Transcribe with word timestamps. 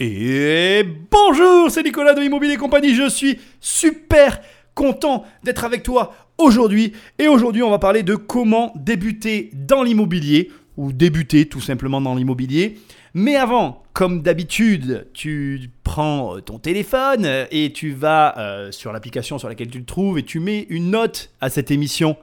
Et 0.00 0.84
bonjour, 1.10 1.72
c'est 1.72 1.82
Nicolas 1.82 2.14
de 2.14 2.22
Immobilier 2.22 2.56
Compagnie. 2.56 2.94
Je 2.94 3.08
suis 3.08 3.40
super 3.60 4.40
content 4.76 5.24
d'être 5.42 5.64
avec 5.64 5.82
toi 5.82 6.14
aujourd'hui. 6.38 6.92
Et 7.18 7.26
aujourd'hui, 7.26 7.64
on 7.64 7.70
va 7.70 7.80
parler 7.80 8.04
de 8.04 8.14
comment 8.14 8.72
débuter 8.76 9.50
dans 9.54 9.82
l'immobilier 9.82 10.52
ou 10.76 10.92
débuter 10.92 11.46
tout 11.46 11.60
simplement 11.60 12.00
dans 12.00 12.14
l'immobilier. 12.14 12.78
Mais 13.12 13.34
avant, 13.34 13.82
comme 13.92 14.22
d'habitude, 14.22 15.08
tu 15.14 15.68
prends 15.82 16.40
ton 16.42 16.60
téléphone 16.60 17.26
et 17.50 17.72
tu 17.72 17.90
vas 17.90 18.38
euh, 18.38 18.70
sur 18.70 18.92
l'application 18.92 19.36
sur 19.40 19.48
laquelle 19.48 19.70
tu 19.70 19.80
le 19.80 19.84
trouves 19.84 20.16
et 20.16 20.22
tu 20.22 20.38
mets 20.38 20.68
une 20.70 20.92
note 20.92 21.32
à 21.40 21.50
cette 21.50 21.72
émission. 21.72 22.16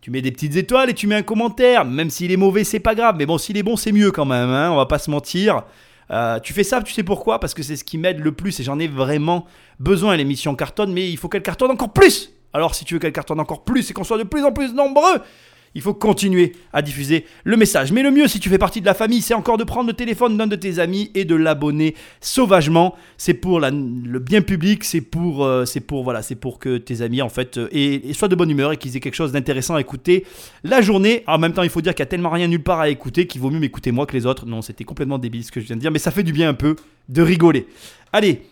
Tu 0.00 0.10
mets 0.10 0.22
des 0.22 0.32
petites 0.32 0.56
étoiles 0.56 0.90
et 0.90 0.94
tu 0.94 1.06
mets 1.06 1.14
un 1.14 1.22
commentaire. 1.22 1.84
Même 1.84 2.10
s'il 2.10 2.32
est 2.32 2.36
mauvais, 2.36 2.64
c'est 2.64 2.80
pas 2.80 2.96
grave. 2.96 3.14
Mais 3.16 3.26
bon, 3.26 3.38
s'il 3.38 3.56
est 3.56 3.62
bon, 3.62 3.76
c'est 3.76 3.92
mieux 3.92 4.10
quand 4.10 4.24
même. 4.24 4.48
Hein 4.48 4.72
on 4.72 4.76
va 4.76 4.86
pas 4.86 4.98
se 4.98 5.12
mentir. 5.12 5.62
Euh, 6.10 6.40
tu 6.40 6.52
fais 6.52 6.64
ça, 6.64 6.82
tu 6.82 6.92
sais 6.92 7.02
pourquoi? 7.02 7.38
Parce 7.38 7.54
que 7.54 7.62
c'est 7.62 7.76
ce 7.76 7.84
qui 7.84 7.98
m'aide 7.98 8.18
le 8.20 8.32
plus 8.32 8.58
et 8.60 8.62
j'en 8.62 8.78
ai 8.78 8.88
vraiment 8.88 9.46
besoin. 9.78 10.16
L'émission 10.16 10.54
cartonne, 10.54 10.92
mais 10.92 11.08
il 11.10 11.16
faut 11.16 11.28
qu'elle 11.28 11.42
cartonne 11.42 11.70
encore 11.70 11.92
plus. 11.92 12.32
Alors 12.52 12.74
si 12.74 12.84
tu 12.84 12.94
veux 12.94 13.00
qu'elle 13.00 13.12
cartonne 13.12 13.40
encore 13.40 13.64
plus 13.64 13.90
et 13.90 13.94
qu'on 13.94 14.04
soit 14.04 14.18
de 14.18 14.24
plus 14.24 14.44
en 14.44 14.52
plus 14.52 14.74
nombreux, 14.74 15.20
il 15.74 15.82
faut 15.82 15.94
continuer 15.94 16.52
à 16.72 16.82
diffuser 16.82 17.24
le 17.44 17.56
message. 17.56 17.92
Mais 17.92 18.02
le 18.02 18.10
mieux, 18.10 18.26
si 18.26 18.40
tu 18.40 18.48
fais 18.48 18.58
partie 18.58 18.80
de 18.80 18.86
la 18.86 18.94
famille, 18.94 19.22
c'est 19.22 19.34
encore 19.34 19.56
de 19.56 19.64
prendre 19.64 19.88
le 19.88 19.92
téléphone 19.92 20.36
d'un 20.36 20.46
de 20.46 20.56
tes 20.56 20.78
amis 20.78 21.10
et 21.14 21.24
de 21.24 21.34
l'abonner 21.34 21.94
sauvagement. 22.20 22.96
C'est 23.16 23.34
pour 23.34 23.60
le 23.60 24.18
bien 24.18 24.42
public, 24.42 24.84
c'est 24.84 25.00
pour, 25.00 25.44
euh, 25.44 25.64
c'est 25.64 25.80
pour, 25.80 26.02
voilà, 26.02 26.22
c'est 26.22 26.34
pour 26.34 26.58
que 26.58 26.76
tes 26.78 27.02
amis 27.02 27.22
en 27.22 27.28
fait 27.28 27.56
euh, 27.58 28.12
soient 28.12 28.28
de 28.28 28.36
bonne 28.36 28.50
humeur 28.50 28.72
et 28.72 28.76
qu'ils 28.76 28.96
aient 28.96 29.00
quelque 29.00 29.14
chose 29.14 29.32
d'intéressant 29.32 29.76
à 29.76 29.80
écouter 29.80 30.24
la 30.64 30.80
journée. 30.80 31.22
En 31.26 31.38
même 31.38 31.52
temps, 31.52 31.62
il 31.62 31.70
faut 31.70 31.80
dire 31.80 31.94
qu'il 31.94 32.02
y 32.02 32.04
a 32.04 32.06
tellement 32.06 32.30
rien 32.30 32.48
nulle 32.48 32.62
part 32.62 32.80
à 32.80 32.88
écouter 32.88 33.26
qu'il 33.26 33.40
vaut 33.40 33.50
mieux 33.50 33.60
m'écouter 33.60 33.92
moi 33.92 34.06
que 34.06 34.16
les 34.16 34.26
autres. 34.26 34.46
Non, 34.46 34.62
c'était 34.62 34.84
complètement 34.84 35.18
débile 35.18 35.44
ce 35.44 35.52
que 35.52 35.60
je 35.60 35.66
viens 35.66 35.76
de 35.76 35.80
dire, 35.80 35.90
mais 35.90 35.98
ça 35.98 36.10
fait 36.10 36.22
du 36.22 36.32
bien 36.32 36.48
un 36.48 36.54
peu 36.54 36.76
de 37.08 37.22
rigoler. 37.22 37.66
Allez, 38.12 38.42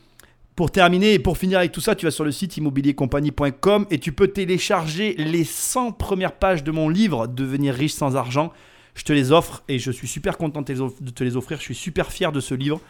pour 0.59 0.73
terminer 0.73 1.15
et 1.15 1.19
pour 1.21 1.39
finir 1.39 1.61
avec 1.61 1.71
tout 1.71 1.81
ça, 1.81 1.95
tu 1.95 2.05
vas 2.05 2.11
sur 2.11 2.25
le 2.25 2.33
site 2.33 2.57
immobiliercompagnie.com 2.57 3.87
et 3.93 3.99
tu 4.01 4.11
peux 4.11 4.27
télécharger 4.27 5.15
les 5.17 5.45
100 5.45 5.93
premières 5.93 6.33
pages 6.33 6.65
de 6.65 6.73
mon 6.73 6.89
livre 6.89 7.29
Devenir 7.29 7.73
riche 7.73 7.93
sans 7.93 8.17
argent. 8.17 8.53
Je 8.97 9.05
te 9.05 9.13
les 9.13 9.31
offre 9.31 9.63
et 9.69 9.79
je 9.79 9.93
suis 9.93 10.09
super 10.09 10.37
content 10.37 10.63
de 10.63 11.11
te 11.13 11.23
les 11.23 11.37
offrir. 11.37 11.59
Je 11.59 11.63
suis 11.63 11.77
super 11.77 12.11
fier 12.11 12.33
de 12.33 12.41
ce 12.41 12.55
livre. 12.55 12.81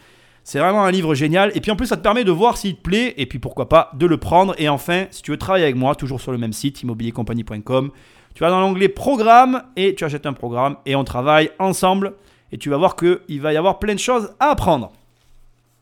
C'est 0.44 0.60
vraiment 0.60 0.82
un 0.82 0.90
livre 0.90 1.14
génial. 1.14 1.52
Et 1.54 1.60
puis 1.60 1.70
en 1.70 1.76
plus, 1.76 1.88
ça 1.88 1.98
te 1.98 2.02
permet 2.02 2.24
de 2.24 2.32
voir 2.32 2.56
s'il 2.56 2.74
te 2.74 2.80
plaît 2.80 3.12
et 3.18 3.26
puis 3.26 3.38
pourquoi 3.38 3.68
pas 3.68 3.90
de 3.92 4.06
le 4.06 4.16
prendre. 4.16 4.54
Et 4.56 4.70
enfin, 4.70 5.04
si 5.10 5.20
tu 5.20 5.30
veux 5.30 5.36
travailler 5.36 5.64
avec 5.64 5.76
moi, 5.76 5.94
toujours 5.94 6.22
sur 6.22 6.32
le 6.32 6.38
même 6.38 6.54
site 6.54 6.82
immobiliercompagnie.com, 6.82 7.90
tu 8.32 8.40
vas 8.42 8.48
dans 8.48 8.62
l'onglet 8.62 8.88
programme 8.88 9.62
et 9.76 9.94
tu 9.94 10.04
achètes 10.04 10.24
un 10.24 10.32
programme 10.32 10.78
et 10.86 10.96
on 10.96 11.04
travaille 11.04 11.50
ensemble. 11.58 12.14
Et 12.50 12.56
tu 12.56 12.70
vas 12.70 12.78
voir 12.78 12.96
qu'il 12.96 13.42
va 13.42 13.52
y 13.52 13.58
avoir 13.58 13.78
plein 13.78 13.92
de 13.92 14.00
choses 14.00 14.30
à 14.40 14.52
apprendre. 14.52 14.90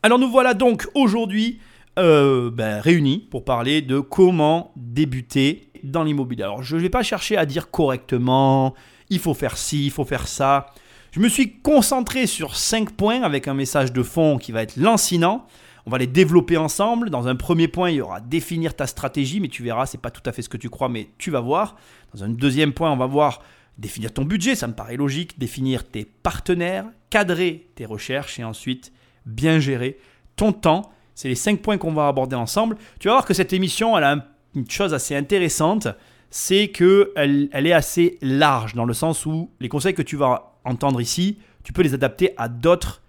Alors 0.03 0.19
nous 0.19 0.29
voilà 0.29 0.53
donc 0.53 0.85
aujourd'hui 0.93 1.59
euh, 1.97 2.51
ben, 2.51 2.79
réunis 2.79 3.27
pour 3.31 3.43
parler 3.43 3.81
de 3.81 3.99
comment 3.99 4.71
débuter 4.75 5.69
dans 5.83 6.03
l'immobilier. 6.03 6.43
Alors 6.43 6.63
je 6.63 6.75
ne 6.75 6.81
vais 6.81 6.89
pas 6.89 7.03
chercher 7.03 7.37
à 7.37 7.45
dire 7.45 7.71
correctement, 7.71 8.73
il 9.09 9.19
faut 9.19 9.33
faire 9.33 9.57
ci, 9.57 9.85
il 9.85 9.91
faut 9.91 10.05
faire 10.05 10.27
ça. 10.27 10.67
Je 11.11 11.19
me 11.19 11.29
suis 11.29 11.53
concentré 11.59 12.27
sur 12.27 12.55
cinq 12.55 12.91
points 12.91 13.21
avec 13.21 13.47
un 13.47 13.53
message 13.53 13.93
de 13.93 14.03
fond 14.03 14.37
qui 14.37 14.51
va 14.51 14.61
être 14.61 14.75
lancinant. 14.75 15.47
On 15.85 15.89
va 15.89 15.97
les 15.97 16.07
développer 16.07 16.57
ensemble. 16.57 17.09
Dans 17.09 17.27
un 17.27 17.35
premier 17.35 17.67
point, 17.67 17.89
il 17.89 17.95
y 17.95 18.01
aura 18.01 18.19
définir 18.19 18.75
ta 18.75 18.87
stratégie, 18.87 19.39
mais 19.39 19.47
tu 19.47 19.63
verras, 19.63 19.85
c'est 19.85 20.01
pas 20.01 20.11
tout 20.11 20.21
à 20.25 20.33
fait 20.33 20.41
ce 20.41 20.49
que 20.49 20.57
tu 20.57 20.69
crois, 20.69 20.89
mais 20.89 21.07
tu 21.17 21.31
vas 21.31 21.39
voir. 21.39 21.77
Dans 22.13 22.25
un 22.25 22.29
deuxième 22.29 22.73
point, 22.73 22.91
on 22.91 22.97
va 22.97 23.05
voir 23.05 23.41
définir 23.77 24.13
ton 24.13 24.23
budget, 24.23 24.55
ça 24.55 24.67
me 24.67 24.73
paraît 24.73 24.97
logique, 24.97 25.39
définir 25.39 25.87
tes 25.87 26.03
partenaires, 26.05 26.85
cadrer 27.09 27.69
tes 27.75 27.85
recherches 27.85 28.39
et 28.39 28.43
ensuite 28.43 28.91
bien 29.25 29.59
gérer 29.59 29.97
ton 30.35 30.51
temps 30.51 30.91
c'est 31.17 31.29
les 31.29 31.35
cinq 31.35 31.63
points 31.63 31.79
qu'on 31.79 31.93
va 31.93 32.07
aborder 32.07 32.35
ensemble. 32.35 32.77
Tu 32.99 33.07
vas 33.07 33.15
voir 33.15 33.25
que 33.25 33.33
cette 33.33 33.51
émission, 33.51 33.97
elle 33.97 34.03
a 34.03 34.27
une 34.53 34.69
chose 34.69 34.93
assez 34.93 35.15
intéressante, 35.15 35.87
c'est 36.29 36.67
qu'elle 36.67 37.49
elle 37.51 37.65
est 37.65 37.73
assez 37.73 38.19
large, 38.21 38.75
dans 38.75 38.85
le 38.85 38.93
sens 38.93 39.25
où 39.25 39.49
les 39.59 39.67
conseils 39.67 39.95
que 39.95 40.03
tu 40.03 40.15
vas 40.15 40.59
entendre 40.63 41.01
ici, 41.01 41.39
tu 41.63 41.73
peux 41.73 41.81
les 41.81 41.95
adapter 41.95 42.35
à 42.37 42.47
d'autres 42.47 43.01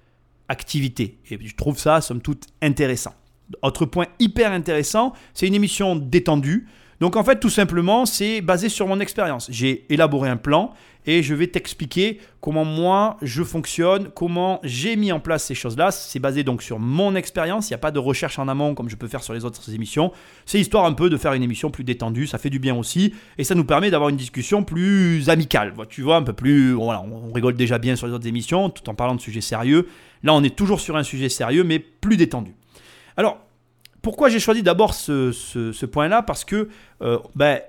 activités. 0.48 1.18
Et 1.30 1.38
je 1.38 1.54
trouve 1.54 1.78
ça, 1.78 2.00
somme 2.00 2.22
toute, 2.22 2.46
intéressant. 2.62 3.12
Autre 3.60 3.84
point 3.84 4.06
hyper 4.18 4.52
intéressant, 4.52 5.12
c'est 5.34 5.46
une 5.46 5.54
émission 5.54 5.94
détendue. 5.94 6.66
Donc 7.00 7.14
en 7.14 7.22
fait, 7.22 7.38
tout 7.38 7.50
simplement, 7.50 8.06
c'est 8.06 8.40
basé 8.40 8.70
sur 8.70 8.86
mon 8.86 9.00
expérience. 9.00 9.48
J'ai 9.50 9.84
élaboré 9.92 10.30
un 10.30 10.38
plan 10.38 10.72
et 11.08 11.22
je 11.22 11.34
vais 11.34 11.46
t'expliquer 11.46 12.20
comment 12.42 12.66
moi 12.66 13.16
je 13.22 13.42
fonctionne, 13.42 14.10
comment 14.14 14.60
j'ai 14.62 14.94
mis 14.94 15.10
en 15.10 15.20
place 15.20 15.42
ces 15.42 15.54
choses-là. 15.54 15.90
C'est 15.90 16.18
basé 16.18 16.44
donc 16.44 16.62
sur 16.62 16.78
mon 16.78 17.14
expérience. 17.14 17.70
Il 17.70 17.72
n'y 17.72 17.76
a 17.76 17.78
pas 17.78 17.90
de 17.90 17.98
recherche 17.98 18.38
en 18.38 18.46
amont 18.46 18.74
comme 18.74 18.90
je 18.90 18.96
peux 18.96 19.08
faire 19.08 19.22
sur 19.22 19.32
les 19.32 19.46
autres 19.46 19.72
émissions. 19.72 20.12
C'est 20.44 20.60
histoire 20.60 20.84
un 20.84 20.92
peu 20.92 21.08
de 21.08 21.16
faire 21.16 21.32
une 21.32 21.42
émission 21.42 21.70
plus 21.70 21.82
détendue. 21.82 22.26
Ça 22.26 22.36
fait 22.36 22.50
du 22.50 22.58
bien 22.58 22.76
aussi 22.76 23.14
et 23.38 23.44
ça 23.44 23.54
nous 23.54 23.64
permet 23.64 23.90
d'avoir 23.90 24.10
une 24.10 24.16
discussion 24.16 24.64
plus 24.64 25.30
amicale. 25.30 25.72
Tu 25.88 26.02
vois, 26.02 26.16
un 26.16 26.22
peu 26.22 26.34
plus. 26.34 26.72
Voilà, 26.72 27.02
on 27.02 27.32
rigole 27.32 27.54
déjà 27.54 27.78
bien 27.78 27.96
sur 27.96 28.06
les 28.06 28.12
autres 28.12 28.26
émissions 28.26 28.68
tout 28.68 28.86
en 28.90 28.94
parlant 28.94 29.14
de 29.14 29.22
sujets 29.22 29.40
sérieux. 29.40 29.88
Là, 30.22 30.34
on 30.34 30.44
est 30.44 30.54
toujours 30.54 30.78
sur 30.78 30.94
un 30.98 31.04
sujet 31.04 31.30
sérieux 31.30 31.64
mais 31.64 31.78
plus 31.78 32.18
détendu. 32.18 32.54
Alors, 33.16 33.38
pourquoi 34.02 34.28
j'ai 34.28 34.40
choisi 34.40 34.62
d'abord 34.62 34.92
ce, 34.92 35.86
point-là? 35.86 36.20
Parce 36.20 36.44
que 36.44 36.68
euh, 37.00 37.18
ben, 37.34 37.60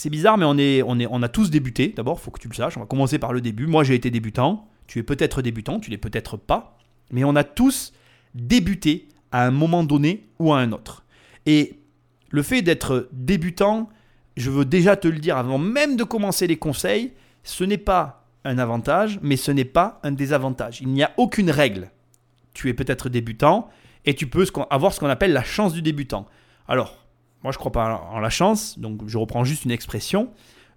c'est 0.00 0.08
bizarre, 0.08 0.38
mais 0.38 0.46
on, 0.46 0.56
est, 0.56 0.82
on, 0.82 0.98
est, 0.98 1.06
on 1.10 1.22
a 1.22 1.28
tous 1.28 1.50
débuté. 1.50 1.92
D'abord, 1.94 2.20
faut 2.20 2.30
que 2.30 2.40
tu 2.40 2.48
le 2.48 2.54
saches. 2.54 2.78
On 2.78 2.80
va 2.80 2.86
commencer 2.86 3.18
par 3.18 3.34
le 3.34 3.42
début. 3.42 3.66
Moi, 3.66 3.84
j'ai 3.84 3.94
été 3.94 4.10
débutant. 4.10 4.66
Tu 4.86 4.98
es 4.98 5.02
peut-être 5.02 5.42
débutant, 5.42 5.78
tu 5.78 5.90
l'es 5.90 5.98
peut-être 5.98 6.38
pas. 6.38 6.78
Mais 7.10 7.22
on 7.22 7.36
a 7.36 7.44
tous 7.44 7.92
débuté 8.34 9.08
à 9.30 9.46
un 9.46 9.50
moment 9.50 9.84
donné 9.84 10.26
ou 10.38 10.54
à 10.54 10.58
un 10.58 10.72
autre. 10.72 11.04
Et 11.44 11.80
le 12.30 12.42
fait 12.42 12.62
d'être 12.62 13.10
débutant, 13.12 13.90
je 14.38 14.50
veux 14.50 14.64
déjà 14.64 14.96
te 14.96 15.06
le 15.06 15.18
dire 15.18 15.36
avant 15.36 15.58
même 15.58 15.96
de 15.96 16.04
commencer 16.04 16.46
les 16.46 16.56
conseils, 16.56 17.12
ce 17.42 17.64
n'est 17.64 17.76
pas 17.76 18.26
un 18.44 18.56
avantage, 18.56 19.18
mais 19.20 19.36
ce 19.36 19.50
n'est 19.50 19.66
pas 19.66 20.00
un 20.02 20.12
désavantage. 20.12 20.80
Il 20.80 20.88
n'y 20.88 21.02
a 21.02 21.12
aucune 21.18 21.50
règle. 21.50 21.90
Tu 22.54 22.70
es 22.70 22.74
peut-être 22.74 23.10
débutant, 23.10 23.68
et 24.06 24.14
tu 24.14 24.26
peux 24.26 24.46
avoir 24.70 24.94
ce 24.94 25.00
qu'on 25.00 25.10
appelle 25.10 25.34
la 25.34 25.44
chance 25.44 25.74
du 25.74 25.82
débutant. 25.82 26.26
Alors, 26.68 27.06
moi 27.42 27.52
je 27.52 27.58
crois 27.58 27.72
pas 27.72 28.08
en 28.10 28.20
la 28.20 28.30
chance, 28.30 28.78
donc 28.78 29.00
je 29.06 29.18
reprends 29.18 29.44
juste 29.44 29.64
une 29.64 29.70
expression. 29.70 30.30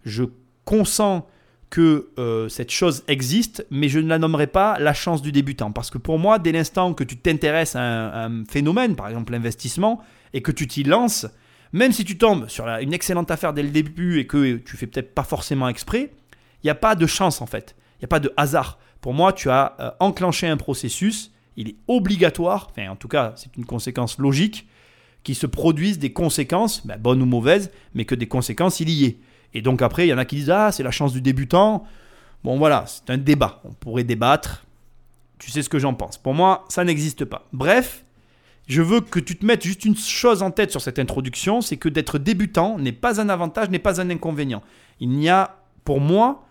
Je 0.05 0.23
consens 0.65 1.25
que 1.69 2.09
euh, 2.19 2.49
cette 2.49 2.71
chose 2.71 3.03
existe, 3.07 3.65
mais 3.71 3.89
je 3.89 3.99
ne 3.99 4.07
la 4.07 4.19
nommerai 4.19 4.47
pas 4.47 4.77
la 4.79 4.93
chance 4.93 5.21
du 5.21 5.31
débutant. 5.31 5.71
Parce 5.71 5.89
que 5.89 5.97
pour 5.97 6.19
moi, 6.19 6.37
dès 6.37 6.51
l'instant 6.51 6.93
que 6.93 7.03
tu 7.03 7.17
t'intéresses 7.17 7.75
à, 7.75 8.25
un 8.25 8.45
phénomène, 8.45 8.95
par 8.95 9.07
exemple 9.07 9.33
l'investissement, 9.33 10.01
et 10.33 10.41
que 10.41 10.51
tu 10.51 10.67
t'y 10.67 10.83
lances, 10.83 11.25
même 11.71 11.91
si 11.91 12.05
tu 12.05 12.17
tombes 12.17 12.47
sur 12.47 12.67
une 12.67 12.93
excellente 12.93 13.31
affaire 13.31 13.53
dès 13.53 13.63
le 13.63 13.69
début 13.69 14.19
et 14.19 14.27
que 14.27 14.57
tu 14.57 14.77
fais 14.77 14.85
peut-être 14.85 15.15
pas 15.15 15.23
forcément 15.23 15.67
exprès, 15.67 16.11
il 16.63 16.67
n'y 16.67 16.69
a 16.69 16.75
pas 16.75 16.95
de 16.95 17.07
chance 17.07 17.41
en 17.41 17.47
fait. 17.47 17.75
Il 17.95 18.03
n'y 18.03 18.05
a 18.05 18.09
pas 18.09 18.19
de 18.19 18.31
hasard. 18.37 18.77
Pour 19.01 19.13
moi, 19.13 19.33
tu 19.33 19.49
as 19.49 19.75
euh, 19.79 19.91
enclenché 19.99 20.47
un 20.47 20.57
processus 20.57 21.33
il 21.55 21.69
est 21.69 21.75
obligatoire, 21.87 22.67
enfin 22.71 22.89
en 22.89 22.95
tout 22.95 23.07
cas 23.07 23.33
c'est 23.35 23.55
une 23.57 23.65
conséquence 23.65 24.17
logique, 24.17 24.67
qu'il 25.23 25.35
se 25.35 25.47
produisent 25.47 25.99
des 25.99 26.11
conséquences, 26.11 26.85
ben, 26.85 26.97
bonnes 26.99 27.21
ou 27.21 27.25
mauvaises, 27.25 27.71
mais 27.93 28.05
que 28.05 28.15
des 28.15 28.27
conséquences 28.27 28.79
il 28.79 28.89
y 28.89 29.05
ait. 29.05 29.17
Et 29.53 29.61
donc 29.61 29.81
après, 29.81 30.07
il 30.07 30.09
y 30.09 30.13
en 30.13 30.17
a 30.17 30.25
qui 30.25 30.37
disent 30.37 30.49
Ah, 30.49 30.71
c'est 30.71 30.83
la 30.83 30.91
chance 30.91 31.13
du 31.13 31.21
débutant. 31.21 31.85
Bon 32.43 32.57
voilà, 32.57 32.85
c'est 32.87 33.09
un 33.09 33.17
débat. 33.17 33.61
On 33.63 33.73
pourrait 33.73 34.03
débattre. 34.03 34.65
Tu 35.39 35.51
sais 35.51 35.61
ce 35.61 35.69
que 35.69 35.79
j'en 35.79 35.93
pense. 35.93 36.17
Pour 36.17 36.33
moi, 36.33 36.65
ça 36.69 36.83
n'existe 36.83 37.25
pas. 37.25 37.47
Bref, 37.53 38.03
je 38.67 38.81
veux 38.81 39.01
que 39.01 39.19
tu 39.19 39.35
te 39.35 39.45
mettes 39.45 39.63
juste 39.63 39.85
une 39.85 39.95
chose 39.95 40.41
en 40.41 40.51
tête 40.51 40.71
sur 40.71 40.81
cette 40.81 40.99
introduction, 40.99 41.61
c'est 41.61 41.77
que 41.77 41.89
d'être 41.89 42.17
débutant 42.17 42.77
n'est 42.77 42.93
pas 42.93 43.19
un 43.19 43.29
avantage, 43.29 43.69
n'est 43.69 43.79
pas 43.79 43.99
un 43.99 44.09
inconvénient. 44.09 44.63
Il 44.99 45.09
n'y 45.09 45.29
a, 45.29 45.57
pour 45.83 45.99
moi, 45.99 46.45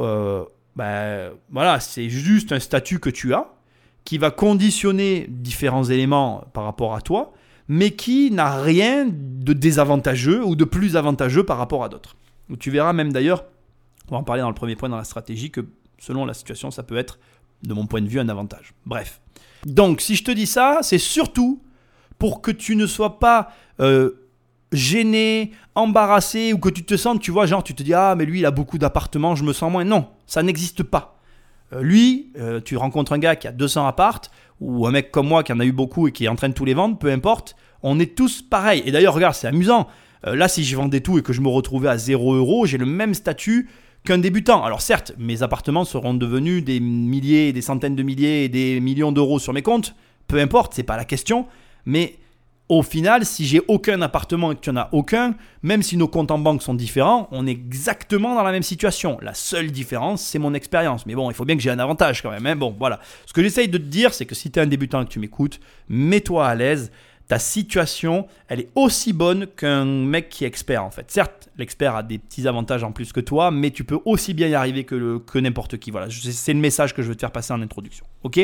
euh, 0.00 0.44
ben, 0.76 1.32
voilà, 1.50 1.80
c'est 1.80 2.08
juste 2.08 2.52
un 2.52 2.60
statut 2.60 3.00
que 3.00 3.10
tu 3.10 3.34
as, 3.34 3.48
qui 4.04 4.18
va 4.18 4.30
conditionner 4.30 5.26
différents 5.28 5.84
éléments 5.84 6.44
par 6.52 6.64
rapport 6.64 6.94
à 6.94 7.00
toi, 7.00 7.32
mais 7.68 7.92
qui 7.92 8.30
n'a 8.30 8.60
rien 8.60 9.06
de 9.10 9.52
désavantageux 9.52 10.44
ou 10.44 10.56
de 10.56 10.64
plus 10.64 10.96
avantageux 10.96 11.44
par 11.44 11.58
rapport 11.58 11.84
à 11.84 11.88
d'autres. 11.88 12.16
Tu 12.60 12.70
verras 12.70 12.92
même 12.92 13.12
d'ailleurs, 13.12 13.44
on 14.08 14.12
va 14.12 14.18
en 14.18 14.24
parler 14.24 14.42
dans 14.42 14.48
le 14.48 14.54
premier 14.54 14.76
point 14.76 14.88
dans 14.88 14.96
la 14.96 15.04
stratégie, 15.04 15.50
que 15.50 15.66
selon 15.98 16.24
la 16.24 16.34
situation, 16.34 16.70
ça 16.70 16.82
peut 16.82 16.96
être, 16.96 17.18
de 17.62 17.74
mon 17.74 17.86
point 17.86 18.02
de 18.02 18.08
vue, 18.08 18.20
un 18.20 18.28
avantage. 18.28 18.74
Bref. 18.84 19.20
Donc, 19.64 20.00
si 20.00 20.14
je 20.14 20.24
te 20.24 20.30
dis 20.30 20.46
ça, 20.46 20.78
c'est 20.82 20.98
surtout 20.98 21.62
pour 22.18 22.40
que 22.42 22.50
tu 22.50 22.76
ne 22.76 22.86
sois 22.86 23.18
pas 23.18 23.52
euh, 23.80 24.10
gêné, 24.72 25.52
embarrassé, 25.74 26.52
ou 26.52 26.58
que 26.58 26.68
tu 26.68 26.84
te 26.84 26.96
sentes, 26.96 27.20
tu 27.20 27.30
vois, 27.30 27.46
genre, 27.46 27.64
tu 27.64 27.74
te 27.74 27.82
dis, 27.82 27.94
ah, 27.94 28.14
mais 28.16 28.26
lui, 28.26 28.40
il 28.40 28.46
a 28.46 28.50
beaucoup 28.50 28.78
d'appartements, 28.78 29.34
je 29.34 29.44
me 29.44 29.52
sens 29.52 29.70
moins. 29.72 29.84
Non, 29.84 30.08
ça 30.26 30.42
n'existe 30.42 30.82
pas. 30.82 31.18
Euh, 31.72 31.82
lui, 31.82 32.32
euh, 32.38 32.60
tu 32.60 32.76
rencontres 32.76 33.12
un 33.12 33.18
gars 33.18 33.36
qui 33.36 33.48
a 33.48 33.52
200 33.52 33.86
appartes, 33.86 34.30
ou 34.60 34.86
un 34.86 34.90
mec 34.90 35.10
comme 35.10 35.28
moi 35.28 35.42
qui 35.42 35.52
en 35.52 35.60
a 35.60 35.64
eu 35.64 35.72
beaucoup 35.72 36.08
et 36.08 36.12
qui 36.12 36.24
est 36.24 36.28
en 36.28 36.36
train 36.36 36.48
de 36.48 36.54
tous 36.54 36.64
les 36.64 36.74
vendre, 36.74 36.98
peu 36.98 37.10
importe, 37.10 37.56
on 37.82 37.98
est 38.00 38.16
tous 38.16 38.42
pareils. 38.42 38.82
Et 38.86 38.92
d'ailleurs, 38.92 39.14
regarde, 39.14 39.34
c'est 39.34 39.46
amusant. 39.46 39.86
Euh, 40.26 40.34
là, 40.34 40.48
si 40.48 40.64
je 40.64 40.76
vendais 40.76 41.00
tout 41.00 41.18
et 41.18 41.22
que 41.22 41.32
je 41.32 41.40
me 41.40 41.48
retrouvais 41.48 41.88
à 41.88 41.98
0 41.98 42.34
euros, 42.34 42.66
j'ai 42.66 42.78
le 42.78 42.86
même 42.86 43.14
statut 43.14 43.68
qu'un 44.04 44.18
débutant. 44.18 44.64
Alors 44.64 44.80
certes, 44.80 45.12
mes 45.18 45.42
appartements 45.42 45.84
seront 45.84 46.14
devenus 46.14 46.64
des 46.64 46.80
milliers, 46.80 47.52
des 47.52 47.62
centaines 47.62 47.96
de 47.96 48.02
milliers 48.02 48.44
et 48.44 48.48
des 48.48 48.80
millions 48.80 49.12
d'euros 49.12 49.38
sur 49.38 49.52
mes 49.52 49.62
comptes, 49.62 49.94
peu 50.28 50.38
importe, 50.38 50.74
c'est 50.74 50.82
pas 50.82 50.96
la 50.96 51.04
question. 51.04 51.46
Mais 51.84 52.16
au 52.68 52.82
final, 52.82 53.24
si 53.24 53.46
j'ai 53.46 53.60
aucun 53.68 54.02
appartement 54.02 54.50
et 54.50 54.56
que 54.56 54.60
tu 54.60 54.70
n'en 54.70 54.82
as 54.82 54.88
aucun, 54.92 55.34
même 55.62 55.82
si 55.82 55.96
nos 55.96 56.08
comptes 56.08 56.32
en 56.32 56.38
banque 56.38 56.62
sont 56.62 56.74
différents, 56.74 57.28
on 57.30 57.46
est 57.46 57.52
exactement 57.52 58.34
dans 58.34 58.42
la 58.42 58.50
même 58.50 58.64
situation. 58.64 59.18
La 59.22 59.34
seule 59.34 59.70
différence, 59.70 60.22
c'est 60.22 60.40
mon 60.40 60.52
expérience. 60.52 61.06
Mais 61.06 61.14
bon, 61.14 61.30
il 61.30 61.34
faut 61.34 61.44
bien 61.44 61.56
que 61.56 61.62
j'ai 61.62 61.70
un 61.70 61.78
avantage 61.78 62.22
quand 62.22 62.30
même. 62.30 62.46
Hein. 62.46 62.56
Bon, 62.56 62.74
voilà. 62.76 63.00
Ce 63.24 63.32
que 63.32 63.42
j'essaye 63.42 63.68
de 63.68 63.78
te 63.78 63.84
dire, 63.84 64.12
c'est 64.12 64.26
que 64.26 64.34
si 64.34 64.50
tu 64.50 64.58
es 64.58 64.62
un 64.62 64.66
débutant 64.66 65.02
et 65.02 65.04
que 65.04 65.10
tu 65.10 65.20
m'écoutes, 65.20 65.60
mets-toi 65.88 66.46
à 66.46 66.54
l'aise. 66.54 66.90
Ta 67.28 67.40
situation, 67.40 68.28
elle 68.46 68.60
est 68.60 68.68
aussi 68.76 69.12
bonne 69.12 69.48
qu'un 69.48 69.84
mec 69.84 70.28
qui 70.28 70.44
est 70.44 70.46
expert 70.46 70.84
en 70.84 70.92
fait. 70.92 71.10
Certes, 71.10 71.48
l'expert 71.58 71.96
a 71.96 72.04
des 72.04 72.18
petits 72.18 72.46
avantages 72.46 72.84
en 72.84 72.92
plus 72.92 73.12
que 73.12 73.18
toi, 73.18 73.50
mais 73.50 73.72
tu 73.72 73.82
peux 73.82 73.98
aussi 74.04 74.32
bien 74.32 74.46
y 74.46 74.54
arriver 74.54 74.84
que, 74.84 75.18
que 75.18 75.40
n'importe 75.40 75.78
qui. 75.78 75.90
Voilà, 75.90 76.06
c'est 76.08 76.52
le 76.52 76.60
message 76.60 76.94
que 76.94 77.02
je 77.02 77.08
veux 77.08 77.16
te 77.16 77.20
faire 77.20 77.32
passer 77.32 77.52
en 77.52 77.60
introduction. 77.60 78.06
Ok? 78.22 78.38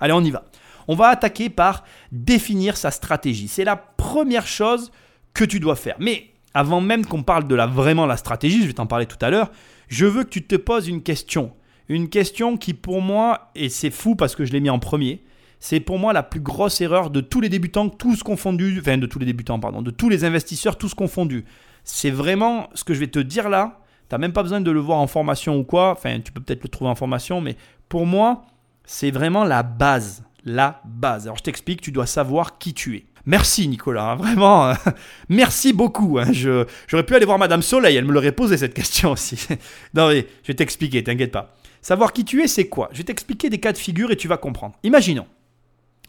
Allez, 0.00 0.14
on 0.14 0.24
y 0.24 0.30
va. 0.30 0.44
On 0.88 0.94
va 0.94 1.08
attaquer 1.08 1.50
par 1.50 1.84
définir 2.10 2.76
sa 2.76 2.90
stratégie. 2.90 3.48
C'est 3.48 3.64
la 3.64 3.76
première 3.76 4.46
chose 4.46 4.90
que 5.34 5.44
tu 5.44 5.60
dois 5.60 5.76
faire. 5.76 5.96
Mais 5.98 6.30
avant 6.54 6.80
même 6.80 7.06
qu'on 7.06 7.22
parle 7.22 7.46
de 7.46 7.54
la, 7.54 7.66
vraiment 7.66 8.06
la 8.06 8.16
stratégie, 8.16 8.62
je 8.62 8.66
vais 8.66 8.72
t'en 8.74 8.86
parler 8.86 9.06
tout 9.06 9.16
à 9.20 9.30
l'heure, 9.30 9.50
je 9.88 10.06
veux 10.06 10.24
que 10.24 10.30
tu 10.30 10.44
te 10.44 10.56
poses 10.56 10.88
une 10.88 11.02
question. 11.02 11.52
Une 11.88 12.08
question 12.08 12.56
qui 12.56 12.74
pour 12.74 13.00
moi, 13.02 13.50
et 13.54 13.68
c'est 13.68 13.90
fou 13.90 14.14
parce 14.14 14.34
que 14.34 14.44
je 14.44 14.52
l'ai 14.52 14.60
mis 14.60 14.70
en 14.70 14.78
premier, 14.78 15.22
c'est 15.58 15.80
pour 15.80 15.98
moi 15.98 16.12
la 16.12 16.22
plus 16.22 16.40
grosse 16.40 16.80
erreur 16.80 17.10
de 17.10 17.20
tous 17.20 17.40
les 17.40 17.48
débutants, 17.48 17.88
tous 17.88 18.22
confondus, 18.22 18.78
enfin 18.80 18.98
de 18.98 19.06
tous 19.06 19.18
les 19.18 19.26
débutants, 19.26 19.60
pardon, 19.60 19.80
de 19.82 19.90
tous 19.90 20.08
les 20.08 20.24
investisseurs, 20.24 20.76
tous 20.76 20.94
confondus. 20.94 21.44
C'est 21.84 22.10
vraiment 22.10 22.68
ce 22.74 22.84
que 22.84 22.94
je 22.94 23.00
vais 23.00 23.08
te 23.08 23.18
dire 23.18 23.48
là. 23.48 23.80
Tu 24.08 24.14
n'as 24.14 24.18
même 24.18 24.32
pas 24.32 24.42
besoin 24.42 24.60
de 24.60 24.70
le 24.70 24.80
voir 24.80 24.98
en 24.98 25.06
formation 25.06 25.56
ou 25.58 25.64
quoi. 25.64 25.92
Enfin, 25.92 26.20
tu 26.20 26.32
peux 26.32 26.40
peut-être 26.40 26.62
le 26.62 26.68
trouver 26.68 26.90
en 26.90 26.94
formation, 26.94 27.40
mais 27.40 27.56
pour 27.88 28.06
moi, 28.06 28.42
c'est 28.84 29.10
vraiment 29.10 29.44
la 29.44 29.62
base 29.62 30.24
la 30.44 30.80
base. 30.84 31.24
Alors 31.24 31.38
je 31.38 31.42
t'explique, 31.42 31.80
tu 31.80 31.92
dois 31.92 32.06
savoir 32.06 32.58
qui 32.58 32.74
tu 32.74 32.96
es. 32.96 33.04
Merci 33.24 33.68
Nicolas, 33.68 34.12
hein, 34.12 34.16
vraiment, 34.16 34.68
euh, 34.68 34.74
merci 35.28 35.72
beaucoup. 35.72 36.18
Hein. 36.18 36.32
J'aurais 36.32 37.06
pu 37.06 37.14
aller 37.14 37.24
voir 37.24 37.38
Madame 37.38 37.62
Soleil, 37.62 37.96
elle 37.96 38.04
me 38.04 38.12
l'aurait 38.12 38.32
posé 38.32 38.56
cette 38.56 38.74
question 38.74 39.12
aussi. 39.12 39.46
non 39.94 40.08
mais 40.08 40.26
je 40.42 40.48
vais 40.48 40.54
t'expliquer, 40.54 41.04
t'inquiète 41.04 41.32
pas. 41.32 41.54
Savoir 41.80 42.12
qui 42.12 42.24
tu 42.24 42.42
es, 42.42 42.48
c'est 42.48 42.68
quoi? 42.68 42.88
Je 42.92 42.98
vais 42.98 43.04
t'expliquer 43.04 43.50
des 43.50 43.58
cas 43.58 43.72
de 43.72 43.78
figure 43.78 44.10
et 44.10 44.16
tu 44.16 44.28
vas 44.28 44.36
comprendre. 44.36 44.76
Imaginons, 44.82 45.26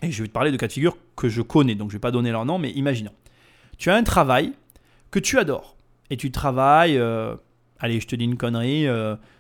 et 0.04 0.12
je 0.12 0.22
vais 0.22 0.28
te 0.28 0.34
parler 0.34 0.52
de 0.52 0.58
cas 0.58 0.68
de 0.68 0.74
figure 0.74 0.98
que 1.16 1.30
je 1.30 1.42
connais, 1.42 1.76
donc 1.76 1.90
je 1.90 1.96
ne 1.96 1.98
vais 1.98 2.02
pas 2.02 2.12
donner 2.12 2.32
leur 2.32 2.46
nom, 2.46 2.60
mais 2.60 2.72
imaginons. 2.72 3.14
Tu 3.78 3.90
as 3.90 3.96
un 3.96 4.04
travail 4.04 4.54
que 5.12 5.20
tu 5.20 5.40
adores 5.40 5.76
et 6.10 6.18
tu 6.18 6.32
travailles, 6.32 6.98
euh, 6.98 7.36
allez, 7.84 8.00
je 8.00 8.08
te 8.08 8.16
dis 8.16 8.24
une 8.24 8.38
connerie, 8.38 8.88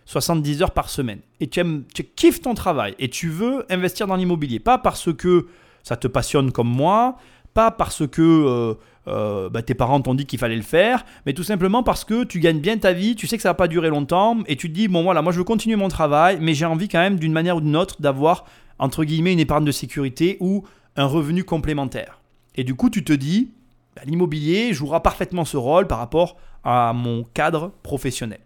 70 0.05 0.59
euh, 0.59 0.63
heures 0.63 0.71
par 0.71 0.89
semaine. 0.89 1.19
Et 1.39 1.47
tu, 1.47 1.61
aimes, 1.61 1.85
tu 1.93 2.03
kiffes 2.03 2.41
ton 2.41 2.53
travail 2.53 2.93
et 2.99 3.09
tu 3.09 3.29
veux 3.29 3.65
investir 3.71 4.05
dans 4.05 4.17
l'immobilier. 4.17 4.59
Pas 4.59 4.77
parce 4.77 5.11
que 5.13 5.47
ça 5.81 5.95
te 5.95 6.07
passionne 6.07 6.51
comme 6.51 6.67
moi, 6.67 7.15
pas 7.53 7.71
parce 7.71 8.05
que 8.05 8.21
euh, 8.21 8.73
euh, 9.07 9.49
bah, 9.49 9.61
tes 9.61 9.73
parents 9.73 10.01
t'ont 10.01 10.13
dit 10.13 10.25
qu'il 10.25 10.39
fallait 10.39 10.57
le 10.57 10.61
faire, 10.61 11.05
mais 11.25 11.33
tout 11.33 11.43
simplement 11.43 11.83
parce 11.83 12.03
que 12.03 12.25
tu 12.25 12.41
gagnes 12.41 12.59
bien 12.59 12.77
ta 12.77 12.91
vie, 12.91 13.15
tu 13.15 13.27
sais 13.27 13.37
que 13.37 13.43
ça 13.43 13.49
va 13.49 13.53
pas 13.53 13.69
durer 13.69 13.89
longtemps, 13.89 14.37
et 14.47 14.57
tu 14.57 14.69
te 14.69 14.75
dis, 14.75 14.89
bon 14.89 15.03
voilà, 15.03 15.21
moi 15.21 15.31
je 15.31 15.37
veux 15.37 15.43
continuer 15.45 15.77
mon 15.77 15.87
travail, 15.87 16.37
mais 16.41 16.53
j'ai 16.53 16.65
envie 16.65 16.89
quand 16.89 16.99
même 16.99 17.17
d'une 17.17 17.33
manière 17.33 17.57
ou 17.57 17.61
d'une 17.61 17.77
autre 17.77 18.01
d'avoir, 18.01 18.43
entre 18.77 19.05
guillemets, 19.05 19.31
une 19.31 19.39
épargne 19.39 19.63
de 19.63 19.71
sécurité 19.71 20.35
ou 20.41 20.65
un 20.97 21.05
revenu 21.05 21.45
complémentaire. 21.45 22.19
Et 22.55 22.65
du 22.65 22.75
coup, 22.75 22.89
tu 22.89 23.05
te 23.05 23.13
dis, 23.13 23.51
bah, 23.95 24.01
l'immobilier 24.05 24.73
jouera 24.73 25.01
parfaitement 25.01 25.45
ce 25.45 25.55
rôle 25.55 25.87
par 25.87 25.99
rapport 25.99 26.35
à 26.63 26.93
mon 26.93 27.23
cadre 27.23 27.73
professionnel. 27.83 28.39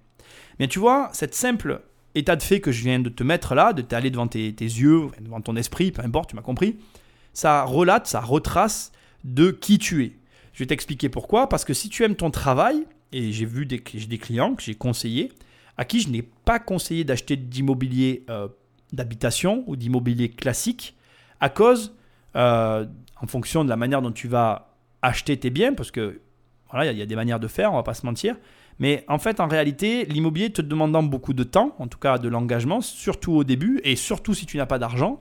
Mais 0.60 0.68
tu 0.68 0.80
vois, 0.80 1.10
cette 1.14 1.36
simple 1.36 1.82
état 2.16 2.36
de 2.36 2.44
fait 2.44 2.60
que 2.60 2.72
je 2.72 2.84
viens 2.84 3.00
de 3.00 3.10
te 3.10 3.24
mettre 3.24 3.56
là, 3.56 3.74
de 3.74 3.82
t'aller 3.82 4.10
devant 4.10 4.28
tes, 4.28 4.50
yeux, 4.50 5.08
devant 5.22 5.42
ton 5.42 5.56
esprit, 5.56 5.92
peu 5.92 6.02
importe, 6.02 6.30
tu 6.30 6.36
m'as 6.36 6.42
compris, 6.42 6.78
ça 7.34 7.64
relate, 7.64 8.08
ça 8.08 8.22
retrace 8.22 8.92
de 9.24 9.52
qui 9.52 9.78
tu 9.78 10.04
es. 10.04 10.14
Je 10.54 10.60
vais 10.60 10.68
t'expliquer 10.68 11.10
pourquoi. 11.10 11.50
Parce 11.50 11.66
que 11.66 11.74
si 11.74 11.90
tu 11.90 12.04
aimes 12.04 12.16
ton 12.16 12.32
travail, 12.32 12.86
et 13.12 13.32
j'ai 13.32 13.46
vu 13.46 13.66
des, 13.66 13.80
clients 13.80 14.56
que 14.56 14.64
j'ai 14.64 14.74
conseillés, 14.74 15.32
à 15.78 15.86
qui 15.86 16.00
je 16.00 16.10
n'ai 16.10 16.24
pas 16.24 16.60
conseillé 16.60 17.04
d'acheter 17.04 17.36
d'immobilier 17.36 18.26
euh, 18.30 18.48
d'habitation 18.94 19.64
ou 19.68 19.76
d'immobilier 19.76 20.30
classique, 20.30 20.96
à 21.40 21.50
cause, 21.50 21.96
euh, 22.36 22.86
en 23.22 23.28
fonction 23.28 23.64
de 23.64 23.70
la 23.70 23.76
manière 23.76 24.02
dont 24.02 24.12
tu 24.12 24.28
vas 24.28 24.76
acheter 25.04 25.38
tes 25.38 25.52
biens, 25.52 25.74
parce 25.74 25.92
que 25.92 26.22
voilà, 26.72 26.92
il 26.92 26.98
y, 26.98 27.02
a 27.02 27.06
des 27.06 27.16
manières 27.16 27.40
de 27.40 27.48
faire, 27.48 27.72
on 27.74 27.76
va 27.76 27.84
pas 27.84 27.94
se 27.94 28.06
mentir. 28.06 28.36
Mais 28.80 29.04
en 29.08 29.18
fait, 29.18 29.40
en 29.40 29.48
réalité, 29.48 30.06
l'immobilier 30.06 30.52
te 30.52 30.62
demandant 30.62 31.02
beaucoup 31.02 31.34
de 31.34 31.44
temps, 31.44 31.76
en 31.80 31.88
tout 31.88 31.98
cas 31.98 32.18
de 32.18 32.28
l'engagement, 32.28 32.82
surtout 32.82 33.34
au 33.34 33.44
début, 33.44 33.82
et 33.84 33.96
surtout 33.96 34.34
si 34.34 34.46
tu 34.46 34.58
n'as 34.58 34.66
pas 34.66 34.78
d'argent, 34.78 35.20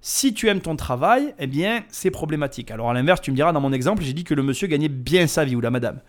si 0.00 0.34
tu 0.34 0.48
aimes 0.48 0.60
ton 0.60 0.76
travail, 0.76 1.34
eh 1.38 1.46
bien, 1.46 1.84
c'est 1.88 2.10
problématique. 2.10 2.70
Alors 2.70 2.90
à 2.90 2.94
l'inverse, 2.94 3.20
tu 3.20 3.30
me 3.30 3.36
diras, 3.36 3.52
dans 3.52 3.60
mon 3.60 3.72
exemple, 3.72 4.02
j'ai 4.02 4.12
dit 4.12 4.24
que 4.24 4.34
le 4.34 4.42
monsieur 4.42 4.66
gagnait 4.66 4.88
bien 4.88 5.26
sa 5.26 5.44
vie, 5.44 5.56
ou 5.56 5.60
la 5.60 5.70
madame. 5.70 6.00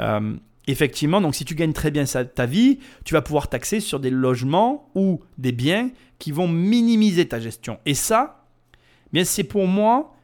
Euh, 0.00 0.36
effectivement, 0.66 1.20
donc 1.20 1.34
si 1.34 1.44
tu 1.44 1.54
gagnes 1.54 1.72
très 1.72 1.90
bien 1.90 2.04
ta 2.04 2.46
vie, 2.46 2.78
tu 3.04 3.14
vas 3.14 3.22
pouvoir 3.22 3.48
taxer 3.48 3.80
sur 3.80 4.00
des 4.00 4.10
logements 4.10 4.90
ou 4.94 5.20
des 5.38 5.52
biens 5.52 5.90
qui 6.18 6.32
vont 6.32 6.48
minimiser 6.48 7.26
ta 7.26 7.40
gestion. 7.40 7.78
Et 7.86 7.94
ça, 7.94 8.44
eh 8.74 9.08
bien 9.12 9.24
c'est 9.24 9.44
pour 9.44 9.66
moi 9.66 10.14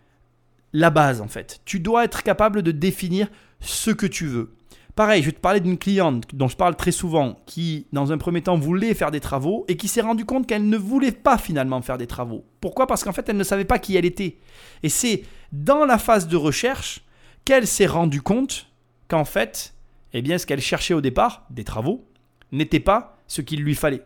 la 0.72 0.90
base 0.90 1.20
en 1.20 1.28
fait. 1.28 1.60
Tu 1.64 1.80
dois 1.80 2.04
être 2.04 2.22
capable 2.22 2.62
de 2.62 2.70
définir 2.70 3.28
ce 3.60 3.90
que 3.90 4.06
tu 4.06 4.26
veux. 4.26 4.54
Pareil, 4.96 5.22
je 5.22 5.26
vais 5.26 5.32
te 5.32 5.40
parler 5.40 5.60
d'une 5.60 5.78
cliente 5.78 6.24
dont 6.34 6.48
je 6.48 6.56
parle 6.56 6.76
très 6.76 6.92
souvent, 6.92 7.38
qui 7.46 7.86
dans 7.92 8.12
un 8.12 8.18
premier 8.18 8.42
temps 8.42 8.58
voulait 8.58 8.92
faire 8.94 9.10
des 9.10 9.20
travaux 9.20 9.64
et 9.68 9.76
qui 9.76 9.88
s'est 9.88 10.00
rendu 10.00 10.24
compte 10.24 10.46
qu'elle 10.46 10.68
ne 10.68 10.76
voulait 10.76 11.12
pas 11.12 11.38
finalement 11.38 11.80
faire 11.80 11.96
des 11.96 12.06
travaux. 12.06 12.44
Pourquoi? 12.60 12.86
Parce 12.86 13.04
qu'en 13.04 13.12
fait, 13.12 13.28
elle 13.28 13.36
ne 13.36 13.44
savait 13.44 13.64
pas 13.64 13.78
qui 13.78 13.96
elle 13.96 14.04
était. 14.04 14.38
Et 14.82 14.88
c'est 14.88 15.24
dans 15.52 15.84
la 15.84 15.96
phase 15.96 16.28
de 16.28 16.36
recherche 16.36 17.02
qu'elle 17.44 17.66
s'est 17.66 17.86
rendue 17.86 18.20
compte 18.20 18.66
qu'en 19.08 19.24
fait, 19.24 19.74
eh 20.12 20.22
bien, 20.22 20.38
ce 20.38 20.46
qu'elle 20.46 20.60
cherchait 20.60 20.94
au 20.94 21.00
départ, 21.00 21.46
des 21.50 21.64
travaux, 21.64 22.04
n'était 22.52 22.80
pas 22.80 23.16
ce 23.26 23.42
qu'il 23.42 23.62
lui 23.62 23.74
fallait. 23.74 24.02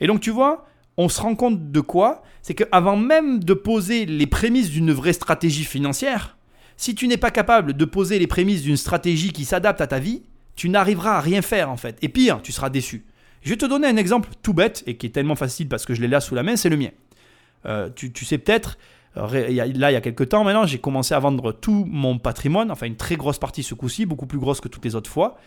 Et 0.00 0.06
donc, 0.06 0.20
tu 0.20 0.30
vois, 0.30 0.66
on 0.96 1.08
se 1.08 1.20
rend 1.20 1.34
compte 1.34 1.70
de 1.70 1.80
quoi? 1.80 2.22
C'est 2.42 2.54
qu'avant 2.54 2.96
même 2.96 3.42
de 3.42 3.54
poser 3.54 4.06
les 4.06 4.26
prémices 4.26 4.70
d'une 4.70 4.92
vraie 4.92 5.12
stratégie 5.12 5.64
financière, 5.64 6.33
si 6.76 6.94
tu 6.94 7.08
n'es 7.08 7.16
pas 7.16 7.30
capable 7.30 7.74
de 7.74 7.84
poser 7.84 8.18
les 8.18 8.26
prémices 8.26 8.62
d'une 8.62 8.76
stratégie 8.76 9.32
qui 9.32 9.44
s'adapte 9.44 9.80
à 9.80 9.86
ta 9.86 9.98
vie, 9.98 10.22
tu 10.56 10.68
n'arriveras 10.68 11.16
à 11.16 11.20
rien 11.20 11.42
faire 11.42 11.70
en 11.70 11.76
fait. 11.76 11.98
Et 12.02 12.08
pire, 12.08 12.40
tu 12.42 12.52
seras 12.52 12.70
déçu. 12.70 13.04
Je 13.42 13.50
vais 13.50 13.56
te 13.56 13.66
donner 13.66 13.86
un 13.86 13.96
exemple 13.96 14.30
tout 14.42 14.54
bête 14.54 14.82
et 14.86 14.96
qui 14.96 15.06
est 15.06 15.10
tellement 15.10 15.34
facile 15.34 15.68
parce 15.68 15.84
que 15.84 15.94
je 15.94 16.00
l'ai 16.00 16.08
là 16.08 16.20
sous 16.20 16.34
la 16.34 16.42
main, 16.42 16.56
c'est 16.56 16.70
le 16.70 16.76
mien. 16.76 16.90
Euh, 17.66 17.88
tu, 17.94 18.24
sais 18.24 18.38
peut-être, 18.38 18.78
euh, 19.16 19.48
là 19.74 19.90
il 19.90 19.94
y 19.94 19.96
a 19.96 20.00
quelques 20.00 20.28
temps 20.30 20.44
maintenant, 20.44 20.66
j'ai 20.66 20.78
commencé 20.78 21.14
à 21.14 21.18
vendre 21.18 21.52
tout 21.52 21.86
mon 21.88 22.18
patrimoine, 22.18 22.70
enfin 22.70 22.86
une 22.86 22.96
très 22.96 23.16
grosse 23.16 23.38
partie 23.38 23.62
ce 23.62 23.74
coup-ci, 23.74 24.06
beaucoup 24.06 24.26
plus 24.26 24.38
grosse 24.38 24.60
que 24.60 24.68
toutes 24.68 24.84
les 24.84 24.94
autres 24.94 25.10
fois. 25.10 25.38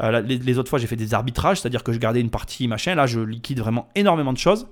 Euh, 0.00 0.20
les, 0.20 0.58
autres 0.58 0.70
fois 0.70 0.80
j'ai 0.80 0.88
fait 0.88 0.96
des 0.96 1.14
arbitrages, 1.14 1.60
c'est-à-dire 1.60 1.84
que 1.84 1.92
je 1.92 1.98
gardais 1.98 2.20
une 2.20 2.30
partie 2.30 2.66
machin, 2.66 2.94
là 2.94 3.06
je 3.06 3.20
liquide 3.20 3.60
vraiment 3.60 3.88
énormément 3.94 4.32
de 4.32 4.38
choses. 4.38 4.66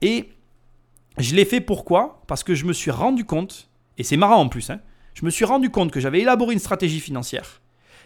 Et 0.00 0.30
je 1.18 1.34
l'ai 1.34 1.44
fait 1.44 1.60
pourquoi? 1.60 2.22
Parce 2.26 2.42
que 2.42 2.54
je 2.54 2.64
me 2.64 2.72
suis 2.72 2.90
rendu 2.90 3.24
compte, 3.24 3.68
et 3.98 4.02
c'est 4.02 4.16
marrant 4.16 4.40
en 4.40 4.48
plus, 4.48 4.70
hein, 4.70 4.80
je 5.14 5.24
me 5.24 5.30
suis 5.30 5.44
rendu 5.44 5.70
compte 5.70 5.90
que 5.90 6.00
j'avais 6.00 6.20
élaboré 6.20 6.52
une 6.52 6.58
stratégie 6.58 7.00
financière 7.00 7.62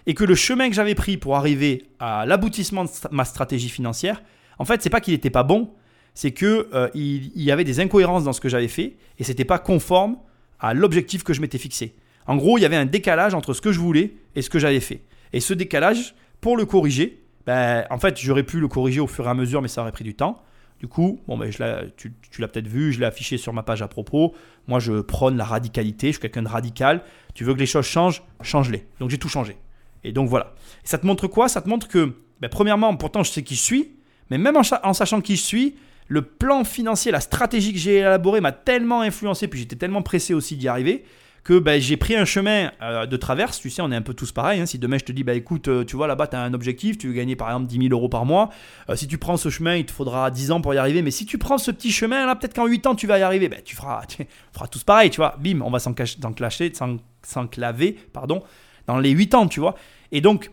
et 0.06 0.14
que 0.14 0.24
le 0.24 0.34
chemin 0.34 0.68
que 0.68 0.74
j'avais 0.74 0.94
pris 0.94 1.16
pour 1.16 1.36
arriver 1.36 1.86
à 1.98 2.26
l'aboutissement 2.26 2.84
de 2.84 2.90
ma 3.10 3.24
stratégie 3.24 3.68
financière, 3.68 4.22
en 4.58 4.64
fait, 4.64 4.82
c'est 4.82 4.90
pas 4.90 5.00
qu'il 5.00 5.14
n'était 5.14 5.30
pas 5.30 5.42
bon, 5.42 5.70
c'est 6.14 6.32
que 6.32 6.68
euh, 6.74 6.88
il, 6.94 7.30
y 7.34 7.50
avait 7.50 7.64
des 7.64 7.80
incohérences 7.80 8.24
dans 8.24 8.32
ce 8.32 8.40
que 8.40 8.48
j'avais 8.48 8.68
fait 8.68 8.96
et 9.18 9.24
c'était 9.24 9.44
pas 9.44 9.58
conforme 9.58 10.16
à 10.60 10.74
l'objectif 10.74 11.22
que 11.22 11.32
je 11.32 11.40
m'étais 11.40 11.58
fixé. 11.58 11.94
En 12.26 12.36
gros, 12.36 12.58
il 12.58 12.62
y 12.62 12.64
avait 12.64 12.76
un 12.76 12.86
décalage 12.86 13.34
entre 13.34 13.54
ce 13.54 13.60
que 13.60 13.72
je 13.72 13.78
voulais 13.78 14.14
et 14.34 14.42
ce 14.42 14.50
que 14.50 14.58
j'avais 14.58 14.80
fait. 14.80 15.02
Et 15.32 15.40
ce 15.40 15.54
décalage, 15.54 16.14
pour 16.40 16.56
le 16.56 16.66
corriger, 16.66 17.22
ben, 17.46 17.86
en 17.90 17.98
fait, 17.98 18.18
j'aurais 18.18 18.42
pu 18.42 18.60
le 18.60 18.68
corriger 18.68 19.00
au 19.00 19.06
fur 19.06 19.26
et 19.26 19.30
à 19.30 19.34
mesure, 19.34 19.62
mais 19.62 19.68
ça 19.68 19.82
aurait 19.82 19.92
pris 19.92 20.04
du 20.04 20.14
temps. 20.14 20.42
Du 20.78 20.86
coup, 20.86 21.20
bon, 21.26 21.36
ben, 21.36 21.50
je 21.50 21.88
tu, 21.96 22.14
tu 22.30 22.40
l'as 22.40 22.48
peut-être 22.48 22.68
vu, 22.68 22.92
je 22.92 23.00
l'ai 23.00 23.06
affiché 23.06 23.36
sur 23.36 23.52
ma 23.52 23.64
page 23.64 23.82
à 23.82 23.88
propos. 23.88 24.34
Moi, 24.68 24.78
je 24.78 25.00
prône 25.00 25.36
la 25.36 25.44
radicalité, 25.44 26.08
je 26.08 26.12
suis 26.12 26.20
quelqu'un 26.20 26.42
de 26.42 26.48
radical. 26.48 27.02
Tu 27.34 27.44
veux 27.44 27.54
que 27.54 27.58
les 27.58 27.66
choses 27.66 27.86
changent, 27.86 28.22
change-les. 28.42 28.86
Donc 29.00 29.10
j'ai 29.10 29.18
tout 29.18 29.28
changé. 29.28 29.56
Et 30.04 30.12
donc 30.12 30.28
voilà. 30.28 30.54
Et 30.84 30.86
ça 30.86 30.98
te 30.98 31.06
montre 31.06 31.26
quoi? 31.26 31.48
Ça 31.48 31.62
te 31.62 31.68
montre 31.68 31.88
que, 31.88 32.14
ben, 32.40 32.48
premièrement, 32.48 32.94
pourtant 32.96 33.24
je 33.24 33.30
sais 33.30 33.42
qui 33.42 33.56
je 33.56 33.62
suis, 33.62 33.96
mais 34.30 34.38
même 34.38 34.56
en, 34.56 34.62
en 34.82 34.92
sachant 34.92 35.20
qui 35.20 35.34
je 35.34 35.42
suis, 35.42 35.76
le 36.06 36.22
plan 36.22 36.64
financier, 36.64 37.12
la 37.12 37.20
stratégie 37.20 37.72
que 37.72 37.78
j'ai 37.78 37.96
élaborée 37.96 38.40
m'a 38.40 38.52
tellement 38.52 39.02
influencé, 39.02 39.48
puis 39.48 39.60
j'étais 39.60 39.76
tellement 39.76 40.02
pressé 40.02 40.32
aussi 40.32 40.56
d'y 40.56 40.68
arriver, 40.68 41.04
que 41.44 41.58
bah, 41.58 41.78
j'ai 41.78 41.96
pris 41.96 42.14
un 42.14 42.24
chemin 42.24 42.70
euh, 42.82 43.06
de 43.06 43.16
traverse. 43.16 43.60
Tu 43.60 43.70
sais, 43.70 43.82
on 43.82 43.90
est 43.90 43.96
un 43.96 44.02
peu 44.02 44.14
tous 44.14 44.32
pareils. 44.32 44.60
Hein. 44.60 44.66
Si 44.66 44.78
demain 44.78 44.98
je 44.98 45.04
te 45.04 45.12
dis, 45.12 45.24
bah 45.24 45.34
écoute, 45.34 45.68
euh, 45.68 45.84
tu 45.84 45.96
vois 45.96 46.06
là-bas, 46.06 46.26
tu 46.26 46.36
as 46.36 46.42
un 46.42 46.54
objectif, 46.54 46.98
tu 46.98 47.08
veux 47.08 47.14
gagner 47.14 47.36
par 47.36 47.48
exemple 47.48 47.66
10 47.66 47.88
000 47.88 47.92
euros 47.92 48.08
par 48.08 48.24
mois. 48.24 48.50
Euh, 48.90 48.96
si 48.96 49.06
tu 49.06 49.18
prends 49.18 49.36
ce 49.36 49.48
chemin, 49.48 49.76
il 49.76 49.86
te 49.86 49.92
faudra 49.92 50.30
10 50.30 50.52
ans 50.52 50.60
pour 50.60 50.74
y 50.74 50.78
arriver. 50.78 51.02
Mais 51.02 51.10
si 51.10 51.26
tu 51.26 51.38
prends 51.38 51.58
ce 51.58 51.70
petit 51.70 51.90
chemin 51.90 52.26
là, 52.26 52.36
peut-être 52.36 52.54
qu'en 52.54 52.66
8 52.66 52.86
ans 52.86 52.94
tu 52.94 53.06
vas 53.06 53.18
y 53.18 53.22
arriver. 53.22 53.48
Bah, 53.48 53.56
tu 53.64 53.76
feras, 53.76 54.04
tu 54.08 54.26
tous 54.70 54.84
pareil, 54.84 55.10
tu 55.10 55.18
vois. 55.18 55.36
Bim, 55.38 55.60
on 55.62 55.70
va 55.70 55.78
s'enclaver, 55.78 57.96
pardon, 58.12 58.42
dans 58.86 58.98
les 58.98 59.10
8 59.10 59.34
ans, 59.34 59.48
tu 59.48 59.60
vois. 59.60 59.74
Et 60.12 60.20
donc, 60.20 60.50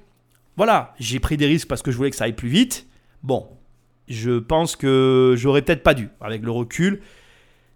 voilà, 0.57 0.93
j'ai 0.99 1.19
pris 1.19 1.37
des 1.37 1.47
risques 1.47 1.67
parce 1.67 1.81
que 1.81 1.91
je 1.91 1.97
voulais 1.97 2.09
que 2.09 2.15
ça 2.15 2.25
aille 2.25 2.33
plus 2.33 2.49
vite. 2.49 2.87
Bon, 3.23 3.47
je 4.07 4.39
pense 4.39 4.75
que 4.75 5.35
j'aurais 5.37 5.61
peut-être 5.61 5.83
pas 5.83 5.93
dû, 5.93 6.09
avec 6.21 6.43
le 6.43 6.51
recul 6.51 7.01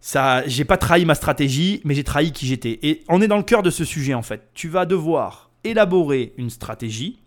ça, 0.02 0.48
j'ai 0.48 0.66
pas 0.66 0.78
trahi 0.78 1.06
ma 1.06 1.16
stratégie, 1.16 1.82
mais 1.84 1.94
j'ai 1.94 2.04
trahi 2.04 2.32
qui 2.32 2.46
j'étais. 2.46 2.80
Et 2.84 3.04
on 3.10 3.22
est 3.22 3.28
dans 3.28 3.38
le 3.38 3.44
cœur 3.44 3.64
de 3.64 3.70
ce 3.70 3.84
sujet 3.84 4.14
en 4.14 4.22
fait. 4.22 4.50
Tu 4.54 4.70
vas 4.70 4.86
devoir 4.86 5.50
élaborer 5.64 6.34
une 6.38 6.50
stratégie 6.50 7.20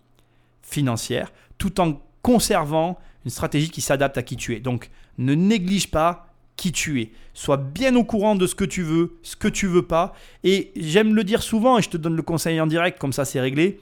financière 0.61 1.31
tout 1.57 1.79
en 1.79 2.01
conservant 2.23 2.97
une 3.25 3.31
stratégie 3.31 3.69
qui 3.69 3.81
s'adapte 3.81 4.17
à 4.17 4.23
qui 4.23 4.35
tu 4.35 4.55
es. 4.55 4.59
Donc, 4.59 4.89
ne 5.17 5.35
néglige 5.35 5.91
pas 5.91 6.27
qui 6.55 6.71
tu 6.71 7.01
es. 7.01 7.11
Sois 7.33 7.57
bien 7.57 7.95
au 7.95 8.03
courant 8.03 8.35
de 8.35 8.47
ce 8.47 8.55
que 8.55 8.65
tu 8.65 8.81
veux, 8.81 9.17
ce 9.23 9.35
que 9.35 9.47
tu 9.47 9.67
veux 9.67 9.85
pas. 9.85 10.13
Et 10.43 10.71
j'aime 10.75 11.15
le 11.15 11.23
dire 11.23 11.43
souvent, 11.43 11.77
et 11.77 11.81
je 11.81 11.89
te 11.89 11.97
donne 11.97 12.15
le 12.15 12.21
conseil 12.21 12.59
en 12.59 12.67
direct, 12.67 12.99
comme 12.99 13.13
ça 13.13 13.25
c'est 13.25 13.39
réglé. 13.39 13.79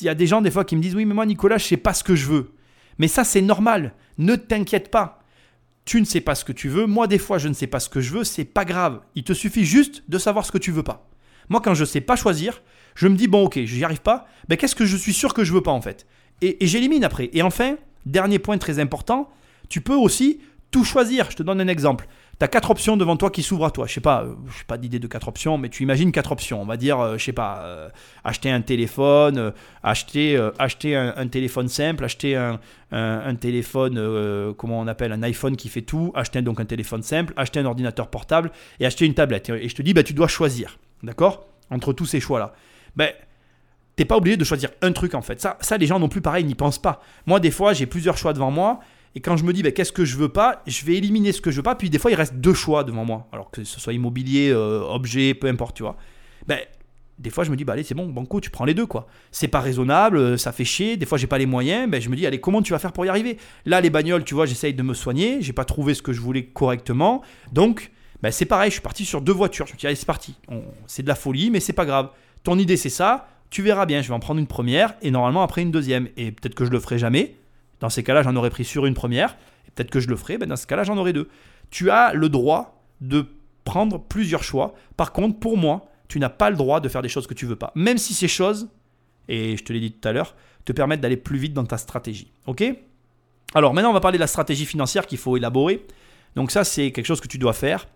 Il 0.00 0.06
y 0.06 0.08
a 0.08 0.14
des 0.14 0.26
gens 0.26 0.42
des 0.42 0.50
fois 0.50 0.64
qui 0.64 0.76
me 0.76 0.82
disent 0.82 0.94
Oui, 0.94 1.04
mais 1.04 1.14
moi, 1.14 1.26
Nicolas, 1.26 1.58
je 1.58 1.64
sais 1.64 1.76
pas 1.76 1.94
ce 1.94 2.04
que 2.04 2.14
je 2.14 2.26
veux. 2.26 2.52
Mais 2.98 3.08
ça, 3.08 3.24
c'est 3.24 3.40
normal. 3.40 3.92
Ne 4.18 4.36
t'inquiète 4.36 4.90
pas. 4.90 5.23
Tu 5.84 6.00
ne 6.00 6.06
sais 6.06 6.20
pas 6.20 6.34
ce 6.34 6.44
que 6.44 6.52
tu 6.52 6.68
veux. 6.68 6.86
Moi, 6.86 7.06
des 7.06 7.18
fois, 7.18 7.38
je 7.38 7.48
ne 7.48 7.54
sais 7.54 7.66
pas 7.66 7.80
ce 7.80 7.88
que 7.88 8.00
je 8.00 8.12
veux. 8.12 8.24
C'est 8.24 8.44
pas 8.44 8.64
grave. 8.64 9.00
Il 9.14 9.24
te 9.24 9.32
suffit 9.32 9.64
juste 9.64 10.02
de 10.08 10.18
savoir 10.18 10.46
ce 10.46 10.52
que 10.52 10.58
tu 10.58 10.72
veux 10.72 10.82
pas. 10.82 11.08
Moi, 11.50 11.60
quand 11.60 11.74
je 11.74 11.82
ne 11.82 11.86
sais 11.86 12.00
pas 12.00 12.16
choisir, 12.16 12.62
je 12.94 13.06
me 13.08 13.16
dis 13.16 13.28
Bon, 13.28 13.44
ok, 13.44 13.60
je 13.64 13.76
n'y 13.76 13.84
arrive 13.84 14.00
pas. 14.00 14.26
Ben, 14.48 14.56
qu'est-ce 14.56 14.74
que 14.74 14.86
je 14.86 14.96
suis 14.96 15.12
sûr 15.12 15.34
que 15.34 15.44
je 15.44 15.52
veux 15.52 15.62
pas 15.62 15.72
en 15.72 15.82
fait? 15.82 16.06
Et 16.40 16.66
j'élimine 16.66 17.04
après. 17.04 17.30
Et 17.32 17.42
enfin, 17.42 17.76
dernier 18.06 18.38
point 18.38 18.58
très 18.58 18.78
important, 18.78 19.30
tu 19.68 19.80
peux 19.80 19.94
aussi 19.94 20.40
tout 20.70 20.84
choisir. 20.84 21.30
Je 21.30 21.36
te 21.36 21.42
donne 21.42 21.60
un 21.60 21.68
exemple. 21.68 22.06
Tu 22.38 22.44
as 22.44 22.48
quatre 22.48 22.70
options 22.70 22.96
devant 22.96 23.16
toi 23.16 23.30
qui 23.30 23.42
s'ouvrent 23.42 23.66
à 23.66 23.70
toi. 23.70 23.86
Je 23.86 23.94
sais 23.94 24.00
pas, 24.00 24.22
euh, 24.22 24.34
je 24.48 24.58
sais 24.58 24.64
pas 24.64 24.76
d'idée 24.76 24.98
de 24.98 25.06
quatre 25.06 25.28
options, 25.28 25.56
mais 25.58 25.68
tu 25.68 25.82
imagines 25.82 26.10
quatre 26.10 26.32
options. 26.32 26.60
On 26.60 26.64
va 26.64 26.76
dire, 26.76 26.98
euh, 26.98 27.16
je 27.16 27.24
sais 27.24 27.32
pas, 27.32 27.60
euh, 27.62 27.88
acheter 28.24 28.50
un 28.50 28.60
téléphone, 28.60 29.52
acheter, 29.82 30.50
acheter 30.58 30.96
un, 30.96 31.28
téléphone 31.28 31.68
simple, 31.68 32.04
acheter 32.04 32.36
un, 32.36 32.58
un, 32.90 33.34
téléphone, 33.34 34.54
comment 34.56 34.80
on 34.80 34.86
appelle, 34.86 35.12
un 35.12 35.22
iPhone 35.22 35.56
qui 35.56 35.68
fait 35.68 35.82
tout, 35.82 36.12
acheter 36.14 36.42
donc 36.42 36.60
un 36.60 36.64
téléphone 36.64 37.02
simple, 37.02 37.34
acheter 37.36 37.60
un 37.60 37.66
ordinateur 37.66 38.08
portable 38.08 38.50
et 38.80 38.86
acheter 38.86 39.06
une 39.06 39.14
tablette. 39.14 39.50
Et 39.50 39.68
je 39.68 39.74
te 39.74 39.82
dis, 39.82 39.94
bah, 39.94 40.02
tu 40.02 40.14
dois 40.14 40.28
choisir, 40.28 40.78
d'accord? 41.02 41.46
Entre 41.70 41.92
tous 41.92 42.06
ces 42.06 42.20
choix-là. 42.20 42.54
Ben, 42.96 43.10
t'es 43.96 44.04
pas 44.04 44.16
obligé 44.16 44.36
de 44.36 44.44
choisir 44.44 44.70
un 44.82 44.92
truc 44.92 45.14
en 45.14 45.22
fait. 45.22 45.40
Ça, 45.40 45.56
ça 45.60 45.76
les 45.76 45.86
gens 45.86 45.98
non 45.98 46.08
plus 46.08 46.20
pareil, 46.20 46.44
n'y 46.44 46.54
pensent 46.54 46.80
pas. 46.80 47.00
Moi, 47.26 47.40
des 47.40 47.50
fois, 47.50 47.72
j'ai 47.72 47.86
plusieurs 47.86 48.16
choix 48.16 48.32
devant 48.32 48.50
moi 48.50 48.80
et 49.14 49.20
quand 49.20 49.36
je 49.36 49.44
me 49.44 49.52
dis, 49.52 49.62
ben, 49.62 49.72
qu'est-ce 49.72 49.92
que 49.92 50.04
je 50.04 50.16
veux 50.16 50.28
pas, 50.28 50.62
je 50.66 50.84
vais 50.84 50.94
éliminer 50.94 51.32
ce 51.32 51.40
que 51.40 51.50
je 51.50 51.56
veux 51.56 51.62
pas. 51.62 51.76
Puis 51.76 51.88
des 51.88 51.98
fois, 51.98 52.10
il 52.10 52.16
reste 52.16 52.34
deux 52.34 52.54
choix 52.54 52.82
devant 52.82 53.04
moi. 53.04 53.28
Alors 53.32 53.50
que 53.50 53.62
ce 53.62 53.78
soit 53.78 53.92
immobilier, 53.92 54.50
euh, 54.50 54.82
objet, 54.82 55.34
peu 55.34 55.46
importe, 55.46 55.76
tu 55.76 55.84
vois. 55.84 55.96
Ben, 56.48 56.58
des 57.20 57.30
fois, 57.30 57.44
je 57.44 57.52
me 57.52 57.56
dis, 57.56 57.62
bah 57.64 57.74
allez, 57.74 57.84
c'est 57.84 57.94
bon, 57.94 58.08
banco, 58.08 58.40
tu 58.40 58.50
prends 58.50 58.64
les 58.64 58.74
deux, 58.74 58.86
quoi. 58.86 59.06
C'est 59.30 59.46
pas 59.46 59.60
raisonnable, 59.60 60.16
euh, 60.16 60.36
ça 60.36 60.50
fait 60.50 60.64
chier. 60.64 60.96
Des 60.96 61.06
fois, 61.06 61.16
j'ai 61.16 61.28
pas 61.28 61.38
les 61.38 61.46
moyens. 61.46 61.88
Ben, 61.88 62.02
je 62.02 62.08
me 62.08 62.16
dis, 62.16 62.26
allez, 62.26 62.40
comment 62.40 62.60
tu 62.60 62.72
vas 62.72 62.80
faire 62.80 62.92
pour 62.92 63.06
y 63.06 63.08
arriver? 63.08 63.38
Là, 63.66 63.80
les 63.80 63.90
bagnoles, 63.90 64.24
tu 64.24 64.34
vois, 64.34 64.46
j'essaye 64.46 64.74
de 64.74 64.82
me 64.82 64.94
soigner. 64.94 65.40
J'ai 65.40 65.52
pas 65.52 65.64
trouvé 65.64 65.94
ce 65.94 66.02
que 66.02 66.12
je 66.12 66.20
voulais 66.20 66.46
correctement. 66.46 67.22
Donc, 67.52 67.92
ben, 68.20 68.32
c'est 68.32 68.46
pareil, 68.46 68.70
je 68.70 68.74
suis 68.74 68.82
parti 68.82 69.04
sur 69.04 69.20
deux 69.20 69.32
voitures. 69.32 69.68
Je 69.68 69.74
me 69.74 69.78
dis, 69.78 69.86
allez, 69.86 69.94
c'est 69.94 70.06
parti. 70.06 70.34
C'est 70.88 71.04
de 71.04 71.08
la 71.08 71.14
folie, 71.14 71.50
mais 71.50 71.60
c'est 71.60 71.72
pas 71.72 71.86
grave. 71.86 72.10
Ton 72.42 72.58
idée, 72.58 72.76
c'est 72.76 72.90
ça. 72.90 73.28
Tu 73.50 73.62
verras 73.62 73.86
bien, 73.86 74.02
je 74.02 74.08
vais 74.08 74.14
en 74.14 74.18
prendre 74.18 74.40
une 74.40 74.48
première 74.48 74.94
et 75.02 75.12
normalement 75.12 75.42
après 75.42 75.62
une 75.62 75.70
deuxième. 75.70 76.08
Et 76.16 76.32
peut-être 76.32 76.56
que 76.56 76.64
je 76.64 76.70
le 76.70 76.80
ferai 76.80 76.98
jamais. 76.98 77.36
Dans 77.84 77.90
ces 77.90 78.02
cas-là, 78.02 78.22
j'en 78.22 78.34
aurais 78.34 78.48
pris 78.48 78.64
sur 78.64 78.86
une 78.86 78.94
première. 78.94 79.36
Et 79.68 79.70
peut-être 79.70 79.90
que 79.90 80.00
je 80.00 80.08
le 80.08 80.16
ferai. 80.16 80.38
Ben 80.38 80.48
dans 80.48 80.56
ce 80.56 80.66
cas-là, 80.66 80.84
j'en 80.84 80.96
aurai 80.96 81.12
deux. 81.12 81.28
Tu 81.68 81.90
as 81.90 82.14
le 82.14 82.30
droit 82.30 82.82
de 83.02 83.26
prendre 83.64 83.98
plusieurs 84.00 84.42
choix. 84.42 84.74
Par 84.96 85.12
contre, 85.12 85.38
pour 85.38 85.58
moi, 85.58 85.84
tu 86.08 86.18
n'as 86.18 86.30
pas 86.30 86.48
le 86.48 86.56
droit 86.56 86.80
de 86.80 86.88
faire 86.88 87.02
des 87.02 87.10
choses 87.10 87.26
que 87.26 87.34
tu 87.34 87.44
veux 87.44 87.56
pas. 87.56 87.72
Même 87.74 87.98
si 87.98 88.14
ces 88.14 88.26
choses, 88.26 88.70
et 89.28 89.58
je 89.58 89.64
te 89.64 89.70
l'ai 89.70 89.80
dit 89.80 89.92
tout 89.92 90.08
à 90.08 90.12
l'heure, 90.12 90.34
te 90.64 90.72
permettent 90.72 91.02
d'aller 91.02 91.18
plus 91.18 91.36
vite 91.36 91.52
dans 91.52 91.66
ta 91.66 91.76
stratégie. 91.76 92.32
Ok? 92.46 92.64
Alors 93.54 93.74
maintenant, 93.74 93.90
on 93.90 93.92
va 93.92 94.00
parler 94.00 94.16
de 94.16 94.22
la 94.22 94.28
stratégie 94.28 94.64
financière 94.64 95.06
qu'il 95.06 95.18
faut 95.18 95.36
élaborer. 95.36 95.84
Donc 96.36 96.52
ça, 96.52 96.64
c'est 96.64 96.90
quelque 96.90 97.04
chose 97.04 97.20
que 97.20 97.28
tu 97.28 97.36
dois 97.36 97.52
faire. 97.52 97.86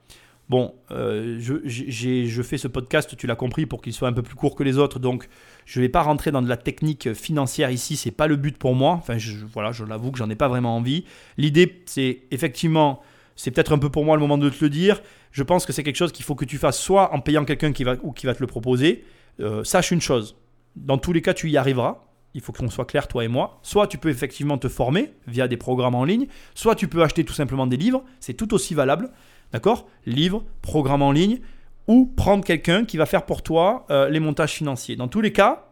Bon, 0.49 0.75
euh, 0.90 1.38
je, 1.38 2.43
fais 2.43 2.57
ce 2.57 2.69
podcast, 2.69 3.14
tu 3.17 3.26
l'as 3.26 3.37
compris, 3.37 3.67
pour 3.67 3.83
qu'il 3.83 3.93
soit 3.93 4.09
un 4.09 4.14
peu 4.14 4.23
plus 4.23 4.35
court 4.35 4.55
que 4.55 4.62
les 4.62 4.78
autres, 4.78 4.99
donc 4.99 5.28
je 5.67 5.78
ne 5.78 5.85
vais 5.85 5.90
pas 5.90 6.00
rentrer 6.00 6.31
dans 6.31 6.40
de 6.40 6.49
la 6.49 6.57
technique 6.57 7.12
financière 7.12 7.71
ici, 7.71 7.97
c'est 7.97 8.11
pas 8.11 8.26
le 8.26 8.37
but 8.37 8.57
pour 8.57 8.75
moi. 8.75 8.93
Enfin, 8.93 9.19
je, 9.19 9.45
voilà, 9.45 9.73
je 9.73 9.85
l'avoue 9.85 10.11
que 10.11 10.19
j'en 10.19 10.31
ai 10.31 10.37
pas 10.37 10.49
vraiment 10.49 10.75
envie. 10.75 11.05
L'idée, 11.37 11.83
c'est 11.85 12.23
effectivement, 12.31 13.02
c'est 13.37 13.50
peut-être 13.50 13.73
un 13.73 13.78
peu 13.78 13.90
pour 13.90 14.07
moi 14.07 14.17
le 14.17 14.21
moment 14.21 14.38
de 14.38 14.49
te 14.49 14.64
le 14.64 14.71
dire. 14.71 15.02
Je 15.33 15.43
pense 15.43 15.67
que 15.67 15.75
c'est 15.75 15.83
quelque 15.83 15.97
chose 15.97 16.12
qu'il 16.12 16.25
faut 16.25 16.35
que 16.35 16.47
tu 16.47 16.57
fasses 16.57 16.81
soit 16.81 17.12
en 17.12 17.21
payant 17.21 17.45
quelqu'un 17.45 17.73
qui 17.73 17.85
va 17.85 17.97
ou 18.02 18.12
qui 18.12 18.25
va 18.25 18.35
te 18.35 18.40
le 18.40 18.47
proposer. 18.47 19.05
Euh, 19.40 19.64
sache 19.64 19.90
une 19.90 20.00
chose, 20.00 20.35
dans 20.76 20.97
tous 20.97 21.12
les 21.12 21.21
cas, 21.21 21.35
tu 21.35 21.50
y 21.50 21.59
arriveras. 21.59 22.05
Il 22.35 22.40
faut 22.40 22.52
qu'on 22.52 22.71
soit 22.71 22.85
clair, 22.85 23.07
toi 23.09 23.25
et 23.25 23.28
moi. 23.28 23.59
Soit 23.62 23.87
tu 23.87 23.99
peux 23.99 24.09
effectivement 24.09 24.59
te 24.59 24.69
former 24.69 25.12
via 25.26 25.47
des 25.47 25.57
programmes 25.57 25.95
en 25.95 26.05
ligne, 26.05 26.26
soit 26.55 26.75
tu 26.75 26.88
peux 26.88 27.02
acheter 27.02 27.25
tout 27.25 27.33
simplement 27.33 27.67
des 27.67 27.76
livres. 27.76 28.02
C'est 28.21 28.35
tout 28.35 28.55
aussi 28.55 28.75
valable. 28.75 29.11
D'accord? 29.52 29.88
Livre, 30.07 30.45
programme 30.62 31.02
en 31.02 31.12
ligne, 31.12 31.40
ou 31.87 32.07
prendre 32.07 32.45
quelqu'un 32.45 32.85
qui 32.85 32.97
va 32.97 33.07
faire 33.07 33.25
pour 33.25 33.43
toi 33.43 33.87
euh, 33.90 34.09
les 34.09 34.21
montages 34.21 34.52
financiers. 34.52 34.97
Dans 34.97 35.09
tous 35.09 35.21
les 35.21 35.33
cas, 35.33 35.69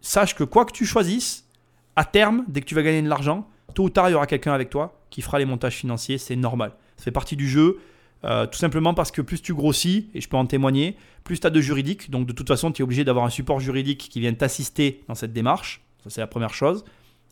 sache 0.00 0.34
que 0.34 0.44
quoi 0.44 0.64
que 0.64 0.72
tu 0.72 0.84
choisisses, 0.84 1.48
à 1.96 2.04
terme, 2.04 2.44
dès 2.48 2.60
que 2.60 2.66
tu 2.66 2.74
vas 2.74 2.82
gagner 2.82 3.02
de 3.02 3.08
l'argent, 3.08 3.48
tôt 3.74 3.84
ou 3.84 3.90
tard, 3.90 4.08
il 4.08 4.12
y 4.12 4.14
aura 4.14 4.26
quelqu'un 4.26 4.52
avec 4.52 4.70
toi 4.70 5.00
qui 5.10 5.22
fera 5.22 5.38
les 5.38 5.46
montages 5.46 5.76
financiers. 5.76 6.18
C'est 6.18 6.36
normal. 6.36 6.72
Ça 6.96 7.04
fait 7.04 7.10
partie 7.10 7.36
du 7.36 7.48
jeu. 7.48 7.78
Euh, 8.24 8.46
tout 8.46 8.58
simplement 8.58 8.92
parce 8.92 9.10
que 9.10 9.22
plus 9.22 9.40
tu 9.40 9.54
grossis, 9.54 10.10
et 10.14 10.20
je 10.20 10.28
peux 10.28 10.36
en 10.36 10.46
témoigner, 10.46 10.96
plus 11.24 11.40
tu 11.40 11.46
as 11.46 11.50
de 11.50 11.60
juridique. 11.60 12.10
Donc 12.10 12.26
de 12.26 12.32
toute 12.32 12.48
façon, 12.48 12.70
tu 12.72 12.82
es 12.82 12.84
obligé 12.84 13.04
d'avoir 13.04 13.24
un 13.24 13.30
support 13.30 13.60
juridique 13.60 14.08
qui 14.10 14.20
vienne 14.20 14.36
t'assister 14.36 15.04
dans 15.08 15.14
cette 15.14 15.32
démarche. 15.32 15.82
Ça, 16.04 16.10
c'est 16.10 16.20
la 16.20 16.26
première 16.26 16.54
chose. 16.54 16.84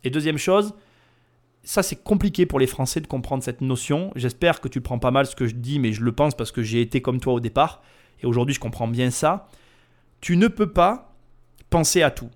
Et 0.02 0.10
deuxième 0.10 0.38
chose, 0.38 0.74
ça, 1.64 1.82
c'est 1.82 1.96
compliqué 1.96 2.44
pour 2.44 2.58
les 2.58 2.66
Français 2.66 3.00
de 3.00 3.06
comprendre 3.06 3.42
cette 3.42 3.62
notion. 3.62 4.12
J'espère 4.16 4.60
que 4.60 4.68
tu 4.68 4.82
prends 4.82 4.98
pas 4.98 5.10
mal 5.10 5.26
ce 5.26 5.34
que 5.34 5.46
je 5.46 5.54
dis, 5.54 5.78
mais 5.78 5.92
je 5.92 6.02
le 6.02 6.12
pense 6.12 6.36
parce 6.36 6.52
que 6.52 6.62
j'ai 6.62 6.82
été 6.82 7.00
comme 7.00 7.20
toi 7.20 7.32
au 7.32 7.40
départ. 7.40 7.82
Et 8.22 8.26
aujourd'hui, 8.26 8.54
je 8.54 8.60
comprends 8.60 8.86
bien 8.86 9.10
ça. 9.10 9.48
Tu 10.20 10.36
ne 10.36 10.46
peux 10.48 10.70
pas 10.70 11.14
penser 11.70 12.02
à 12.02 12.10
tout. 12.10 12.30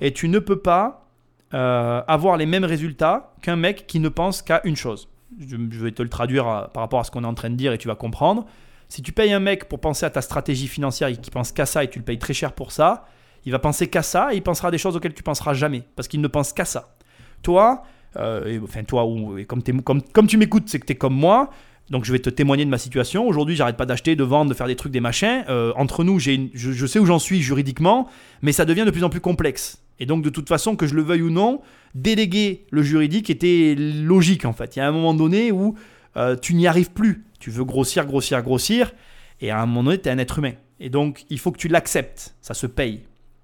Et 0.00 0.12
tu 0.12 0.28
ne 0.28 0.38
peux 0.38 0.60
pas 0.60 1.08
euh, 1.52 2.02
avoir 2.06 2.36
les 2.36 2.46
mêmes 2.46 2.64
résultats 2.64 3.34
qu'un 3.42 3.56
mec 3.56 3.88
qui 3.88 3.98
ne 3.98 4.08
pense 4.08 4.40
qu'à 4.40 4.60
une 4.64 4.76
chose. 4.76 5.08
Je, 5.38 5.56
vais 5.56 5.90
te 5.90 6.02
le 6.02 6.08
traduire 6.08 6.48
euh, 6.48 6.64
par 6.68 6.82
rapport 6.82 7.00
à 7.00 7.04
ce 7.04 7.10
qu'on 7.10 7.24
est 7.24 7.28
en 7.28 7.34
train 7.34 7.50
de 7.50 7.56
dire 7.56 7.72
et 7.72 7.78
tu 7.78 7.88
vas 7.88 7.96
comprendre. 7.96 8.46
Si 8.88 9.02
tu 9.02 9.12
payes 9.12 9.32
un 9.32 9.40
mec 9.40 9.68
pour 9.68 9.80
penser 9.80 10.06
à 10.06 10.10
ta 10.10 10.22
stratégie 10.22 10.68
financière 10.68 11.08
et 11.08 11.16
qui 11.16 11.30
pense 11.30 11.50
qu'à 11.50 11.66
ça 11.66 11.82
et 11.82 11.90
tu 11.90 11.98
le 11.98 12.04
payes 12.04 12.18
très 12.18 12.34
cher 12.34 12.52
pour 12.52 12.70
ça, 12.70 13.06
il 13.44 13.52
va 13.52 13.58
penser 13.58 13.88
qu'à 13.88 14.02
ça 14.02 14.32
et 14.32 14.36
il 14.36 14.42
pensera 14.42 14.68
à 14.68 14.70
des 14.70 14.78
choses 14.78 14.96
auxquelles 14.96 15.14
tu 15.14 15.22
penseras 15.22 15.54
jamais 15.54 15.82
parce 15.96 16.06
qu'il 16.06 16.20
ne 16.20 16.28
pense 16.28 16.52
qu'à 16.52 16.64
ça. 16.64 16.94
Toi, 17.42 17.82
euh, 18.16 18.60
enfin 18.62 18.82
toi, 18.84 19.06
ou, 19.06 19.38
comme, 19.46 20.26
tu 20.26 20.36
m'écoutes, 20.36 20.64
c'est 20.66 20.78
que 20.78 20.86
tu 20.86 20.92
es 20.92 20.96
comme 20.96 21.14
moi. 21.14 21.50
Donc 21.90 22.04
je 22.04 22.12
vais 22.12 22.20
te 22.20 22.30
témoigner 22.30 22.64
de 22.64 22.70
ma 22.70 22.78
situation. 22.78 23.26
Aujourd'hui, 23.26 23.56
j'arrête 23.56 23.76
pas 23.76 23.86
d'acheter, 23.86 24.14
de 24.14 24.22
vendre, 24.22 24.50
de 24.50 24.54
faire 24.54 24.68
des 24.68 24.76
trucs, 24.76 24.92
des 24.92 25.00
machins. 25.00 25.44
Euh, 25.48 25.72
entre 25.76 26.04
nous, 26.04 26.20
j'ai 26.20 26.50
je, 26.54 26.86
sais 26.86 27.00
où 27.00 27.06
j'en 27.06 27.18
suis 27.18 27.42
juridiquement, 27.42 28.08
mais 28.42 28.52
ça 28.52 28.64
devient 28.64 28.84
de 28.84 28.92
plus 28.92 29.02
en 29.02 29.10
plus 29.10 29.20
complexe. 29.20 29.82
Et 29.98 30.06
donc 30.06 30.22
de 30.22 30.30
toute 30.30 30.48
façon, 30.48 30.76
que 30.76 30.86
je 30.86 30.94
le 30.94 31.02
veuille 31.02 31.22
ou 31.22 31.30
non, 31.30 31.60
déléguer 31.94 32.64
le 32.70 32.82
juridique 32.82 33.28
était 33.28 33.74
logique 33.76 34.44
en 34.44 34.52
fait. 34.52 34.76
Il 34.76 34.78
y 34.78 34.82
a 34.82 34.88
un 34.88 34.92
moment 34.92 35.14
donné 35.14 35.50
où 35.50 35.74
euh, 36.16 36.36
tu 36.36 36.54
n'y 36.54 36.68
arrives 36.68 36.92
plus. 36.92 37.24
Tu 37.40 37.50
veux 37.50 37.64
grossir, 37.64 38.06
grossir, 38.06 38.40
grossir, 38.42 38.92
et 39.40 39.50
à 39.50 39.60
un 39.60 39.66
moment 39.66 39.84
donné, 39.84 40.00
tu 40.00 40.08
es 40.08 40.12
un 40.12 40.18
être 40.18 40.38
humain. 40.38 40.52
Et 40.78 40.90
donc 40.90 41.24
il 41.28 41.40
faut 41.40 41.50
que 41.50 41.58
tu 41.58 41.68
l'acceptes. 41.68 42.36
Ça 42.40 42.54
se 42.54 42.68
paye. 42.68 43.00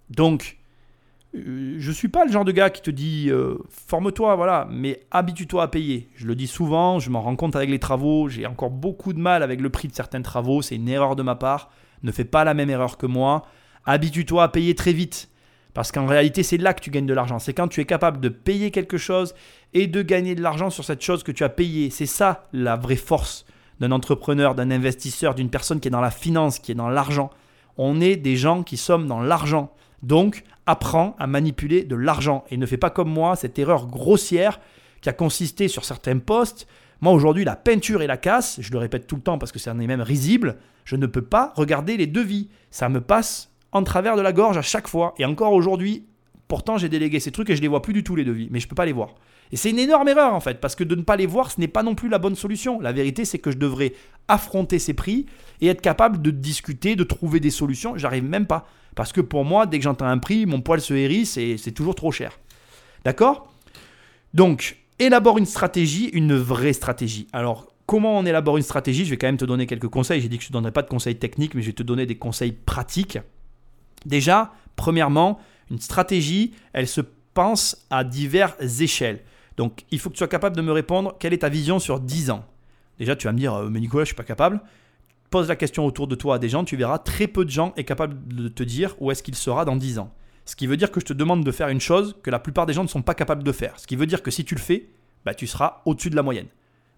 Donc 0.08 0.56
je 1.78 1.92
suis 1.92 2.08
pas 2.08 2.24
le 2.24 2.32
genre 2.32 2.44
de 2.44 2.52
gars 2.52 2.70
qui 2.70 2.82
te 2.82 2.90
dit 2.90 3.26
euh, 3.30 3.58
forme-toi, 3.68 4.36
voilà, 4.36 4.68
mais 4.70 5.00
habitue-toi 5.10 5.62
à 5.62 5.68
payer. 5.68 6.08
Je 6.14 6.26
le 6.26 6.34
dis 6.34 6.46
souvent, 6.46 6.98
je 6.98 7.10
m'en 7.10 7.20
rends 7.20 7.36
compte 7.36 7.56
avec 7.56 7.70
les 7.70 7.78
travaux, 7.78 8.28
j'ai 8.28 8.46
encore 8.46 8.70
beaucoup 8.70 9.12
de 9.12 9.18
mal 9.18 9.42
avec 9.42 9.60
le 9.60 9.70
prix 9.70 9.88
de 9.88 9.94
certains 9.94 10.22
travaux, 10.22 10.62
c'est 10.62 10.76
une 10.76 10.88
erreur 10.88 11.16
de 11.16 11.22
ma 11.22 11.34
part. 11.34 11.70
Ne 12.02 12.12
fais 12.12 12.24
pas 12.24 12.44
la 12.44 12.54
même 12.54 12.70
erreur 12.70 12.98
que 12.98 13.06
moi. 13.06 13.46
Habitue-toi 13.84 14.42
à 14.42 14.48
payer 14.48 14.74
très 14.74 14.92
vite. 14.92 15.30
Parce 15.74 15.92
qu'en 15.92 16.06
réalité, 16.06 16.42
c'est 16.42 16.56
là 16.56 16.72
que 16.72 16.80
tu 16.80 16.90
gagnes 16.90 17.06
de 17.06 17.12
l'argent. 17.12 17.38
C'est 17.38 17.52
quand 17.52 17.68
tu 17.68 17.82
es 17.82 17.84
capable 17.84 18.18
de 18.20 18.30
payer 18.30 18.70
quelque 18.70 18.96
chose 18.96 19.34
et 19.74 19.86
de 19.86 20.00
gagner 20.00 20.34
de 20.34 20.40
l'argent 20.40 20.70
sur 20.70 20.84
cette 20.84 21.02
chose 21.02 21.22
que 21.22 21.32
tu 21.32 21.44
as 21.44 21.50
payée. 21.50 21.90
C'est 21.90 22.06
ça 22.06 22.48
la 22.54 22.76
vraie 22.76 22.96
force 22.96 23.44
d'un 23.78 23.92
entrepreneur, 23.92 24.54
d'un 24.54 24.70
investisseur, 24.70 25.34
d'une 25.34 25.50
personne 25.50 25.80
qui 25.80 25.88
est 25.88 25.90
dans 25.90 26.00
la 26.00 26.10
finance, 26.10 26.58
qui 26.58 26.72
est 26.72 26.76
dans 26.76 26.88
l'argent. 26.88 27.30
On 27.76 28.00
est 28.00 28.16
des 28.16 28.36
gens 28.36 28.62
qui 28.62 28.78
sommes 28.78 29.06
dans 29.06 29.20
l'argent. 29.20 29.70
Donc, 30.02 30.44
apprends 30.66 31.16
à 31.18 31.26
manipuler 31.26 31.84
de 31.84 31.96
l'argent 31.96 32.44
et 32.50 32.56
ne 32.56 32.66
fais 32.66 32.76
pas 32.76 32.90
comme 32.90 33.10
moi 33.10 33.36
cette 33.36 33.58
erreur 33.58 33.86
grossière 33.86 34.60
qui 35.00 35.08
a 35.08 35.12
consisté 35.12 35.68
sur 35.68 35.84
certains 35.84 36.18
postes. 36.18 36.66
Moi 37.00 37.12
aujourd'hui, 37.12 37.44
la 37.44 37.56
peinture 37.56 38.02
et 38.02 38.06
la 38.06 38.16
casse, 38.16 38.58
je 38.60 38.72
le 38.72 38.78
répète 38.78 39.06
tout 39.06 39.16
le 39.16 39.22
temps 39.22 39.38
parce 39.38 39.52
que 39.52 39.58
ça 39.58 39.72
en 39.72 39.80
est 39.80 39.86
même 39.86 40.00
risible, 40.00 40.56
je 40.84 40.96
ne 40.96 41.06
peux 41.06 41.22
pas 41.22 41.52
regarder 41.56 41.96
les 41.96 42.06
devis. 42.06 42.48
Ça 42.70 42.88
me 42.88 43.00
passe 43.00 43.50
en 43.72 43.82
travers 43.82 44.16
de 44.16 44.22
la 44.22 44.32
gorge 44.32 44.56
à 44.56 44.62
chaque 44.62 44.88
fois. 44.88 45.14
Et 45.18 45.24
encore 45.24 45.52
aujourd'hui, 45.52 46.06
pourtant 46.48 46.78
j'ai 46.78 46.88
délégué 46.88 47.20
ces 47.20 47.32
trucs 47.32 47.50
et 47.50 47.56
je 47.56 47.62
les 47.62 47.68
vois 47.68 47.82
plus 47.82 47.92
du 47.92 48.02
tout 48.02 48.16
les 48.16 48.24
devis, 48.24 48.48
mais 48.50 48.60
je 48.60 48.66
ne 48.66 48.70
peux 48.70 48.74
pas 48.74 48.86
les 48.86 48.92
voir. 48.92 49.14
Et 49.52 49.56
c'est 49.56 49.70
une 49.70 49.78
énorme 49.78 50.08
erreur 50.08 50.34
en 50.34 50.40
fait, 50.40 50.60
parce 50.60 50.74
que 50.74 50.84
de 50.84 50.94
ne 50.94 51.02
pas 51.02 51.16
les 51.16 51.26
voir, 51.26 51.50
ce 51.50 51.60
n'est 51.60 51.68
pas 51.68 51.82
non 51.82 51.94
plus 51.94 52.08
la 52.08 52.18
bonne 52.18 52.34
solution. 52.34 52.80
La 52.80 52.92
vérité, 52.92 53.24
c'est 53.24 53.38
que 53.38 53.50
je 53.50 53.58
devrais 53.58 53.92
affronter 54.28 54.78
ces 54.78 54.94
prix 54.94 55.26
et 55.60 55.68
être 55.68 55.80
capable 55.80 56.20
de 56.20 56.30
discuter, 56.30 56.96
de 56.96 57.04
trouver 57.04 57.38
des 57.38 57.50
solutions. 57.50 57.96
J'arrive 57.96 58.24
même 58.24 58.46
pas. 58.46 58.66
Parce 58.96 59.12
que 59.12 59.20
pour 59.20 59.44
moi, 59.44 59.66
dès 59.66 59.78
que 59.78 59.84
j'entends 59.84 60.06
un 60.06 60.18
prix, 60.18 60.46
mon 60.46 60.60
poil 60.60 60.80
se 60.80 60.94
hérisse 60.94 61.36
et 61.36 61.58
c'est 61.58 61.70
toujours 61.70 61.94
trop 61.94 62.10
cher. 62.10 62.40
D'accord? 63.04 63.52
Donc, 64.34 64.78
élabore 64.98 65.38
une 65.38 65.46
stratégie, 65.46 66.06
une 66.06 66.34
vraie 66.34 66.72
stratégie. 66.72 67.28
Alors, 67.32 67.68
comment 67.84 68.18
on 68.18 68.24
élabore 68.24 68.56
une 68.56 68.62
stratégie? 68.62 69.04
Je 69.04 69.10
vais 69.10 69.18
quand 69.18 69.28
même 69.28 69.36
te 69.36 69.44
donner 69.44 69.66
quelques 69.66 69.88
conseils. 69.88 70.22
J'ai 70.22 70.28
dit 70.28 70.38
que 70.38 70.42
je 70.42 70.48
ne 70.48 70.50
te 70.50 70.52
donnerais 70.54 70.72
pas 70.72 70.82
de 70.82 70.88
conseils 70.88 71.16
techniques, 71.16 71.54
mais 71.54 71.60
je 71.60 71.66
vais 71.66 71.74
te 71.74 71.82
donner 71.82 72.06
des 72.06 72.16
conseils 72.16 72.52
pratiques. 72.52 73.18
Déjà, 74.06 74.54
premièrement, 74.76 75.38
une 75.70 75.78
stratégie, 75.78 76.54
elle 76.72 76.88
se 76.88 77.02
pense 77.34 77.86
à 77.90 78.02
diverses 78.02 78.80
échelles. 78.80 79.20
Donc, 79.58 79.84
il 79.90 79.98
faut 79.98 80.08
que 80.08 80.14
tu 80.14 80.18
sois 80.18 80.28
capable 80.28 80.56
de 80.56 80.62
me 80.62 80.72
répondre 80.72 81.14
quelle 81.20 81.34
est 81.34 81.38
ta 81.38 81.50
vision 81.50 81.78
sur 81.78 82.00
10 82.00 82.30
ans? 82.30 82.46
Déjà, 82.98 83.14
tu 83.14 83.26
vas 83.26 83.32
me 83.34 83.38
dire, 83.38 83.52
euh, 83.52 83.68
mais 83.68 83.80
Nicolas, 83.80 84.04
je 84.04 84.10
ne 84.10 84.14
suis 84.14 84.16
pas 84.16 84.24
capable. 84.24 84.60
Pose 85.30 85.48
la 85.48 85.56
question 85.56 85.84
autour 85.86 86.06
de 86.06 86.14
toi 86.14 86.36
à 86.36 86.38
des 86.38 86.48
gens, 86.48 86.64
tu 86.64 86.76
verras, 86.76 86.98
très 86.98 87.26
peu 87.26 87.44
de 87.44 87.50
gens 87.50 87.72
est 87.76 87.84
capable 87.84 88.16
de 88.28 88.48
te 88.48 88.62
dire 88.62 88.94
où 89.00 89.10
est-ce 89.10 89.22
qu'il 89.22 89.34
sera 89.34 89.64
dans 89.64 89.76
10 89.76 89.98
ans. 89.98 90.12
Ce 90.44 90.54
qui 90.54 90.66
veut 90.66 90.76
dire 90.76 90.92
que 90.92 91.00
je 91.00 91.06
te 91.06 91.12
demande 91.12 91.44
de 91.44 91.50
faire 91.50 91.68
une 91.68 91.80
chose 91.80 92.16
que 92.22 92.30
la 92.30 92.38
plupart 92.38 92.66
des 92.66 92.72
gens 92.72 92.84
ne 92.84 92.88
sont 92.88 93.02
pas 93.02 93.14
capables 93.14 93.42
de 93.42 93.52
faire. 93.52 93.78
Ce 93.78 93.86
qui 93.86 93.96
veut 93.96 94.06
dire 94.06 94.22
que 94.22 94.30
si 94.30 94.44
tu 94.44 94.54
le 94.54 94.60
fais, 94.60 94.88
bah, 95.24 95.34
tu 95.34 95.48
seras 95.48 95.82
au-dessus 95.84 96.10
de 96.10 96.16
la 96.16 96.22
moyenne. 96.22 96.46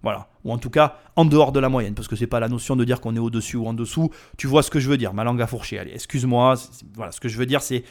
Voilà. 0.02 0.28
Ou 0.44 0.52
en 0.52 0.58
tout 0.58 0.70
cas, 0.70 0.98
en 1.16 1.24
dehors 1.24 1.50
de 1.50 1.58
la 1.58 1.70
moyenne. 1.70 1.94
Parce 1.94 2.08
que 2.08 2.14
c'est 2.14 2.26
pas 2.26 2.40
la 2.40 2.48
notion 2.48 2.76
de 2.76 2.84
dire 2.84 3.00
qu'on 3.00 3.16
est 3.16 3.20
au-dessus 3.20 3.56
ou 3.56 3.66
en 3.66 3.72
dessous. 3.74 4.10
Tu 4.36 4.46
vois 4.46 4.62
ce 4.62 4.70
que 4.70 4.78
je 4.78 4.88
veux 4.88 4.98
dire. 4.98 5.14
Ma 5.14 5.24
langue 5.24 5.40
a 5.40 5.46
fourché. 5.46 5.78
Allez, 5.78 5.92
excuse-moi. 5.92 6.54
Voilà. 6.94 7.10
Ce 7.10 7.20
que 7.20 7.28
je 7.28 7.38
veux 7.38 7.46
dire, 7.46 7.62
c'est. 7.62 7.84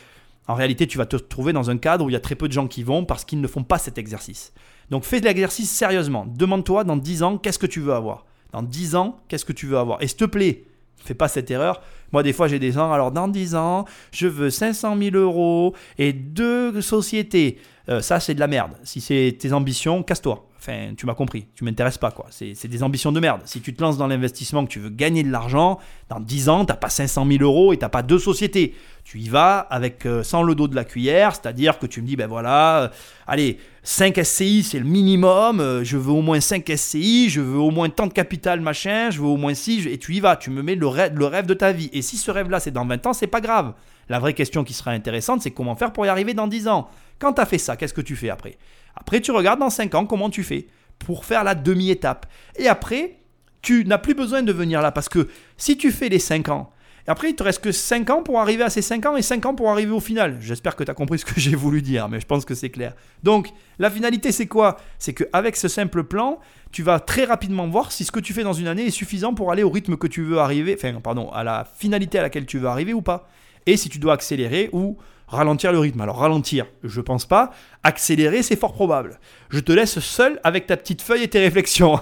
En 0.48 0.54
réalité, 0.54 0.88
tu 0.88 0.98
vas 0.98 1.06
te 1.06 1.18
trouver 1.18 1.52
dans 1.52 1.70
un 1.70 1.78
cadre 1.78 2.06
où 2.06 2.10
il 2.10 2.14
y 2.14 2.16
a 2.16 2.22
très 2.22 2.36
peu 2.36 2.48
de 2.48 2.54
gens 2.54 2.68
qui 2.68 2.84
vont 2.84 3.04
parce 3.04 3.26
qu'ils 3.26 3.42
ne 3.42 3.48
font 3.48 3.64
pas 3.64 3.78
cet 3.80 3.98
exercice. 3.98 4.54
Donc 4.90 5.04
fais 5.04 5.20
l'exercice 5.20 5.70
sérieusement. 5.70 6.26
Demande-toi 6.26 6.86
dans 6.86 6.96
10 6.96 7.24
ans, 7.24 7.38
qu'est-ce 7.38 7.60
que 7.60 7.66
tu 7.66 7.82
veux 7.82 7.94
avoir? 7.94 8.26
Dans 8.52 8.64
10 8.64 8.96
ans, 8.96 9.20
qu'est-ce 9.28 9.46
que 9.46 9.54
tu 9.54 9.68
veux 9.68 9.78
avoir? 9.78 10.02
Et 10.02 10.08
s'il 10.08 10.18
te 10.18 10.26
plaît, 10.26 10.64
fais 10.98 11.14
pas 11.14 11.28
cette 11.28 11.50
erreur. 11.52 11.82
Moi, 12.12 12.24
des 12.24 12.34
fois, 12.34 12.48
j'ai 12.48 12.60
des 12.60 12.72
gens, 12.72 12.92
alors 12.92 13.12
dans 13.12 13.28
10 13.28 13.56
ans, 13.56 13.86
je 14.12 14.28
veux 14.28 14.50
500 14.50 14.98
000 14.98 15.16
euros 15.16 15.74
et 15.98 16.14
deux 16.14 16.82
sociétés. 16.82 17.58
Euh, 17.90 18.02
ça, 18.02 18.20
c'est 18.20 18.34
de 18.34 18.40
la 18.40 18.48
merde. 18.48 18.72
Si 18.84 19.02
c'est 19.02 19.36
tes 19.40 19.54
ambitions, 19.54 20.04
casse-toi. 20.04 20.46
Enfin, 20.60 20.94
tu 20.98 21.06
m'as 21.06 21.14
compris, 21.14 21.48
tu 21.56 21.64
m'intéresses 21.64 21.98
pas, 21.98 22.12
quoi. 22.12 22.26
C'est 22.30 22.68
des 22.68 22.84
ambitions 22.84 23.12
de 23.12 23.20
merde. 23.20 23.42
Si 23.46 23.62
tu 23.62 23.74
te 23.74 23.82
lances 23.82 23.98
dans 23.98 24.08
l'investissement, 24.08 24.66
que 24.66 24.72
tu 24.72 24.80
veux 24.80 24.90
gagner 24.90 25.24
de 25.24 25.32
l'argent, 25.32 25.80
dans 26.10 26.20
10 26.20 26.50
ans, 26.50 26.66
tu 26.66 26.72
n'as 26.72 26.78
pas 26.78 26.90
500 26.90 27.26
000 27.26 27.44
euros 27.44 27.74
et 27.74 27.78
tu 27.78 27.84
n'as 27.84 27.90
pas 27.90 28.02
deux 28.02 28.20
sociétés. 28.20 28.74
Tu 29.04 29.20
y 29.20 29.30
vas 29.30 29.60
avec 29.60 30.06
euh, 30.06 30.24
sans 30.24 30.44
le 30.44 30.56
dos 30.56 30.68
de 30.68 30.76
la 30.76 30.84
cuillère, 30.84 31.36
c'est-à-dire 31.36 31.80
que 31.80 31.86
tu 31.86 32.02
me 32.02 32.08
dis, 32.08 32.16
ben 32.16 32.28
voilà, 32.28 32.82
euh, 32.82 32.88
allez, 33.28 33.60
5 33.90 34.22
SCI, 34.22 34.64
c'est 34.64 34.80
le 34.80 34.86
minimum, 34.86 35.62
euh, 35.62 35.82
je 35.82 35.96
veux 35.96 36.12
au 36.12 36.22
moins 36.22 36.42
5 36.42 36.70
SCI, 36.76 37.30
je 37.30 37.40
veux 37.40 37.58
au 37.58 37.72
moins 37.72 37.88
tant 37.88 38.06
de 38.06 38.12
capital, 38.12 38.60
machin, 38.60 39.12
je 39.12 39.22
veux 39.22 39.28
au 39.28 39.38
moins 39.38 39.54
6, 39.54 39.88
et 39.88 39.98
tu 39.98 40.14
y 40.14 40.20
vas, 40.20 40.36
tu 40.36 40.50
me 40.50 40.62
mets 40.62 40.76
le 40.76 40.88
rêve, 40.88 41.18
le 41.18 41.42
de 41.44 41.54
ta 41.54 41.72
vie. 41.72 41.90
Et 41.94 42.02
si 42.02 42.18
ce 42.18 42.30
rêve-là, 42.30 42.60
c'est 42.60 42.72
dans 42.72 42.86
20 42.86 43.08
ans, 43.08 43.14
c'est 43.14 43.28
pas 43.28 43.40
grave. 43.40 43.76
La 44.10 44.20
vraie 44.20 44.34
question 44.34 44.66
qui 44.66 44.74
sera 44.74 44.92
intéressante, 44.92 45.42
c'est 45.42 45.52
comment 45.52 45.74
faire 45.78 45.94
pour 45.94 46.06
y 46.06 46.10
arriver 46.10 46.34
dans 46.34 46.48
10 46.48 46.68
ans. 46.68 46.90
Quand 47.18 47.32
tu 47.32 47.40
as 47.40 47.46
fait 47.46 47.58
ça, 47.58 47.78
qu'est-ce 47.78 47.94
que 47.94 48.02
tu 48.02 48.18
fais 48.18 48.30
après? 48.30 48.58
Après, 48.94 49.22
tu 49.22 49.32
regardes 49.32 49.62
dans 49.62 49.70
5 49.70 49.96
ans 49.96 50.06
comment 50.06 50.30
tu 50.30 50.44
fais 50.44 50.68
pour 51.00 51.24
faire 51.24 51.46
la 51.46 51.56
demi-étape. 51.56 52.26
Et 52.58 52.68
après, 52.68 53.20
tu 53.62 53.86
n'as 53.86 54.00
plus 54.00 54.16
besoin 54.16 54.44
de 54.44 54.52
venir 54.52 54.82
là 54.82 54.92
parce 54.92 55.08
que 55.08 55.30
si 55.56 55.78
tu 55.78 55.94
fais 55.94 56.10
les 56.10 56.20
5 56.20 56.50
ans, 56.50 56.72
après, 57.08 57.30
il 57.30 57.36
te 57.36 57.44
reste 57.44 57.64
que 57.64 57.72
5 57.72 58.10
ans 58.10 58.22
pour 58.22 58.40
arriver 58.40 58.64
à 58.64 58.70
ces 58.70 58.82
5 58.82 59.06
ans 59.06 59.16
et 59.16 59.22
5 59.22 59.46
ans 59.46 59.56
pour 59.56 59.72
arriver 59.72 59.92
au 59.92 60.00
final. 60.00 60.38
J'espère 60.42 60.76
que 60.76 60.84
tu 60.84 60.92
as 60.92 60.94
compris 60.94 61.20
ce 61.20 61.26
que 61.26 61.34
j'ai 61.40 61.56
voulu 61.56 61.82
dire, 61.82 62.10
mais 62.10 62.20
je 62.20 62.26
pense 62.26 62.44
que 62.44 62.54
c'est 62.54 62.70
clair. 62.70 62.94
Donc, 63.24 63.50
la 63.80 63.90
finalité, 63.90 64.32
c'est 64.32 64.48
quoi? 64.48 64.78
C'est 65.00 65.14
qu'avec 65.14 65.56
ce 65.56 65.68
simple 65.68 66.04
plan, 66.04 66.40
tu 66.72 66.84
vas 66.84 67.00
très 67.00 67.24
rapidement 67.24 67.68
voir 67.68 67.92
si 67.92 68.04
ce 68.04 68.12
que 68.12 68.20
tu 68.20 68.34
fais 68.34 68.44
dans 68.44 68.54
une 68.54 68.68
année 68.68 68.86
est 68.86 68.92
suffisant 68.92 69.34
pour 69.34 69.52
aller 69.52 69.64
au 69.64 69.70
rythme 69.70 69.96
que 69.96 70.08
tu 70.08 70.24
veux 70.24 70.40
arriver, 70.40 70.76
enfin, 70.78 71.00
pardon, 71.02 71.30
à 71.32 71.44
la 71.44 71.66
finalité 71.78 72.20
à 72.20 72.24
laquelle 72.24 72.46
tu 72.46 72.60
veux 72.60 72.68
arriver 72.68 72.94
ou 72.94 73.02
pas. 73.02 73.30
Et 73.66 73.78
si 73.78 73.90
tu 73.90 74.00
dois 74.00 74.14
accélérer 74.14 74.70
ou 74.74 74.98
ralentir 75.28 75.72
le 75.72 75.80
rythme. 75.80 76.02
Alors 76.02 76.18
ralentir, 76.18 76.66
je 76.84 77.02
pense 77.02 77.26
pas. 77.26 77.52
Accélérer, 77.84 78.42
c'est 78.44 78.56
fort 78.56 78.74
probable. 78.74 79.20
Je 79.50 79.60
te 79.60 79.72
laisse 79.72 80.00
seul 80.00 80.40
avec 80.44 80.68
ta 80.68 80.78
petite 80.78 81.02
feuille 81.02 81.24
et 81.24 81.28
tes 81.28 81.40
réflexions. 81.40 82.00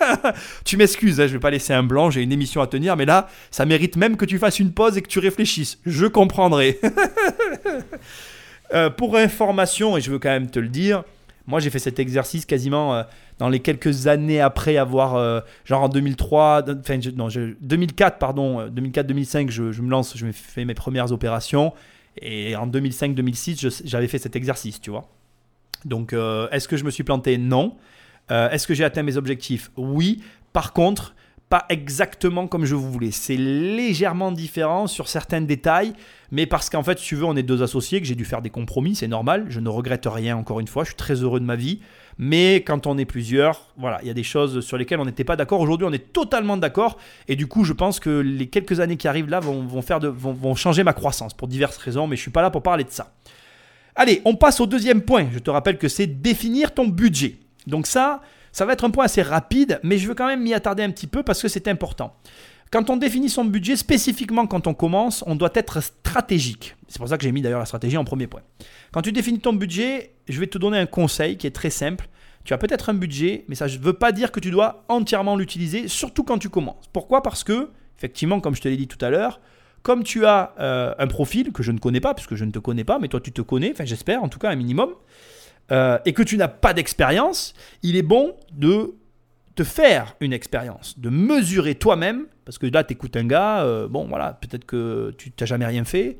tu 0.64 0.76
m'excuses, 0.76 1.20
hein, 1.20 1.26
je 1.26 1.34
vais 1.34 1.40
pas 1.40 1.50
laisser 1.50 1.72
un 1.72 1.82
blanc, 1.82 2.10
j'ai 2.10 2.22
une 2.22 2.32
émission 2.32 2.60
à 2.62 2.66
tenir, 2.66 2.96
mais 2.96 3.04
là, 3.04 3.28
ça 3.50 3.66
mérite 3.66 3.96
même 3.96 4.16
que 4.16 4.24
tu 4.24 4.38
fasses 4.38 4.58
une 4.58 4.72
pause 4.72 4.96
et 4.96 5.02
que 5.02 5.08
tu 5.08 5.18
réfléchisses. 5.18 5.78
Je 5.84 6.06
comprendrai. 6.06 6.80
Euh, 8.72 8.88
pour 8.88 9.16
information, 9.16 9.96
et 9.96 10.00
je 10.00 10.10
veux 10.10 10.18
quand 10.18 10.30
même 10.30 10.50
te 10.50 10.58
le 10.58 10.68
dire, 10.68 11.04
moi 11.46 11.60
j'ai 11.60 11.68
fait 11.68 11.78
cet 11.78 11.98
exercice 11.98 12.46
quasiment 12.46 12.94
euh, 12.94 13.02
dans 13.38 13.50
les 13.50 13.60
quelques 13.60 14.06
années 14.06 14.40
après 14.40 14.78
avoir, 14.78 15.16
euh, 15.16 15.40
genre 15.66 15.82
en 15.82 15.88
2003, 15.90 16.64
enfin 16.80 16.98
non, 17.14 17.28
2004 17.60 18.18
pardon, 18.18 18.66
2004-2005, 18.68 19.50
je, 19.50 19.70
je, 19.70 19.82
me 19.82 19.90
lance, 19.90 20.16
je 20.16 20.26
fais 20.32 20.64
mes 20.64 20.74
premières 20.74 21.12
opérations. 21.12 21.74
Et 22.20 22.56
en 22.56 22.66
2005-2006, 22.66 23.82
j'avais 23.84 24.08
fait 24.08 24.18
cet 24.18 24.36
exercice, 24.36 24.80
tu 24.80 24.90
vois. 24.90 25.08
Donc, 25.84 26.12
euh, 26.12 26.48
est-ce 26.50 26.68
que 26.68 26.76
je 26.76 26.84
me 26.84 26.90
suis 26.90 27.04
planté? 27.04 27.38
Non. 27.38 27.76
Euh, 28.30 28.48
est-ce 28.50 28.66
que 28.66 28.74
j'ai 28.74 28.84
atteint 28.84 29.02
mes 29.02 29.16
objectifs? 29.16 29.70
Oui. 29.76 30.22
Par 30.52 30.72
contre, 30.72 31.14
pas 31.48 31.66
exactement 31.68 32.46
comme 32.46 32.64
je 32.64 32.74
voulais. 32.74 33.10
C'est 33.10 33.36
légèrement 33.36 34.32
différent 34.32 34.86
sur 34.86 35.08
certains 35.08 35.42
détails, 35.42 35.92
mais 36.30 36.46
parce 36.46 36.70
qu'en 36.70 36.82
fait, 36.82 36.98
si 36.98 37.06
tu 37.08 37.16
veux, 37.16 37.24
on 37.24 37.36
est 37.36 37.42
deux 37.42 37.62
associés, 37.62 38.00
que 38.00 38.06
j'ai 38.06 38.14
dû 38.14 38.24
faire 38.24 38.42
des 38.42 38.50
compromis, 38.50 38.94
c'est 38.94 39.08
normal. 39.08 39.46
Je 39.48 39.60
ne 39.60 39.68
regrette 39.68 40.06
rien, 40.06 40.36
encore 40.36 40.60
une 40.60 40.68
fois. 40.68 40.84
Je 40.84 40.90
suis 40.90 40.96
très 40.96 41.22
heureux 41.22 41.40
de 41.40 41.44
ma 41.44 41.56
vie. 41.56 41.80
Mais 42.18 42.56
quand 42.56 42.86
on 42.86 42.96
est 42.98 43.04
plusieurs, 43.04 43.72
voilà, 43.76 43.98
il 44.02 44.08
y 44.08 44.10
a 44.10 44.14
des 44.14 44.22
choses 44.22 44.60
sur 44.60 44.76
lesquelles 44.76 45.00
on 45.00 45.04
n'était 45.04 45.24
pas 45.24 45.36
d'accord. 45.36 45.60
Aujourd'hui, 45.60 45.86
on 45.88 45.92
est 45.92 46.12
totalement 46.12 46.56
d'accord. 46.56 46.98
Et 47.28 47.36
du 47.36 47.46
coup, 47.46 47.64
je 47.64 47.72
pense 47.72 47.98
que 48.00 48.10
les 48.20 48.46
quelques 48.46 48.80
années 48.80 48.96
qui 48.96 49.08
arrivent 49.08 49.28
là 49.28 49.40
vont, 49.40 49.62
vont, 49.62 50.54
changer 50.54 50.84
ma 50.84 50.92
croissance 50.92 51.34
pour 51.34 51.48
diverses 51.48 51.76
raisons. 51.76 52.06
Mais 52.06 52.16
je 52.16 52.20
ne 52.20 52.24
suis 52.24 52.30
pas 52.30 52.42
là 52.42 52.50
pour 52.50 52.62
parler 52.62 52.84
de 52.84 52.90
ça. 52.90 53.12
Allez, 53.96 54.22
on 54.24 54.36
passe 54.36 54.60
au 54.60 54.66
deuxième 54.66 55.02
point. 55.02 55.26
Je 55.32 55.38
te 55.38 55.50
rappelle 55.50 55.78
que 55.78 55.88
c'est 55.88 56.06
définir 56.06 56.72
ton 56.72 56.86
budget. 56.86 57.36
Donc 57.66 57.86
ça, 57.86 58.20
ça 58.52 58.64
va 58.64 58.74
être 58.74 58.84
un 58.84 58.90
point 58.90 59.06
assez 59.06 59.22
rapide, 59.22 59.80
mais 59.82 59.98
je 59.98 60.06
veux 60.06 60.14
quand 60.14 60.26
même 60.26 60.42
m'y 60.42 60.54
attarder 60.54 60.82
un 60.82 60.90
petit 60.90 61.06
peu 61.06 61.22
parce 61.22 61.42
que 61.42 61.48
c'est 61.48 61.66
important. 61.68 62.14
Quand 62.74 62.90
on 62.90 62.96
définit 62.96 63.28
son 63.28 63.44
budget, 63.44 63.76
spécifiquement 63.76 64.48
quand 64.48 64.66
on 64.66 64.74
commence, 64.74 65.22
on 65.28 65.36
doit 65.36 65.52
être 65.54 65.80
stratégique. 65.80 66.74
C'est 66.88 66.98
pour 66.98 67.06
ça 67.06 67.16
que 67.16 67.22
j'ai 67.22 67.30
mis 67.30 67.40
d'ailleurs 67.40 67.60
la 67.60 67.66
stratégie 67.66 67.96
en 67.96 68.02
premier 68.02 68.26
point. 68.26 68.40
Quand 68.90 69.00
tu 69.00 69.12
définis 69.12 69.38
ton 69.38 69.52
budget, 69.52 70.16
je 70.28 70.40
vais 70.40 70.48
te 70.48 70.58
donner 70.58 70.78
un 70.78 70.86
conseil 70.86 71.36
qui 71.36 71.46
est 71.46 71.52
très 71.52 71.70
simple. 71.70 72.08
Tu 72.42 72.52
as 72.52 72.58
peut-être 72.58 72.90
un 72.90 72.94
budget, 72.94 73.44
mais 73.46 73.54
ça 73.54 73.68
ne 73.68 73.78
veut 73.78 73.92
pas 73.92 74.10
dire 74.10 74.32
que 74.32 74.40
tu 74.40 74.50
dois 74.50 74.84
entièrement 74.88 75.36
l'utiliser, 75.36 75.86
surtout 75.86 76.24
quand 76.24 76.38
tu 76.38 76.48
commences. 76.48 76.88
Pourquoi? 76.92 77.22
Parce 77.22 77.44
que, 77.44 77.70
effectivement, 77.96 78.40
comme 78.40 78.56
je 78.56 78.60
te 78.60 78.66
l'ai 78.66 78.76
dit 78.76 78.88
tout 78.88 78.98
à 79.04 79.08
l'heure, 79.08 79.40
comme 79.84 80.02
tu 80.02 80.26
as 80.26 80.52
euh, 80.58 80.96
un 80.98 81.06
profil 81.06 81.52
que 81.52 81.62
je 81.62 81.70
ne 81.70 81.78
connais 81.78 82.00
pas, 82.00 82.12
puisque 82.12 82.34
je 82.34 82.44
ne 82.44 82.50
te 82.50 82.58
connais 82.58 82.82
pas, 82.82 82.98
mais 82.98 83.06
toi 83.06 83.20
tu 83.20 83.30
te 83.30 83.42
connais, 83.42 83.70
enfin 83.70 83.84
j'espère 83.84 84.24
en 84.24 84.28
tout 84.28 84.40
cas 84.40 84.50
un 84.50 84.56
minimum, 84.56 84.94
euh, 85.70 85.96
et 86.06 86.12
que 86.12 86.24
tu 86.24 86.36
n'as 86.36 86.48
pas 86.48 86.74
d'expérience, 86.74 87.54
il 87.84 87.94
est 87.94 88.02
bon 88.02 88.34
de 88.50 88.96
te 89.54 89.62
faire 89.62 90.16
une 90.18 90.32
expérience, 90.32 90.98
de 90.98 91.08
mesurer 91.08 91.76
toi-même, 91.76 92.26
parce 92.44 92.58
que 92.58 92.66
là, 92.66 92.84
tu 92.84 92.92
écoutes 92.92 93.16
un 93.16 93.24
gars, 93.24 93.62
euh, 93.62 93.88
bon, 93.88 94.06
voilà, 94.06 94.34
peut-être 94.34 94.64
que 94.64 95.14
tu 95.16 95.32
n'as 95.38 95.46
jamais 95.46 95.66
rien 95.66 95.84
fait, 95.84 96.18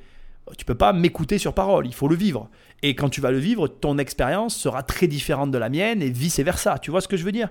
tu 0.58 0.64
peux 0.64 0.74
pas 0.74 0.92
m'écouter 0.92 1.38
sur 1.38 1.54
parole, 1.54 1.86
il 1.86 1.94
faut 1.94 2.08
le 2.08 2.16
vivre. 2.16 2.50
Et 2.82 2.94
quand 2.94 3.08
tu 3.08 3.20
vas 3.20 3.30
le 3.30 3.38
vivre, 3.38 3.68
ton 3.68 3.98
expérience 3.98 4.56
sera 4.56 4.82
très 4.82 5.06
différente 5.06 5.50
de 5.50 5.58
la 5.58 5.68
mienne 5.68 6.02
et 6.02 6.10
vice-versa. 6.10 6.78
Tu 6.78 6.90
vois 6.90 7.00
ce 7.00 7.08
que 7.08 7.16
je 7.16 7.24
veux 7.24 7.32
dire? 7.32 7.48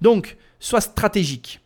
Donc, 0.00 0.36
sois 0.60 0.80
stratégique. 0.80 1.60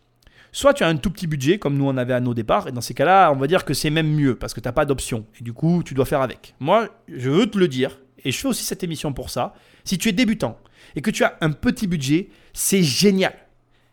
Soit 0.51 0.73
tu 0.73 0.83
as 0.83 0.87
un 0.87 0.97
tout 0.97 1.11
petit 1.11 1.27
budget, 1.27 1.59
comme 1.59 1.77
nous 1.77 1.85
on 1.85 1.95
avait 1.97 2.13
à 2.13 2.19
nos 2.19 2.33
départs, 2.33 2.67
et 2.67 2.71
dans 2.71 2.81
ces 2.81 2.93
cas-là, 2.93 3.31
on 3.31 3.37
va 3.37 3.47
dire 3.47 3.63
que 3.63 3.73
c'est 3.73 3.89
même 3.89 4.11
mieux, 4.11 4.35
parce 4.35 4.53
que 4.53 4.59
tu 4.59 4.67
n'as 4.67 4.73
pas 4.73 4.85
d'option. 4.85 5.25
Et 5.39 5.43
du 5.43 5.53
coup, 5.53 5.81
tu 5.83 5.93
dois 5.93 6.05
faire 6.05 6.21
avec. 6.21 6.55
Moi, 6.59 6.89
je 7.07 7.29
veux 7.29 7.49
te 7.49 7.57
le 7.57 7.67
dire, 7.67 7.99
et 8.25 8.31
je 8.31 8.37
fais 8.37 8.47
aussi 8.47 8.65
cette 8.65 8.83
émission 8.83 9.13
pour 9.13 9.29
ça. 9.29 9.53
Si 9.83 9.97
tu 9.97 10.09
es 10.09 10.11
débutant 10.11 10.57
et 10.95 11.01
que 11.01 11.11
tu 11.11 11.23
as 11.23 11.37
un 11.41 11.51
petit 11.51 11.87
budget, 11.87 12.29
c'est 12.53 12.83
génial 12.83 13.33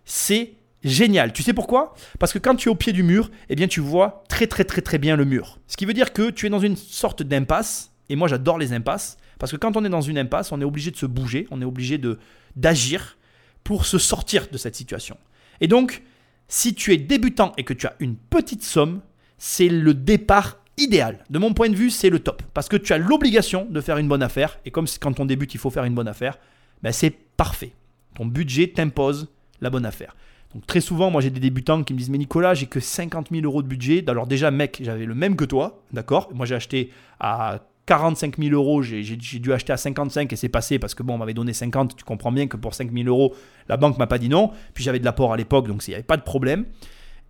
c'est 0.08 0.54
génial. 0.88 1.32
Tu 1.32 1.42
sais 1.42 1.52
pourquoi? 1.52 1.94
Parce 2.18 2.32
que 2.32 2.38
quand 2.38 2.54
tu 2.56 2.68
es 2.68 2.72
au 2.72 2.74
pied 2.74 2.92
du 2.92 3.02
mur, 3.02 3.30
eh 3.48 3.54
bien 3.54 3.68
tu 3.68 3.80
vois 3.80 4.24
très 4.28 4.46
très 4.46 4.64
très 4.64 4.82
très 4.82 4.98
bien 4.98 5.16
le 5.16 5.24
mur. 5.24 5.58
Ce 5.66 5.76
qui 5.76 5.86
veut 5.86 5.94
dire 5.94 6.12
que 6.12 6.30
tu 6.30 6.46
es 6.46 6.50
dans 6.50 6.58
une 6.58 6.76
sorte 6.76 7.22
d'impasse. 7.22 7.92
Et 8.10 8.16
moi 8.16 8.26
j'adore 8.26 8.58
les 8.58 8.72
impasses 8.72 9.18
parce 9.38 9.52
que 9.52 9.56
quand 9.56 9.76
on 9.76 9.84
est 9.84 9.90
dans 9.90 10.00
une 10.00 10.18
impasse, 10.18 10.50
on 10.52 10.60
est 10.60 10.64
obligé 10.64 10.90
de 10.90 10.96
se 10.96 11.06
bouger, 11.06 11.46
on 11.50 11.60
est 11.60 11.66
obligé 11.66 11.98
de 11.98 12.18
d'agir 12.56 13.18
pour 13.64 13.86
se 13.86 13.98
sortir 13.98 14.48
de 14.50 14.56
cette 14.56 14.74
situation. 14.74 15.16
Et 15.60 15.68
donc, 15.68 16.02
si 16.48 16.74
tu 16.74 16.92
es 16.92 16.96
débutant 16.96 17.52
et 17.56 17.64
que 17.64 17.74
tu 17.74 17.86
as 17.86 17.94
une 18.00 18.16
petite 18.16 18.62
somme, 18.62 19.00
c'est 19.36 19.68
le 19.68 19.94
départ 19.94 20.58
idéal. 20.78 21.24
De 21.30 21.38
mon 21.38 21.52
point 21.52 21.68
de 21.68 21.76
vue, 21.76 21.90
c'est 21.90 22.10
le 22.10 22.20
top. 22.20 22.42
Parce 22.54 22.68
que 22.68 22.76
tu 22.76 22.92
as 22.92 22.98
l'obligation 22.98 23.66
de 23.68 23.80
faire 23.80 23.98
une 23.98 24.08
bonne 24.08 24.22
affaire. 24.22 24.58
Et 24.64 24.70
comme 24.70 24.86
quand 25.00 25.20
on 25.20 25.26
débute, 25.26 25.54
il 25.54 25.58
faut 25.58 25.70
faire 25.70 25.84
une 25.84 25.94
bonne 25.94 26.08
affaire, 26.08 26.38
ben 26.82 26.92
c'est 26.92 27.10
parfait. 27.10 27.72
Ton 28.14 28.26
budget 28.26 28.68
t'impose 28.68 29.28
la 29.60 29.70
bonne 29.70 29.86
affaire. 29.86 30.16
Donc 30.54 30.66
très 30.66 30.80
souvent, 30.80 31.10
moi 31.10 31.20
j'ai 31.20 31.30
des 31.30 31.40
débutants 31.40 31.82
qui 31.82 31.92
me 31.92 31.98
disent 31.98 32.10
mais 32.10 32.18
Nicolas, 32.18 32.54
j'ai 32.54 32.66
que 32.66 32.80
50 32.80 33.28
000 33.30 33.44
euros 33.44 33.62
de 33.62 33.68
budget. 33.68 34.04
Alors 34.08 34.26
déjà 34.26 34.50
mec, 34.50 34.78
j'avais 34.82 35.04
le 35.04 35.14
même 35.14 35.36
que 35.36 35.44
toi, 35.44 35.82
d'accord? 35.92 36.30
Moi 36.34 36.46
j'ai 36.46 36.54
acheté 36.54 36.90
à 37.20 37.60
45 37.86 38.36
000 38.38 38.54
euros, 38.54 38.82
j'ai 38.82 39.02
dû 39.16 39.52
acheter 39.52 39.72
à 39.72 39.78
55 39.78 40.30
et 40.30 40.36
c'est 40.36 40.50
passé 40.50 40.78
parce 40.78 40.94
que 40.94 41.02
bon, 41.02 41.14
on 41.14 41.18
m'avait 41.18 41.34
donné 41.34 41.54
50. 41.54 41.96
Tu 41.96 42.04
comprends 42.04 42.32
bien 42.32 42.46
que 42.46 42.56
pour 42.56 42.74
5 42.74 42.92
000 42.92 43.08
euros, 43.08 43.34
la 43.68 43.78
banque 43.78 43.98
m'a 43.98 44.06
pas 44.06 44.18
dit 44.18 44.28
non. 44.28 44.50
Puis 44.74 44.84
j'avais 44.84 44.98
de 44.98 45.04
l'apport 45.04 45.32
à 45.32 45.36
l'époque, 45.38 45.68
donc 45.68 45.86
il 45.86 45.90
n'y 45.90 45.94
avait 45.94 46.02
pas 46.02 46.18
de 46.18 46.22
problème. 46.22 46.66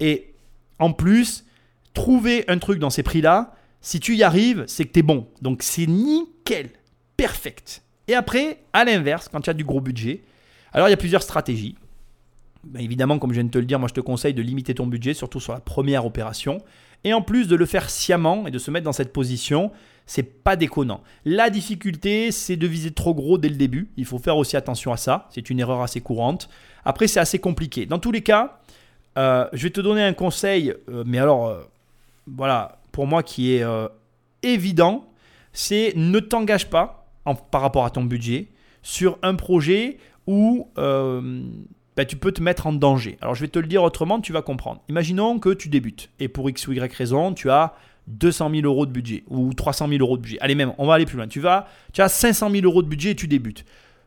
Et 0.01 0.35
en 0.81 0.93
plus, 0.93 1.45
trouver 1.95 2.45
un 2.49 2.59
truc 2.59 2.79
dans 2.81 2.91
ces 2.91 3.03
prix-là, 3.03 3.55
si 3.81 4.01
tu 4.01 4.17
y 4.17 4.25
arrives, 4.25 4.65
c'est 4.67 4.85
que 4.85 4.93
tu 4.93 4.99
es 4.99 5.03
bon. 5.03 5.29
Donc 5.43 5.63
c'est 5.63 5.87
nickel, 5.87 6.71
perfect. 7.17 7.83
Et 8.09 8.15
après, 8.15 8.59
à 8.73 8.85
l'inverse, 8.85 9.29
quand 9.29 9.41
tu 9.41 9.51
as 9.51 9.55
du 9.55 9.65
gros 9.65 9.81
budget, 9.81 10.23
alors 10.73 10.89
il 10.89 10.91
y 10.91 10.95
a 10.95 10.99
plusieurs 10.99 11.23
stratégies. 11.23 11.77
Ben, 12.71 12.83
évidemment, 12.83 13.19
comme 13.19 13.31
je 13.31 13.37
viens 13.37 13.45
de 13.45 13.51
te 13.51 13.59
le 13.59 13.65
dire, 13.65 13.79
moi 13.79 13.89
je 13.89 13.95
te 13.95 14.01
conseille 14.01 14.35
de 14.35 14.43
limiter 14.43 14.75
ton 14.75 14.87
budget, 14.87 15.15
surtout 15.15 15.41
sur 15.41 15.53
la 15.53 15.61
première 15.61 16.05
opération. 16.05 16.59
Et 17.05 17.13
en 17.15 17.23
plus 17.23 17.49
de 17.49 17.57
le 17.57 17.67
faire 17.67 17.91
sciemment 17.91 18.47
et 18.47 18.51
de 18.51 18.59
se 18.59 18.71
mettre 18.71 18.85
dans 18.85 18.93
cette 18.93 19.13
position, 19.13 19.71
c'est 20.07 20.23
pas 20.23 20.57
déconnant. 20.57 21.03
La 21.25 21.51
difficulté, 21.51 22.33
c'est 22.33 22.57
de 22.57 22.67
viser 22.67 22.91
trop 22.91 23.15
gros 23.15 23.39
dès 23.39 23.49
le 23.49 23.55
début. 23.55 23.89
Il 23.97 24.05
faut 24.05 24.19
faire 24.19 24.37
aussi 24.37 24.57
attention 24.57 24.93
à 24.93 24.97
ça. 24.97 25.29
C'est 25.31 25.49
une 25.51 25.61
erreur 25.61 25.81
assez 25.81 26.01
courante. 26.01 26.49
Après, 26.85 27.07
c'est 27.07 27.21
assez 27.21 27.39
compliqué. 27.39 27.87
Dans 27.87 27.99
tous 27.99 28.11
les 28.11 28.23
cas, 28.23 28.61
euh, 29.17 29.47
je 29.53 29.65
vais 29.65 29.71
te 29.71 29.81
donner 29.81 30.03
un 30.03 30.13
conseil, 30.13 30.75
euh, 30.89 31.05
mais 31.07 31.19
alors, 31.19 31.47
euh, 31.47 31.63
voilà, 32.27 32.79
pour 32.93 33.07
moi 33.07 33.23
qui 33.23 33.53
est 33.53 33.65
évident, 34.43 35.09
c'est 35.53 35.93
ne 35.97 36.19
t'engage 36.21 36.69
pas 36.69 37.07
par 37.51 37.61
rapport 37.61 37.85
à 37.85 37.91
ton 37.91 38.05
budget 38.05 38.49
sur 38.83 39.19
un 39.23 39.35
projet 39.35 39.99
où 40.27 40.69
bah, 41.99 42.05
tu 42.05 42.15
peux 42.15 42.31
te 42.31 42.41
mettre 42.41 42.69
en 42.69 42.73
danger. 42.73 43.19
Alors 43.21 43.35
je 43.35 43.41
vais 43.41 43.49
te 43.49 43.59
le 43.59 43.67
dire 43.67 43.83
autrement, 43.83 44.21
tu 44.21 44.33
vas 44.33 44.41
comprendre. 44.41 44.81
Imaginons 44.89 45.41
que 45.41 45.53
tu 45.53 45.69
débutes 45.69 46.11
et 46.21 46.29
pour 46.29 46.49
X 46.49 46.69
ou 46.69 46.73
Y 46.73 46.95
raison, 46.95 47.35
tu 47.35 47.51
as 47.51 47.75
200 48.07 48.53
000 48.55 48.67
euros 48.67 48.87
de 48.87 48.93
budget 48.93 49.25
ou 49.27 49.53
300 49.53 49.89
000 49.89 50.01
euros 50.01 50.17
de 50.17 50.23
budget. 50.23 50.39
Allez 50.41 50.55
même, 50.55 50.75
on 50.79 50.87
va 50.87 50.95
aller 50.95 51.07
plus 51.07 51.17
loin. 51.17 51.27
Tu, 51.27 51.41
vas, 51.41 51.67
tu 51.93 52.01
as 52.01 52.09
500 52.09 52.51
000 52.51 52.65
euros 52.65 52.85
de 52.85 52.89
budget 52.89 53.11
et 53.11 53.15
tu 53.17 53.27
débutes. 53.27 53.65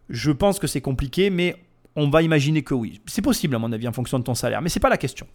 Je 0.09 0.31
pense 0.31 0.57
que 0.57 0.67
c'est 0.67 0.79
compliqué, 0.79 1.29
mais 1.29 1.57
on 1.97 2.09
va 2.09 2.21
imaginer 2.21 2.61
que 2.61 2.73
oui. 2.73 3.01
C'est 3.07 3.21
possible 3.21 3.57
à 3.57 3.59
mon 3.59 3.73
avis 3.73 3.89
en 3.89 3.91
fonction 3.91 4.17
de 4.19 4.23
ton 4.23 4.35
salaire, 4.35 4.61
mais 4.61 4.69
ce 4.69 4.79
n'est 4.79 4.81
pas 4.81 4.89
la 4.89 4.95
question. 4.95 5.27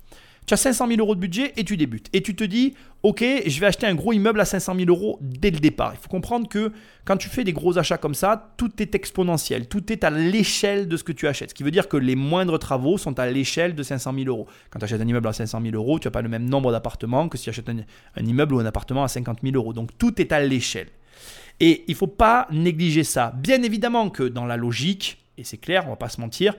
Tu 0.46 0.54
as 0.54 0.56
500 0.56 0.86
000 0.86 1.00
euros 1.00 1.16
de 1.16 1.20
budget 1.20 1.52
et 1.56 1.64
tu 1.64 1.76
débutes. 1.76 2.08
Et 2.12 2.22
tu 2.22 2.36
te 2.36 2.44
dis, 2.44 2.74
ok, 3.02 3.24
je 3.46 3.60
vais 3.60 3.66
acheter 3.66 3.86
un 3.86 3.96
gros 3.96 4.12
immeuble 4.12 4.40
à 4.40 4.44
500 4.44 4.76
000 4.76 4.88
euros 4.88 5.18
dès 5.20 5.50
le 5.50 5.58
départ. 5.58 5.92
Il 5.94 5.98
faut 5.98 6.08
comprendre 6.08 6.48
que 6.48 6.72
quand 7.04 7.16
tu 7.16 7.28
fais 7.28 7.42
des 7.42 7.52
gros 7.52 7.78
achats 7.78 7.98
comme 7.98 8.14
ça, 8.14 8.54
tout 8.56 8.70
est 8.80 8.94
exponentiel, 8.94 9.66
tout 9.66 9.92
est 9.92 10.04
à 10.04 10.10
l'échelle 10.10 10.86
de 10.86 10.96
ce 10.96 11.02
que 11.02 11.10
tu 11.10 11.26
achètes. 11.26 11.50
Ce 11.50 11.54
qui 11.54 11.64
veut 11.64 11.72
dire 11.72 11.88
que 11.88 11.96
les 11.96 12.14
moindres 12.14 12.60
travaux 12.60 12.96
sont 12.96 13.18
à 13.18 13.26
l'échelle 13.26 13.74
de 13.74 13.82
500 13.82 14.14
000 14.14 14.26
euros. 14.28 14.46
Quand 14.70 14.78
tu 14.78 14.84
achètes 14.84 15.00
un 15.00 15.06
immeuble 15.06 15.26
à 15.26 15.32
500 15.32 15.60
000 15.62 15.74
euros, 15.74 15.98
tu 15.98 16.06
n'as 16.06 16.12
pas 16.12 16.22
le 16.22 16.28
même 16.28 16.48
nombre 16.48 16.70
d'appartements 16.70 17.28
que 17.28 17.36
si 17.36 17.44
tu 17.44 17.50
achètes 17.50 17.68
un, 17.68 17.78
un 18.14 18.24
immeuble 18.24 18.54
ou 18.54 18.60
un 18.60 18.66
appartement 18.66 19.02
à 19.02 19.08
50 19.08 19.38
000 19.42 19.56
euros. 19.56 19.72
Donc 19.72 19.98
tout 19.98 20.20
est 20.20 20.30
à 20.30 20.40
l'échelle. 20.40 20.88
Et 21.58 21.84
il 21.88 21.92
ne 21.92 21.96
faut 21.96 22.06
pas 22.06 22.46
négliger 22.52 23.02
ça. 23.02 23.32
Bien 23.36 23.62
évidemment 23.62 24.10
que 24.10 24.22
dans 24.22 24.46
la 24.46 24.56
logique, 24.56 25.18
et 25.38 25.44
c'est 25.44 25.56
clair, 25.56 25.84
on 25.86 25.90
va 25.90 25.96
pas 25.96 26.08
se 26.08 26.20
mentir, 26.20 26.54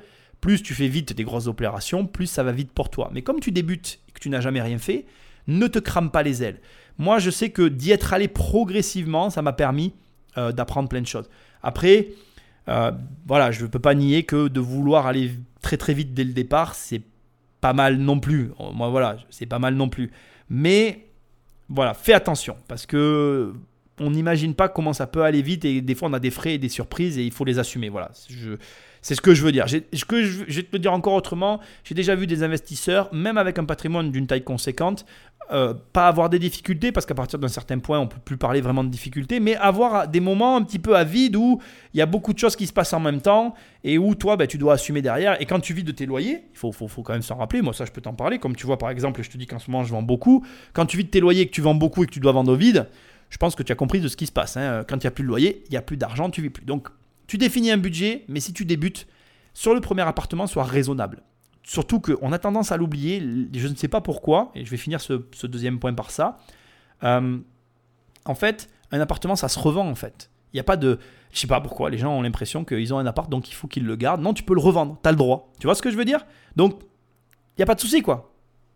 plus 0.47 0.63
tu 0.63 0.73
fais 0.73 0.87
vite 0.87 1.11
des 1.11 1.25
grosses 1.25 1.47
opérations, 1.47 2.05
plus 2.07 2.25
ça 2.25 2.41
va 2.41 2.53
vite 2.53 2.71
pour 2.71 2.89
toi. 2.89 3.09
Mais 3.11 3.21
comme 3.21 3.41
tu 3.41 3.51
débutes 3.51 3.99
et 4.07 4.13
que 4.13 4.19
tu 4.21 4.29
n'as 4.29 4.39
jamais 4.39 4.61
rien 4.61 4.77
fait, 4.77 5.05
ne 5.47 5.67
te 5.67 5.77
crame 5.77 6.09
pas 6.09 6.23
les 6.23 6.41
ailes. 6.41 6.61
Moi, 6.97 7.19
je 7.19 7.29
sais 7.29 7.49
que 7.49 7.67
d'y 7.67 7.91
être 7.91 8.13
allé 8.13 8.29
progressivement, 8.29 9.29
ça 9.29 9.41
m'a 9.41 9.51
permis 9.51 9.93
euh, 10.37 10.53
d'apprendre 10.53 10.87
plein 10.87 11.01
de 11.01 11.05
choses. 11.05 11.29
Après, 11.63 12.07
euh, 12.69 12.93
voilà, 13.25 13.51
je 13.51 13.63
ne 13.63 13.67
peux 13.67 13.79
pas 13.79 13.93
nier 13.93 14.23
que 14.23 14.47
de 14.47 14.61
vouloir 14.61 15.05
aller 15.05 15.31
très 15.61 15.75
très 15.75 15.93
vite 15.93 16.13
dès 16.13 16.23
le 16.23 16.31
départ, 16.31 16.75
c'est 16.75 17.01
pas 17.59 17.73
mal 17.73 17.97
non 17.97 18.21
plus. 18.21 18.51
Moi, 18.73 18.87
voilà, 18.87 19.17
c'est 19.29 19.47
pas 19.47 19.59
mal 19.59 19.75
non 19.75 19.89
plus. 19.89 20.11
Mais 20.49 21.07
voilà, 21.67 21.93
fais 21.93 22.13
attention 22.13 22.55
parce 22.69 22.85
que 22.85 23.53
on 23.99 24.11
n'imagine 24.11 24.53
pas 24.53 24.69
comment 24.69 24.93
ça 24.93 25.07
peut 25.07 25.23
aller 25.23 25.41
vite 25.41 25.65
et 25.65 25.81
des 25.81 25.95
fois 25.95 26.07
on 26.07 26.13
a 26.13 26.19
des 26.19 26.31
frais 26.31 26.53
et 26.53 26.57
des 26.57 26.69
surprises 26.69 27.17
et 27.17 27.25
il 27.25 27.33
faut 27.33 27.43
les 27.43 27.59
assumer. 27.59 27.89
Voilà, 27.89 28.11
je, 28.29 28.51
c'est 29.07 29.15
ce 29.15 29.21
que 29.21 29.33
je 29.33 29.41
veux 29.41 29.53
dire. 29.53 29.67
Je, 29.67 29.77
vais 29.77 30.63
te 30.63 30.73
le 30.73 30.79
dire 30.79 30.91
encore 30.91 31.13
autrement. 31.13 31.61
J'ai 31.85 31.95
déjà 31.95 32.13
vu 32.13 32.27
des 32.27 32.43
investisseurs, 32.43 33.07
même 33.13 33.37
avec 33.37 33.57
un 33.57 33.63
patrimoine 33.63 34.11
d'une 34.11 34.27
taille 34.27 34.43
conséquente, 34.43 35.05
euh, 35.53 35.73
pas 35.93 36.09
avoir 36.09 36.29
des 36.29 36.39
difficultés, 36.39 36.91
parce 36.91 37.05
qu'à 37.05 37.15
partir 37.15 37.39
d'un 37.39 37.47
certain 37.47 37.79
point, 37.79 37.99
on 37.99 38.03
ne 38.03 38.09
peut 38.09 38.19
plus 38.19 38.35
parler 38.35 38.59
vraiment 38.59 38.83
de 38.83 38.89
difficultés, 38.89 39.39
mais 39.39 39.55
avoir 39.55 40.09
des 40.09 40.19
moments 40.19 40.57
un 40.57 40.61
petit 40.61 40.77
peu 40.77 40.97
à 40.97 41.05
vide 41.05 41.37
où 41.37 41.61
il 41.93 41.99
y 41.99 42.01
a 42.01 42.05
beaucoup 42.05 42.33
de 42.33 42.37
choses 42.37 42.57
qui 42.57 42.67
se 42.67 42.73
passent 42.73 42.91
en 42.91 42.99
même 42.99 43.21
temps 43.21 43.53
et 43.85 43.97
où 43.97 44.13
toi, 44.13 44.35
ben, 44.35 44.45
tu 44.45 44.57
dois 44.57 44.73
assumer 44.73 45.01
derrière. 45.01 45.41
Et 45.41 45.45
quand 45.45 45.61
tu 45.61 45.73
vis 45.73 45.85
de 45.85 45.93
tes 45.93 46.05
loyers, 46.05 46.43
il 46.51 46.57
faut, 46.57 46.73
quand 47.01 47.13
même 47.13 47.21
s'en 47.21 47.37
rappeler. 47.37 47.61
Moi, 47.61 47.73
ça, 47.73 47.85
je 47.85 47.93
peux 47.93 48.01
t'en 48.01 48.13
parler. 48.13 48.39
Comme 48.39 48.57
tu 48.57 48.65
vois, 48.65 48.77
par 48.77 48.89
exemple, 48.89 49.23
je 49.23 49.29
te 49.29 49.37
dis 49.37 49.45
qu'en 49.45 49.59
ce 49.59 49.71
moment, 49.71 49.85
je 49.85 49.91
vends 49.93 50.03
beaucoup. 50.03 50.45
Quand 50.73 50.85
tu 50.85 50.97
vis 50.97 51.05
de 51.05 51.09
tes 51.09 51.21
loyers, 51.21 51.47
que 51.47 51.53
tu 51.53 51.61
vends 51.61 51.75
beaucoup 51.75 52.03
et 52.03 52.07
que 52.07 52.11
tu 52.11 52.19
dois 52.19 52.33
vendre 52.33 52.51
au 52.51 52.57
vide, 52.57 52.89
je 53.29 53.37
pense 53.37 53.55
que 53.55 53.63
tu 53.63 53.71
as 53.71 53.75
compris 53.75 54.01
de 54.01 54.09
ce 54.09 54.17
qui 54.17 54.25
se 54.25 54.33
passe. 54.33 54.57
Hein. 54.57 54.83
Quand 54.85 54.97
il 54.97 55.05
n'y 55.05 55.07
a 55.07 55.11
plus 55.11 55.23
de 55.23 55.29
loyer, 55.29 55.63
il 55.67 55.71
n'y 55.71 55.77
a 55.77 55.81
plus 55.81 55.95
d'argent, 55.95 56.29
tu 56.29 56.41
vis 56.41 56.49
plus. 56.49 56.65
Donc, 56.65 56.89
tu 57.27 57.37
définis 57.37 57.71
un 57.71 57.77
budget, 57.77 58.23
mais 58.27 58.39
si 58.39 58.53
tu 58.53 58.65
débutes, 58.65 59.07
sur 59.53 59.73
le 59.73 59.81
premier 59.81 60.03
appartement, 60.03 60.47
soit 60.47 60.63
raisonnable. 60.63 61.23
Surtout 61.63 61.99
qu'on 61.99 62.31
a 62.31 62.39
tendance 62.39 62.71
à 62.71 62.77
l'oublier, 62.77 63.19
je 63.53 63.67
ne 63.67 63.75
sais 63.75 63.87
pas 63.89 64.01
pourquoi, 64.01 64.51
et 64.55 64.63
je 64.63 64.71
vais 64.71 64.77
finir 64.77 65.01
ce, 65.01 65.13
deuxième 65.45 65.79
point 65.79 65.93
par 65.93 66.11
ça. 66.11 66.37
Euh, 67.03 67.39
en 68.25 68.35
fait, 68.35 68.69
un 68.91 69.01
appartement, 69.01 69.35
ça 69.35 69.49
se 69.49 69.59
revend 69.59 69.87
en 69.87 69.95
fait. 69.95 70.29
Il 70.53 70.55
n'y 70.55 70.61
a 70.61 70.63
pas 70.63 70.77
de. 70.77 70.99
Je 71.31 71.39
sais 71.39 71.47
pas 71.47 71.59
pourquoi, 71.59 71.89
les 71.89 71.97
gens 71.97 72.15
ont 72.15 72.21
l'impression 72.21 72.63
qu'ils 72.63 72.93
ont 72.93 72.99
un 72.99 73.05
appart, 73.05 73.29
donc 73.29 73.49
il 73.49 73.53
faut 73.53 73.67
qu'ils 73.67 73.83
le 73.83 73.95
gardent. 73.97 74.21
Non, 74.21 74.33
tu 74.33 74.43
peux 74.43 74.53
le 74.53 74.61
revendre, 74.61 74.97
tu 75.03 75.09
as 75.09 75.11
le 75.11 75.17
droit. 75.17 75.51
Tu 75.59 75.67
vois 75.67 75.75
ce 75.75 75.81
que 75.81 75.91
je 75.91 75.97
veux 75.97 76.05
dire? 76.05 76.25
Donc, 76.55 76.79
il 76.81 77.59
n'y 77.59 77.63
a 77.63 77.65
pas 77.65 77.75
de 77.75 77.81
souci 77.81 78.01
quoi. 78.01 78.33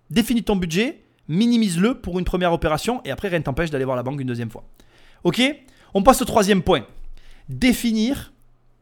Définis 0.10 0.44
ton 0.44 0.58
budget, 0.58 1.02
minimise-le 1.30 2.02
pour 2.02 2.20
une 2.20 2.26
première 2.26 2.52
opération, 2.52 3.02
et 3.06 3.12
après, 3.12 3.30
rien 3.30 3.40
ne 3.40 3.44
t'empêche 3.44 3.70
d'aller 3.70 3.86
voir 3.86 3.96
la 3.96 4.04
banque 4.04 4.20
une 4.20 4.28
deuxième 4.28 4.52
fois. 4.52 4.66
Ok? 5.24 5.42
On 5.94 6.04
passe 6.04 6.22
au 6.22 6.26
troisième 6.26 6.62
point. 6.62 6.86
Définir 7.48 8.34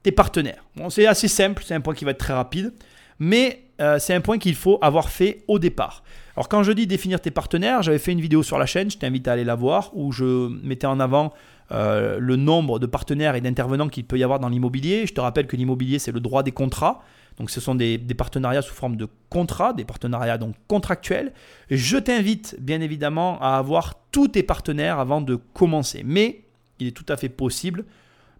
tes 0.03 0.11
partenaires. 0.11 0.63
C'est 0.89 1.07
assez 1.07 1.27
simple, 1.27 1.63
c'est 1.65 1.73
un 1.73 1.81
point 1.81 1.93
qui 1.93 2.05
va 2.05 2.11
être 2.11 2.19
très 2.19 2.33
rapide, 2.33 2.73
mais 3.19 3.63
euh, 3.81 3.99
c'est 3.99 4.13
un 4.13 4.21
point 4.21 4.37
qu'il 4.37 4.55
faut 4.55 4.79
avoir 4.81 5.09
fait 5.09 5.43
au 5.47 5.59
départ. 5.59 6.03
Alors 6.35 6.47
quand 6.47 6.63
je 6.63 6.71
dis 6.71 6.87
définir 6.87 7.19
tes 7.19 7.31
partenaires, 7.31 7.81
j'avais 7.81 7.99
fait 7.99 8.11
une 8.11 8.21
vidéo 8.21 8.43
sur 8.43 8.57
la 8.57 8.65
chaîne, 8.65 8.89
je 8.89 8.97
t'invite 8.97 9.27
à 9.27 9.33
aller 9.33 9.43
la 9.43 9.55
voir, 9.55 9.91
où 9.93 10.11
je 10.11 10.47
mettais 10.63 10.87
en 10.87 10.99
avant 10.99 11.33
euh, 11.71 12.17
le 12.19 12.35
nombre 12.35 12.79
de 12.79 12.85
partenaires 12.85 13.35
et 13.35 13.41
d'intervenants 13.41 13.89
qu'il 13.89 14.05
peut 14.05 14.17
y 14.17 14.23
avoir 14.23 14.39
dans 14.39 14.49
l'immobilier. 14.49 15.05
Je 15.05 15.13
te 15.13 15.21
rappelle 15.21 15.47
que 15.47 15.55
l'immobilier, 15.55 15.99
c'est 15.99 16.11
le 16.11 16.19
droit 16.19 16.43
des 16.43 16.51
contrats. 16.51 17.03
Donc 17.37 17.51
ce 17.51 17.61
sont 17.61 17.75
des, 17.75 17.97
des, 17.97 18.15
partenariats 18.15 18.61
sous 18.61 18.73
forme 18.73 18.97
de 18.97 19.07
contrats, 19.29 19.71
des 19.71 19.85
partenariats 19.85 20.37
donc 20.37 20.55
contractuels. 20.67 21.31
Je 21.69 21.97
t'invite 21.97 22.57
bien 22.59 22.81
évidemment 22.81 23.39
à 23.39 23.57
avoir 23.57 23.95
tous 24.11 24.29
tes 24.29 24.43
partenaires 24.43 24.99
avant 24.99 25.21
de 25.21 25.35
commencer. 25.35 26.01
Mais 26.03 26.41
il 26.79 26.87
est 26.87 26.91
tout 26.91 27.05
à 27.07 27.15
fait 27.15 27.29
possible 27.29 27.85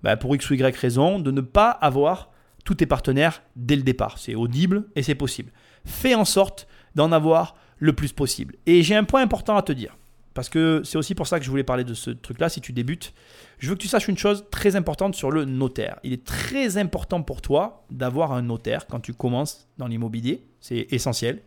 bah, 0.04 0.18
pour 0.18 0.36
X 0.36 0.50
ou 0.50 0.54
Y 0.54 0.76
raison, 0.76 1.20
de 1.20 1.32
ne 1.32 1.42
pas 1.42 1.70
avoir 1.70 2.32
tous 2.66 2.76
tes 2.76 2.86
partenaires 2.86 3.42
dès 3.56 3.76
le 3.76 3.84
départ. 3.84 4.18
C'est 4.18 4.36
audible 4.36 4.86
et 4.96 5.04
c'est 5.04 5.16
possible. 5.16 5.52
Fais 5.86 6.16
en 6.16 6.26
sorte 6.26 6.68
d'en 6.96 7.12
avoir 7.12 7.56
le 7.78 7.94
plus 7.94 8.12
possible. 8.12 8.56
Et 8.66 8.84
j'ai 8.84 8.96
un 8.96 9.04
point 9.04 9.22
important 9.22 9.56
à 9.56 9.62
te 9.62 9.72
dire, 9.72 9.98
parce 10.34 10.50
que 10.50 10.82
c'est 10.84 10.98
aussi 10.98 11.16
pour 11.16 11.28
ça 11.28 11.40
que 11.40 11.46
je 11.46 11.50
voulais 11.50 11.64
parler 11.64 11.84
de 11.84 11.94
ce 11.94 12.12
truc-là, 12.12 12.50
si 12.50 12.62
tu 12.62 12.74
débutes. 12.74 13.14
Je 13.58 13.70
veux 13.70 13.76
que 13.76 13.82
tu 13.82 13.88
saches 13.88 14.08
une 14.08 14.18
chose 14.18 14.46
très 14.52 14.76
importante 14.76 15.16
sur 15.16 15.32
le 15.32 15.46
notaire. 15.46 16.00
Il 16.04 16.14
est 16.14 16.26
très 16.26 16.78
important 16.78 17.24
pour 17.24 17.42
toi 17.42 17.86
d'avoir 17.90 18.34
un 18.34 18.42
notaire 18.42 18.88
quand 18.88 19.00
tu 19.00 19.14
commences 19.14 19.68
dans 19.78 19.88
l'immobilier, 19.88 20.44
c'est 20.60 20.88
essentiel. 20.92 21.42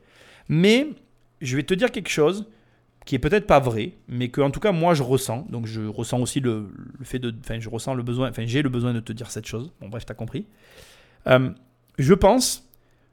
Mais 0.48 0.88
je 1.40 1.56
vais 1.56 1.62
te 1.62 1.74
dire 1.74 1.90
quelque 1.90 2.10
chose 2.10 2.46
qui 3.04 3.14
est 3.14 3.18
peut-être 3.18 3.46
pas 3.46 3.58
vrai, 3.58 3.92
mais 4.08 4.28
que 4.28 4.40
en 4.40 4.50
tout 4.50 4.60
cas 4.60 4.72
moi 4.72 4.94
je 4.94 5.02
ressens. 5.02 5.46
Donc 5.50 5.66
je 5.66 5.82
ressens 5.82 6.20
aussi 6.20 6.40
le, 6.40 6.68
fait 7.02 7.18
de, 7.18 7.34
enfin 7.40 7.58
je 7.58 7.68
ressens 7.68 7.94
le 7.94 8.02
besoin, 8.02 8.30
enfin 8.30 8.44
j'ai 8.46 8.62
le 8.62 8.68
besoin 8.68 8.92
de 8.92 9.00
te 9.00 9.12
dire 9.12 9.30
cette 9.30 9.46
chose. 9.46 9.72
Bon 9.80 9.88
bref, 9.88 10.06
tu 10.06 10.12
as 10.12 10.14
compris. 10.14 10.46
Euh, 11.26 11.50
je 11.98 12.14
pense 12.14 12.68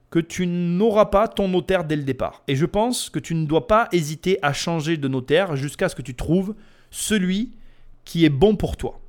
que 0.10 0.20
tu 0.20 0.48
n'auras 0.48 1.06
pas 1.06 1.28
ton 1.28 1.48
notaire 1.48 1.84
dès 1.84 1.96
le 1.96 2.04
départ, 2.04 2.44
et 2.48 2.56
je 2.56 2.66
pense 2.66 3.10
que 3.10 3.20
tu 3.20 3.36
ne 3.36 3.46
dois 3.46 3.68
pas 3.68 3.88
hésiter 3.92 4.40
à 4.42 4.54
changer 4.54 4.98
de 4.98 5.08
notaire 5.08 5.56
jusqu'à 5.56 5.90
ce 5.90 5.96
que 5.96 6.02
tu 6.02 6.16
trouves 6.16 6.56
celui 6.92 7.52
qui 8.06 8.26
est 8.26 8.30
bon 8.30 8.56
pour 8.56 8.76
toi. 8.76 9.00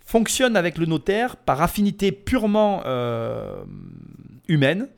Fonctionne 0.00 0.56
avec 0.56 0.76
le 0.76 0.86
notaire 0.86 1.36
par 1.36 1.62
affinité 1.62 2.10
purement 2.10 2.82
euh, 2.84 3.62
humaine, 4.48 4.88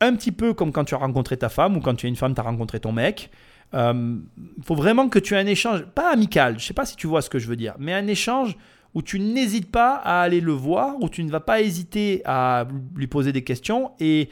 un 0.00 0.14
petit 0.14 0.30
peu 0.30 0.54
comme 0.54 0.70
quand 0.70 0.84
tu 0.84 0.94
as 0.94 0.98
rencontré 0.98 1.36
ta 1.36 1.48
femme 1.48 1.76
ou 1.76 1.80
quand 1.80 1.94
tu 1.96 2.06
es 2.06 2.08
une 2.08 2.16
femme, 2.16 2.34
tu 2.34 2.40
as 2.40 2.44
rencontré 2.44 2.78
ton 2.78 2.92
mec. 2.92 3.30
Il 3.72 3.78
euh, 3.78 4.16
faut 4.64 4.74
vraiment 4.74 5.08
que 5.08 5.18
tu 5.18 5.34
aies 5.34 5.38
un 5.38 5.46
échange, 5.46 5.84
pas 5.94 6.12
amical, 6.12 6.58
je 6.58 6.64
ne 6.64 6.68
sais 6.68 6.74
pas 6.74 6.86
si 6.86 6.96
tu 6.96 7.06
vois 7.06 7.22
ce 7.22 7.30
que 7.30 7.38
je 7.38 7.48
veux 7.48 7.56
dire, 7.56 7.74
mais 7.78 7.92
un 7.92 8.06
échange 8.06 8.56
où 8.94 9.02
tu 9.02 9.18
n'hésites 9.18 9.70
pas 9.70 9.94
à 9.96 10.20
aller 10.20 10.40
le 10.40 10.52
voir, 10.52 10.94
où 11.00 11.08
tu 11.08 11.24
ne 11.24 11.30
vas 11.30 11.40
pas 11.40 11.60
hésiter 11.60 12.22
à 12.24 12.66
lui 12.94 13.08
poser 13.08 13.32
des 13.32 13.42
questions 13.42 13.90
et 13.98 14.28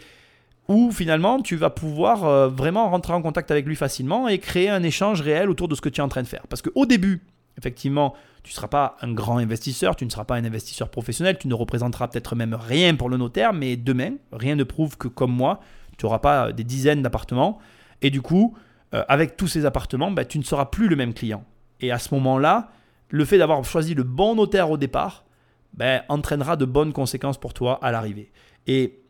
où 0.69 0.93
finalement 0.93 1.41
tu 1.41 1.57
vas 1.57 1.71
pouvoir 1.71 2.25
euh, 2.25 2.49
vraiment 2.49 2.89
rentrer 2.89 3.13
en 3.13 3.23
contact 3.23 3.51
avec 3.51 3.67
lui 3.67 3.75
facilement 3.75 4.29
et 4.29 4.39
créer 4.39 4.69
un 4.69 4.85
échange 4.85 5.21
réel 5.21 5.51
autour 5.51 5.67
de 5.67 5.75
ce 5.75 5.81
que 5.81 5.89
tu 5.89 6.01
es 6.01 6.05
en 6.05 6.09
train 6.09 6.23
de 6.23 6.29
faire. 6.29 6.47
Parce 6.49 6.63
qu'au 6.63 6.87
début, 6.87 7.23
effectivement, 7.59 8.15
tu 8.45 8.53
ne 8.53 8.55
seras 8.55 8.69
pas 8.69 8.97
un 9.03 9.13
grand 9.13 9.39
investisseur, 9.39 9.97
tu 9.97 10.05
ne 10.05 10.11
seras 10.11 10.25
pas 10.25 10.37
un 10.37 10.45
investisseur 10.45 10.89
professionnel, 10.89 11.39
tu 11.39 11.49
ne 11.49 11.55
représenteras 11.55 12.09
peut-être 12.09 12.37
même 12.37 12.55
rien 12.55 12.95
pour 12.95 13.09
le 13.09 13.17
notaire, 13.17 13.53
mais 13.53 13.77
demain, 13.77 14.13
rien 14.33 14.55
ne 14.55 14.65
prouve 14.65 14.97
que 14.97 15.09
comme 15.09 15.33
moi, 15.33 15.61
tu 15.99 16.07
n'auras 16.07 16.21
pas 16.21 16.53
des 16.53 16.65
dizaines 16.65 17.03
d'appartements. 17.03 17.59
Et 18.01 18.11
du 18.11 18.23
coup, 18.23 18.55
euh, 18.95 19.05
avec 19.09 19.37
tous 19.37 19.49
ces 19.49 19.65
appartements, 19.65 20.11
bah, 20.11 20.25
tu 20.25 20.39
ne 20.39 20.45
seras 20.45 20.67
plus 20.67 20.89
le 20.89 20.97
même 20.97 21.15
client. 21.15 21.45
Et 21.81 21.91
à 21.91 21.99
ce 21.99 22.15
moment-là, 22.15 22.71
le 23.09 23.25
fait 23.25 23.39
d'avoir 23.39 23.65
choisi 23.65 23.95
le 23.95 24.03
bon 24.03 24.35
notaire 24.35 24.71
au 24.71 24.77
départ 24.77 25.25
bah, 25.75 26.03
entraînera 26.09 26.57
de 26.57 26.65
bonnes 26.65 26.93
conséquences 26.93 27.39
pour 27.39 27.55
toi 27.55 27.79
à 27.83 27.93
l'arrivée. 27.93 28.31
Et 28.67 29.01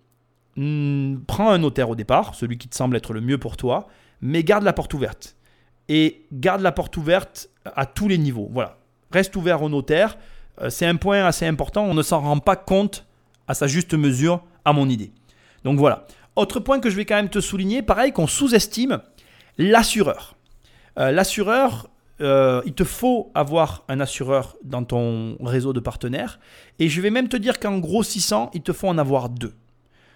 hmm, 0.56 1.18
prends 1.26 1.50
un 1.50 1.58
notaire 1.58 1.90
au 1.90 1.96
départ, 1.96 2.34
celui 2.34 2.58
qui 2.58 2.68
te 2.68 2.76
semble 2.76 2.96
être 2.96 3.12
le 3.12 3.20
mieux 3.20 3.38
pour 3.38 3.56
toi, 3.56 3.88
mais 4.20 4.44
garde 4.44 4.64
la 4.64 4.72
porte 4.72 4.94
ouverte. 4.94 5.36
Et 5.88 6.26
garde 6.32 6.60
la 6.60 6.72
porte 6.72 6.96
ouverte 6.96 7.50
à 7.64 7.86
tous 7.86 8.08
les 8.08 8.18
niveaux. 8.18 8.48
Voilà. 8.52 8.78
Reste 9.10 9.34
ouvert 9.36 9.62
au 9.62 9.68
notaire. 9.68 10.16
Euh, 10.60 10.70
c'est 10.70 10.86
un 10.86 10.96
point 10.96 11.24
assez 11.24 11.46
important. 11.46 11.84
On 11.84 11.94
ne 11.94 12.02
s'en 12.02 12.20
rend 12.20 12.38
pas 12.38 12.56
compte 12.56 13.06
à 13.48 13.54
sa 13.54 13.66
juste 13.66 13.94
mesure, 13.94 14.42
à 14.64 14.72
mon 14.72 14.88
idée. 14.88 15.12
Donc 15.64 15.78
voilà. 15.78 16.06
Autre 16.36 16.60
point 16.60 16.80
que 16.80 16.88
je 16.88 16.96
vais 16.96 17.04
quand 17.04 17.16
même 17.16 17.28
te 17.28 17.40
souligner, 17.40 17.82
pareil 17.82 18.12
qu'on 18.12 18.26
sous-estime, 18.26 19.00
l'assureur. 19.58 20.36
Euh, 20.98 21.10
l'assureur, 21.10 21.88
euh, 22.20 22.62
il 22.66 22.74
te 22.74 22.84
faut 22.84 23.30
avoir 23.34 23.84
un 23.88 24.00
assureur 24.00 24.56
dans 24.62 24.84
ton 24.84 25.36
réseau 25.42 25.72
de 25.72 25.80
partenaires. 25.80 26.38
Et 26.78 26.88
je 26.88 27.00
vais 27.00 27.10
même 27.10 27.28
te 27.28 27.36
dire 27.36 27.58
qu'en 27.58 27.78
grossissant, 27.78 28.50
il 28.54 28.62
te 28.62 28.72
faut 28.72 28.88
en 28.88 28.98
avoir 28.98 29.28
deux. 29.28 29.54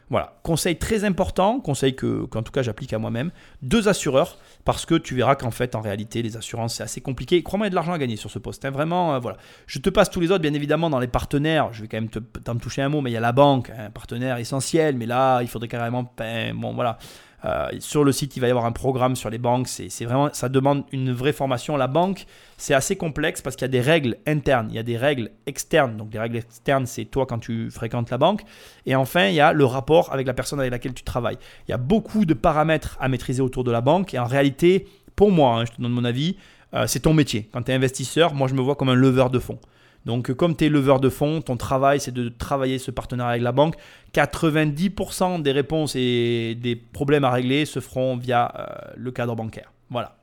Voilà, 0.09 0.39
conseil 0.45 0.77
très 0.77 1.03
important, 1.03 1.59
conseil 1.59 1.97
que, 1.97 2.27
qu'en 2.27 2.45
tout 2.45 2.53
cas 2.53 2.63
j'applique 2.63 2.93
à 2.93 2.99
moi-même, 2.99 3.33
deux 3.63 3.89
assureurs, 3.89 4.39
parce 4.65 4.87
que 4.87 4.95
tu 4.95 5.17
verras 5.17 5.35
qu'en 5.35 5.51
fait, 5.51 5.75
en 5.75 5.81
réalité, 5.81 6.23
les 6.23 6.37
assurances, 6.37 6.77
c'est 6.77 6.85
assez 6.85 7.01
compliqué. 7.01 7.43
Crois-moi, 7.43 7.67
il 7.67 7.69
y 7.69 7.71
a 7.71 7.71
de 7.71 7.75
l'argent 7.75 7.93
à 7.93 7.99
gagner 7.99 8.15
sur 8.15 8.31
ce 8.31 8.39
poste. 8.39 8.65
Hein. 8.65 8.71
Vraiment, 8.71 9.15
euh, 9.15 9.19
voilà. 9.19 9.37
Je 9.67 9.81
te 9.81 9.91
passe 9.91 10.09
tous 10.09 10.21
les 10.21 10.31
autres, 10.31 10.43
bien 10.43 10.55
évidemment, 10.55 10.91
dans 10.91 11.01
les 11.01 11.09
partenaires. 11.09 11.73
Je 11.73 11.83
vais 11.83 11.89
quand 11.89 11.97
même 11.97 12.09
te, 12.09 12.21
t'en 12.21 12.55
toucher 12.55 12.83
un 12.83 12.89
mot, 12.89 13.01
mais 13.01 13.11
il 13.11 13.15
y 13.15 13.17
a 13.17 13.21
la 13.21 13.33
banque, 13.33 13.73
un 13.77 13.91
partenaire 13.91 14.37
essentiel, 14.39 14.97
mais 14.97 15.07
là, 15.07 15.43
il 15.43 15.49
faudrait 15.49 15.67
carrément. 15.67 16.13
Ben, 16.17 16.55
bon, 16.55 16.73
voilà. 16.73 16.99
Euh, 17.45 17.69
sur 17.81 18.03
le 18.03 18.13
site, 18.13 18.37
il 18.37 18.41
va 18.41 18.49
y 18.49 18.51
avoir 18.51 18.65
un 18.65 18.73
programme 18.73 19.15
sur 19.15 19.31
les 19.31 19.39
banques. 19.39 19.69
C'est 19.69 20.05
vraiment, 20.05 20.31
ça 20.33 20.49
demande 20.49 20.85
une 20.93 21.13
vraie 21.13 21.33
formation. 21.33 21.77
La 21.77 21.87
banque, 21.87 22.27
c'est 22.57 22.75
assez 22.75 22.97
complexe 22.97 23.43
parce 23.43 23.57
qu'il 23.57 23.65
y 23.65 23.71
a 23.71 23.73
des 23.73 23.81
règles 23.81 24.17
internes, 24.27 24.69
il 24.71 24.77
y 24.77 24.79
a 24.79 24.83
des 24.83 24.97
règles 24.97 25.31
externes. 25.47 25.97
Donc, 25.97 26.13
les 26.13 26.19
règles 26.19 26.39
externes, 26.39 26.87
c'est 26.87 27.05
toi 27.05 27.27
quand 27.27 27.39
tu 27.39 27.71
fréquentes 27.71 28.11
la 28.11 28.19
banque. 28.19 28.43
Et 28.87 28.97
enfin, 28.97 29.27
il 29.27 29.35
y 29.35 29.41
a 29.41 29.53
le 29.53 29.65
rapport 29.65 30.13
avec 30.13 30.27
la 30.27 30.35
personne 30.35 30.61
avec 30.61 30.73
laquelle 30.73 30.95
tu 30.95 31.05
travailles. 31.05 31.39
Il 31.69 31.71
y 31.71 31.75
a 31.75 31.79
beaucoup 31.79 32.25
de 32.25 32.35
paramètres 32.35 32.97
à 33.01 33.09
maîtriser 33.09 33.43
autour 33.43 33.65
de 33.65 33.71
la 33.71 33.81
banque. 33.81 34.15
Et 34.15 34.19
en 34.19 34.27
réalité, 34.27 34.87
pour 35.15 35.31
moi, 35.31 35.59
hein, 35.59 35.65
je 35.67 35.73
te 35.73 35.83
donne 35.83 35.93
mon 35.93 36.05
avis, 36.05 36.37
euh, 36.75 36.87
c'est 36.87 37.01
ton 37.01 37.15
métier. 37.15 37.49
Quand 37.53 37.63
tu 37.63 37.71
es 37.71 37.75
investisseur, 37.75 38.35
moi, 38.35 38.49
je 38.49 38.55
me 38.55 38.61
vois 38.61 38.77
comme 38.77 38.89
un 38.89 38.95
leveur 38.95 39.31
de 39.31 39.39
fonds. 39.39 39.59
Donc, 40.07 40.33
comme 40.35 40.55
tu 40.55 40.65
es 40.65 40.69
leveur 40.69 41.01
de 41.01 41.09
fonds, 41.09 41.43
ton 41.43 41.57
travail, 41.57 41.99
c'est 41.99 42.13
de 42.13 42.29
travailler 42.29 42.79
ce 42.79 42.93
partenariat 42.93 43.33
avec 43.33 43.43
la 43.43 43.51
banque. 43.51 43.75
90% 44.15 45.43
des 45.43 45.51
réponses 45.51 45.97
et 45.97 46.57
des 46.61 46.77
problèmes 46.77 47.25
à 47.25 47.31
régler 47.31 47.65
se 47.65 47.81
feront 47.81 48.17
via 48.17 48.53
euh, 48.57 48.93
le 48.97 49.11
cadre 49.11 49.35
bancaire. 49.35 49.73
Voilà. 49.91 50.17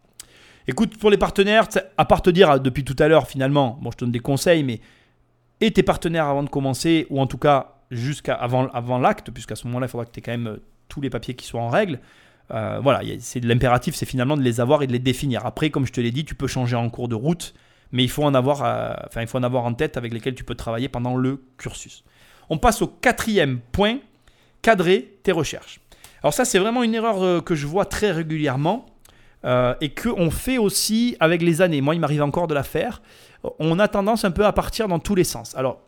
Écoute, 0.70 0.98
pour 0.98 1.10
les 1.10 1.18
partenaires, 1.18 1.68
à 1.98 2.06
part 2.06 2.22
te 2.22 2.30
dire 2.30 2.50
euh, 2.50 2.60
depuis 2.60 2.86
tout 2.86 2.96
à 2.98 3.10
l'heure, 3.10 3.28
finalement, 3.28 3.78
bon, 3.82 3.92
je 3.92 3.98
te 3.98 4.06
donne 4.06 4.14
des 4.14 4.22
conseils, 4.22 4.64
mais 4.64 4.80
et 5.60 5.72
tes 5.72 5.84
partenaires 5.84 6.28
avant 6.28 6.44
de 6.44 6.50
commencer, 6.50 7.06
ou 7.10 7.20
en 7.20 7.28
tout 7.28 7.38
cas 7.38 7.76
jusqu'à 7.92 8.36
avant, 8.36 9.00
l'acte, 9.00 9.32
puisqu'à 9.32 9.56
ce 9.56 9.68
moment-là, 9.68 9.88
il 9.88 9.90
faudra 9.90 10.06
que 10.06 10.12
tu 10.12 10.20
aies 10.20 10.24
quand 10.24 10.32
même 10.32 10.48
euh, 10.48 10.64
tous 10.88 11.02
les 11.02 11.10
papiers 11.10 11.34
qui 11.34 11.46
soient 11.46 11.62
en 11.62 11.70
règle. 11.70 12.00
voilà, 12.50 13.02
c'est 13.20 13.44
l'impératif, 13.44 13.96
c'est 13.96 14.06
finalement 14.06 14.38
de 14.38 14.44
les 14.44 14.62
avoir 14.62 14.82
et 14.82 14.88
de 14.88 14.94
les 14.94 15.00
définir. 15.00 15.46
Après, 15.46 15.72
comme 15.72 15.86
je 15.86 15.92
te 15.92 16.00
l'ai 16.00 16.12
dit, 16.12 16.24
tu 16.24 16.36
peux 16.36 16.48
changer 16.48 16.78
en 16.78 16.90
cours 16.90 17.10
de 17.10 17.16
route 17.16 17.54
mais 17.94 18.04
il 18.04 18.10
faut 18.10 18.24
en 18.24 18.34
avoir, 18.34 18.64
euh, 18.66 19.22
il 19.22 19.28
faut 19.28 19.38
en 19.38 19.44
avoir 19.44 19.64
en 19.64 19.74
tête 19.74 19.96
avec 19.96 20.12
lesquels 20.12 20.34
tu 20.34 20.44
peux 20.44 20.56
travailler 20.56 20.90
pendant 20.90 21.16
le 21.16 21.46
cursus. 21.58 22.04
On 22.50 22.58
passe 22.58 22.82
au 22.82 22.88
quatrième 22.88 23.60
point, 23.72 24.00
cadrer 24.64 25.20
tes 25.22 25.32
recherches. 25.32 25.80
Alors 26.24 26.34
ça, 26.34 26.44
c'est 26.44 26.58
vraiment 26.58 26.84
une 26.84 26.96
erreur 26.96 27.24
euh, 27.24 27.40
que 27.40 27.54
je 27.54 27.68
vois 27.68 27.86
très 27.86 28.12
régulièrement 28.12 28.88
euh, 29.46 29.76
et 29.80 29.94
qu'on 29.94 30.32
fait 30.32 30.58
aussi 30.58 31.16
avec 31.20 31.44
les 31.44 31.62
années. 31.62 31.82
Moi, 31.82 31.94
il 31.94 32.02
m'arrive 32.02 32.24
encore 32.24 32.48
de 32.48 32.56
la 32.56 32.64
faire. 32.64 33.02
On 33.60 33.78
a 33.78 33.88
tendance 33.88 34.26
un 34.26 34.32
peu 34.32 34.46
à 34.46 34.54
partir 34.54 34.88
dans 34.88 35.00
tous 35.00 35.16
les 35.16 35.24
sens. 35.24 35.56
Alors, 35.56 35.82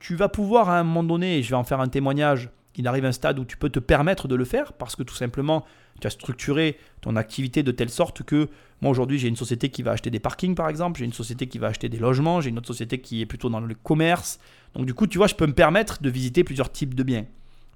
tu 0.00 0.16
vas 0.16 0.28
pouvoir 0.28 0.68
à 0.68 0.78
un 0.78 0.84
moment 0.84 1.04
donné, 1.04 1.38
et 1.38 1.42
je 1.42 1.48
vais 1.50 1.56
en 1.56 1.64
faire 1.64 1.80
un 1.80 1.88
témoignage, 1.88 2.50
il 2.76 2.88
arrive 2.88 3.04
un 3.04 3.12
stade 3.12 3.38
où 3.38 3.44
tu 3.44 3.56
peux 3.56 3.70
te 3.70 3.78
permettre 3.78 4.28
de 4.28 4.34
le 4.34 4.44
faire 4.44 4.72
parce 4.72 4.96
que 4.96 5.02
tout 5.02 5.14
simplement, 5.14 5.64
tu 6.00 6.06
as 6.06 6.10
structuré 6.10 6.78
ton 7.00 7.16
activité 7.16 7.62
de 7.62 7.70
telle 7.70 7.90
sorte 7.90 8.22
que 8.22 8.48
moi 8.80 8.90
aujourd'hui 8.90 9.18
j'ai 9.18 9.28
une 9.28 9.36
société 9.36 9.68
qui 9.68 9.82
va 9.82 9.92
acheter 9.92 10.10
des 10.10 10.18
parkings 10.18 10.54
par 10.54 10.68
exemple, 10.68 10.98
j'ai 10.98 11.04
une 11.04 11.12
société 11.12 11.46
qui 11.46 11.58
va 11.58 11.68
acheter 11.68 11.88
des 11.88 11.98
logements, 11.98 12.40
j'ai 12.40 12.50
une 12.50 12.58
autre 12.58 12.66
société 12.66 12.98
qui 12.98 13.20
est 13.20 13.26
plutôt 13.26 13.48
dans 13.48 13.60
le 13.60 13.74
commerce. 13.74 14.38
Donc 14.74 14.86
du 14.86 14.94
coup, 14.94 15.06
tu 15.06 15.18
vois, 15.18 15.26
je 15.26 15.34
peux 15.34 15.46
me 15.46 15.54
permettre 15.54 16.02
de 16.02 16.10
visiter 16.10 16.44
plusieurs 16.44 16.70
types 16.70 16.94
de 16.94 17.02
biens. 17.02 17.26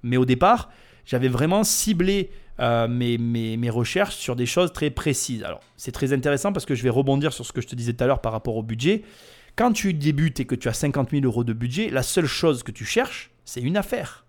Mais 0.03 0.17
au 0.17 0.25
départ, 0.25 0.69
j'avais 1.05 1.27
vraiment 1.27 1.63
ciblé 1.63 2.29
euh, 2.59 2.87
mes, 2.87 3.17
mes, 3.17 3.55
mes, 3.55 3.69
recherches 3.69 4.15
sur 4.15 4.35
des 4.35 4.45
choses 4.45 4.73
très 4.73 4.89
précises. 4.89 5.43
Alors 5.43 5.61
c'est 5.77 5.93
très 5.93 6.11
intéressant 6.11 6.51
parce 6.51 6.65
que 6.65 6.75
je 6.75 6.83
vais 6.83 6.89
rebondir 6.89 7.31
sur 7.31 7.45
ce 7.45 7.53
que 7.53 7.61
je 7.61 7.67
te 7.67 7.75
disais 7.75 7.93
tout 7.93 8.03
à 8.03 8.07
l'heure 8.07 8.21
par 8.21 8.33
rapport 8.33 8.57
au 8.57 8.63
budget. 8.63 9.03
Quand 9.55 9.71
tu 9.71 9.93
débutes 9.93 10.39
et 10.39 10.45
que 10.45 10.55
tu 10.55 10.67
as 10.67 10.73
50 10.73 11.11
000 11.11 11.23
euros 11.25 11.43
de 11.43 11.53
budget, 11.53 11.89
la 11.89 12.03
seule 12.03 12.25
chose 12.25 12.63
que 12.63 12.71
tu 12.71 12.85
cherches, 12.85 13.31
c'est 13.45 13.61
une 13.61 13.77
affaire. 13.77 14.25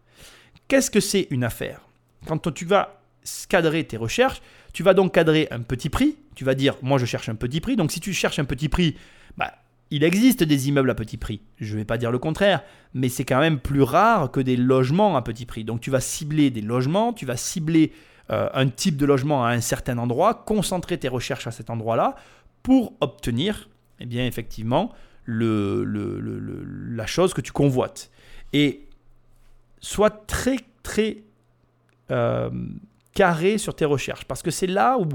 Qu'est-ce 0.70 0.92
que 0.92 1.00
c'est 1.00 1.26
une 1.30 1.42
affaire? 1.42 1.80
Quand 2.28 2.54
tu 2.54 2.64
vas 2.64 3.02
cadrer 3.48 3.83
tes 3.83 3.96
recherches, 3.96 4.40
tu 4.72 4.85
vas 4.85 4.94
donc 4.94 5.12
cadrer 5.12 5.48
un 5.50 5.62
petit 5.62 5.88
prix. 5.88 6.16
Tu 6.37 6.44
vas 6.44 6.54
dire, 6.54 6.76
moi 6.80 6.96
je 6.96 7.06
cherche 7.06 7.28
un 7.28 7.35
petit 7.35 7.61
prix. 7.61 7.74
Donc 7.74 7.90
si 7.90 7.98
tu 7.98 8.12
cherches 8.12 8.38
un 8.38 8.44
petit 8.44 8.68
prix, 8.68 8.96
bah, 9.37 9.52
il 9.90 10.04
existe 10.04 10.44
des 10.44 10.68
immeubles 10.68 10.88
à 10.88 10.94
petit 10.94 11.16
prix. 11.16 11.40
Je 11.56 11.72
ne 11.72 11.80
vais 11.80 11.85
pas 11.85 11.98
dire 11.98 12.12
le 12.12 12.20
contraire, 12.20 12.62
mais 12.94 13.09
c'est 13.09 13.24
quand 13.24 13.40
même 13.40 13.59
plus 13.59 13.83
rare 13.83 14.30
que 14.30 14.38
des 14.38 14.56
logements 14.56 15.16
à 15.16 15.22
petit 15.22 15.44
prix. 15.44 15.64
Donc 15.64 15.80
tu 15.80 15.90
vas 15.90 15.98
cibler 15.98 16.50
des 16.50 16.61
logements, 16.61 17.12
tu 17.12 17.26
vas 17.26 17.37
cibler 17.37 17.90
euh, 18.30 18.48
un 18.54 18.68
type 18.68 18.96
de 18.96 19.06
logement 19.06 19.44
à 19.44 19.48
un 19.50 19.61
certain 19.61 19.98
endroit, 19.98 20.35
concentrer 20.35 20.98
tes 20.98 21.09
recherches 21.09 21.48
à 21.48 21.50
cet 21.50 21.68
endroit-là 21.68 22.14
pour 22.62 22.92
obtenir, 23.00 23.68
eh 23.98 24.06
bien 24.06 24.24
effectivement, 24.24 24.92
la 25.26 27.06
chose 27.06 27.35
que 27.35 27.40
tu 27.40 27.50
convoites. 27.50 28.12
Et 28.52 28.87
sois 29.80 30.10
très 30.10 30.56
très 30.82 31.24
euh, 32.10 32.50
carré 33.14 33.58
sur 33.58 33.74
tes 33.74 33.84
recherches 33.84 34.24
parce 34.24 34.42
que 34.42 34.50
c'est 34.50 34.66
là 34.66 34.98
où 34.98 35.06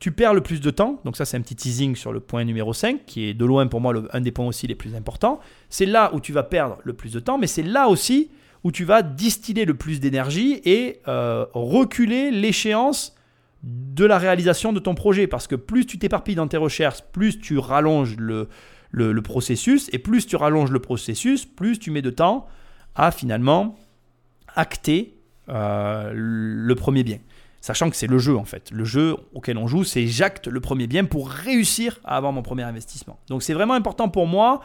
tu 0.00 0.10
perds 0.12 0.34
le 0.34 0.40
plus 0.40 0.60
de 0.60 0.70
temps. 0.70 1.00
Donc 1.04 1.16
ça 1.16 1.24
c'est 1.24 1.36
un 1.36 1.40
petit 1.40 1.56
teasing 1.56 1.96
sur 1.96 2.12
le 2.12 2.20
point 2.20 2.44
numéro 2.44 2.72
5 2.72 3.04
qui 3.06 3.28
est 3.28 3.34
de 3.34 3.44
loin 3.44 3.66
pour 3.66 3.80
moi 3.80 3.94
un 4.12 4.20
des 4.20 4.32
points 4.32 4.46
aussi 4.46 4.66
les 4.66 4.74
plus 4.74 4.94
importants. 4.94 5.40
C'est 5.68 5.86
là 5.86 6.12
où 6.14 6.20
tu 6.20 6.32
vas 6.32 6.42
perdre 6.42 6.78
le 6.84 6.92
plus 6.92 7.12
de 7.12 7.20
temps 7.20 7.38
mais 7.38 7.46
c'est 7.46 7.62
là 7.62 7.88
aussi 7.88 8.30
où 8.64 8.70
tu 8.70 8.84
vas 8.84 9.02
distiller 9.02 9.64
le 9.64 9.74
plus 9.74 10.00
d'énergie 10.00 10.60
et 10.64 11.00
euh, 11.08 11.46
reculer 11.52 12.30
l'échéance 12.30 13.16
de 13.62 14.04
la 14.04 14.18
réalisation 14.18 14.72
de 14.72 14.80
ton 14.80 14.94
projet. 14.94 15.26
Parce 15.26 15.46
que 15.46 15.54
plus 15.54 15.86
tu 15.86 15.98
t'éparpilles 15.98 16.34
dans 16.34 16.48
tes 16.48 16.56
recherches, 16.56 17.02
plus 17.12 17.38
tu 17.38 17.58
rallonges 17.58 18.16
le, 18.16 18.48
processus. 19.22 19.88
Et 19.92 19.98
plus 19.98 20.26
tu 20.26 20.36
rallonges 20.36 20.70
le 20.70 20.80
processus, 20.80 21.44
plus 21.44 21.78
tu 21.78 21.90
mets 21.90 22.02
de 22.02 22.10
temps 22.10 22.46
à 22.94 23.10
finalement 23.10 23.76
acter 24.54 25.14
euh, 25.48 26.12
le 26.14 26.74
premier 26.74 27.02
bien. 27.02 27.18
Sachant 27.60 27.90
que 27.90 27.96
c'est 27.96 28.08
le 28.08 28.18
jeu 28.18 28.36
en 28.36 28.44
fait. 28.44 28.70
Le 28.72 28.84
jeu 28.84 29.16
auquel 29.34 29.56
on 29.56 29.68
joue, 29.68 29.84
c'est 29.84 30.06
j'acte 30.06 30.48
le 30.48 30.60
premier 30.60 30.86
bien 30.86 31.04
pour 31.04 31.30
réussir 31.30 32.00
à 32.04 32.16
avoir 32.16 32.32
mon 32.32 32.42
premier 32.42 32.64
investissement. 32.64 33.18
Donc 33.28 33.42
c'est 33.42 33.54
vraiment 33.54 33.74
important 33.74 34.08
pour 34.08 34.26
moi 34.26 34.62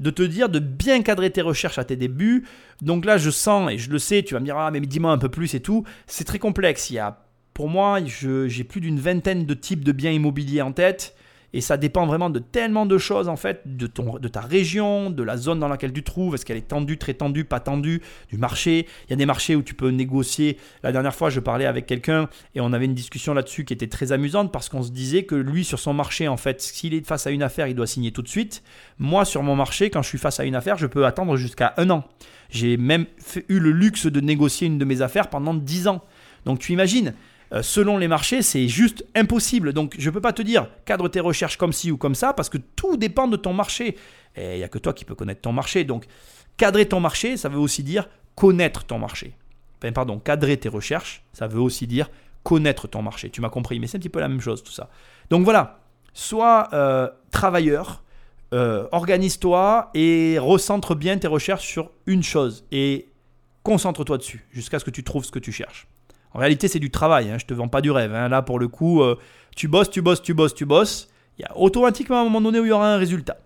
de 0.00 0.10
te 0.10 0.22
dire 0.22 0.48
de 0.48 0.58
bien 0.58 1.02
cadrer 1.02 1.30
tes 1.30 1.40
recherches 1.40 1.78
à 1.78 1.84
tes 1.84 1.96
débuts. 1.96 2.46
Donc 2.82 3.04
là, 3.04 3.16
je 3.16 3.30
sens 3.30 3.70
et 3.70 3.78
je 3.78 3.90
le 3.90 3.98
sais, 3.98 4.22
tu 4.22 4.34
vas 4.34 4.40
me 4.40 4.44
dire, 4.44 4.58
ah, 4.58 4.70
mais 4.70 4.80
dis-moi 4.80 5.12
un 5.12 5.18
peu 5.18 5.28
plus 5.28 5.54
et 5.54 5.60
tout. 5.60 5.84
C'est 6.06 6.24
très 6.24 6.38
complexe. 6.38 6.90
Il 6.90 6.94
y 6.94 6.98
a, 6.98 7.24
pour 7.54 7.68
moi, 7.68 8.00
j'ai 8.04 8.64
plus 8.64 8.80
d'une 8.80 8.98
vingtaine 8.98 9.46
de 9.46 9.54
types 9.54 9.84
de 9.84 9.92
biens 9.92 10.10
immobiliers 10.10 10.62
en 10.62 10.72
tête. 10.72 11.16
Et 11.54 11.60
ça 11.60 11.76
dépend 11.76 12.04
vraiment 12.04 12.30
de 12.30 12.40
tellement 12.40 12.84
de 12.84 12.98
choses, 12.98 13.28
en 13.28 13.36
fait, 13.36 13.62
de, 13.64 13.86
ta 13.86 14.40
région, 14.40 15.08
de 15.08 15.22
la 15.22 15.36
zone 15.36 15.60
dans 15.60 15.68
laquelle 15.68 15.92
tu 15.92 16.02
te 16.02 16.10
trouves. 16.10 16.34
Est-ce 16.34 16.44
qu'elle 16.44 16.56
est 16.56 16.66
tendue, 16.66 16.98
très 16.98 17.14
tendue, 17.14 17.44
pas 17.44 17.60
tendue, 17.60 18.02
du 18.28 18.38
marché? 18.38 18.88
Il 19.06 19.10
y 19.10 19.12
a 19.12 19.16
des 19.16 19.24
marchés 19.24 19.54
où 19.54 19.62
tu 19.62 19.72
peux 19.72 19.90
négocier. 19.90 20.58
La 20.82 20.90
dernière 20.90 21.14
fois, 21.14 21.30
je 21.30 21.38
parlais 21.38 21.66
avec 21.66 21.86
quelqu'un 21.86 22.28
et 22.56 22.60
on 22.60 22.72
avait 22.72 22.86
une 22.86 22.94
discussion 22.94 23.34
là-dessus 23.34 23.64
qui 23.64 23.72
était 23.72 23.86
très 23.86 24.10
amusante 24.10 24.50
parce 24.50 24.68
qu'on 24.68 24.82
se 24.82 24.90
disait 24.90 25.22
que 25.22 25.36
lui, 25.36 25.62
sur 25.62 25.78
son 25.78 25.94
marché, 25.94 26.26
en 26.26 26.36
fait, 26.36 26.60
s'il 26.60 26.92
est 26.92 27.06
face 27.06 27.28
à 27.28 27.30
une 27.30 27.44
affaire, 27.44 27.68
il 27.68 27.76
doit 27.76 27.86
signer 27.86 28.10
tout 28.10 28.22
de 28.22 28.28
suite. 28.28 28.64
Moi, 28.98 29.24
sur 29.24 29.44
mon 29.44 29.54
marché, 29.54 29.90
quand 29.90 30.02
je 30.02 30.08
suis 30.08 30.18
face 30.18 30.40
à 30.40 30.44
une 30.44 30.56
affaire, 30.56 30.76
je 30.76 30.88
peux 30.88 31.06
attendre 31.06 31.36
jusqu'à 31.36 31.72
un 31.76 31.88
an. 31.88 32.02
J'ai 32.50 32.76
même 32.76 33.06
eu 33.48 33.60
le 33.60 33.70
luxe 33.70 34.06
de 34.06 34.18
négocier 34.18 34.66
une 34.66 34.78
de 34.78 34.84
mes 34.84 35.02
affaires 35.02 35.30
pendant 35.30 35.54
10 35.54 35.86
ans. 35.86 36.02
Donc 36.46 36.58
tu 36.58 36.72
imagines, 36.72 37.14
selon 37.62 37.98
les 37.98 38.08
marchés, 38.08 38.42
c'est 38.42 38.68
juste 38.68 39.04
impossible. 39.14 39.72
Donc 39.72 39.94
je 39.98 40.08
ne 40.08 40.14
peux 40.14 40.20
pas 40.20 40.32
te 40.32 40.42
dire 40.42 40.68
cadre 40.84 41.08
tes 41.08 41.20
recherches 41.20 41.56
comme 41.56 41.72
ci 41.72 41.90
ou 41.90 41.96
comme 41.96 42.14
ça, 42.14 42.32
parce 42.32 42.48
que 42.48 42.58
tout 42.58 42.96
dépend 42.96 43.28
de 43.28 43.36
ton 43.36 43.52
marché. 43.52 43.96
Et 44.36 44.54
il 44.54 44.58
n'y 44.58 44.64
a 44.64 44.68
que 44.68 44.78
toi 44.78 44.92
qui 44.92 45.04
peux 45.04 45.14
connaître 45.14 45.40
ton 45.40 45.52
marché. 45.52 45.84
Donc 45.84 46.06
cadrer 46.56 46.86
ton 46.86 47.00
marché, 47.00 47.36
ça 47.36 47.48
veut 47.48 47.58
aussi 47.58 47.82
dire 47.82 48.08
connaître 48.34 48.84
ton 48.84 48.98
marché. 48.98 49.36
Enfin, 49.78 49.92
pardon, 49.92 50.18
cadrer 50.18 50.56
tes 50.56 50.68
recherches, 50.68 51.24
ça 51.32 51.46
veut 51.46 51.60
aussi 51.60 51.86
dire 51.86 52.08
connaître 52.42 52.88
ton 52.88 53.02
marché. 53.02 53.30
Tu 53.30 53.40
m'as 53.40 53.50
compris, 53.50 53.80
mais 53.80 53.86
c'est 53.86 53.96
un 53.96 54.00
petit 54.00 54.08
peu 54.08 54.20
la 54.20 54.28
même 54.28 54.40
chose 54.40 54.62
tout 54.62 54.72
ça. 54.72 54.88
Donc 55.30 55.44
voilà, 55.44 55.80
sois 56.12 56.68
euh, 56.72 57.08
travailleur, 57.30 58.02
euh, 58.52 58.86
organise-toi 58.92 59.90
et 59.94 60.38
recentre 60.38 60.94
bien 60.94 61.18
tes 61.18 61.26
recherches 61.26 61.66
sur 61.66 61.90
une 62.06 62.22
chose 62.22 62.64
et 62.70 63.08
concentre-toi 63.62 64.18
dessus 64.18 64.46
jusqu'à 64.52 64.78
ce 64.78 64.84
que 64.84 64.90
tu 64.90 65.02
trouves 65.02 65.24
ce 65.24 65.32
que 65.32 65.38
tu 65.38 65.52
cherches. 65.52 65.88
En 66.34 66.40
réalité, 66.40 66.68
c'est 66.68 66.80
du 66.80 66.90
travail. 66.90 67.30
Hein. 67.30 67.38
Je 67.38 67.46
te 67.46 67.54
vends 67.54 67.68
pas 67.68 67.80
du 67.80 67.90
rêve. 67.90 68.14
Hein. 68.14 68.28
Là, 68.28 68.42
pour 68.42 68.58
le 68.58 68.68
coup, 68.68 69.02
euh, 69.02 69.16
tu 69.56 69.68
bosses, 69.68 69.90
tu 69.90 70.02
bosses, 70.02 70.20
tu 70.20 70.34
bosses, 70.34 70.54
tu 70.54 70.66
bosses. 70.66 71.08
Il 71.38 71.42
y 71.42 71.44
a 71.44 71.56
automatiquement 71.56 72.20
un 72.20 72.24
moment 72.24 72.40
donné 72.40 72.60
où 72.60 72.64
il 72.64 72.68
y 72.68 72.72
aura 72.72 72.92
un 72.92 72.98
résultat. 72.98 73.38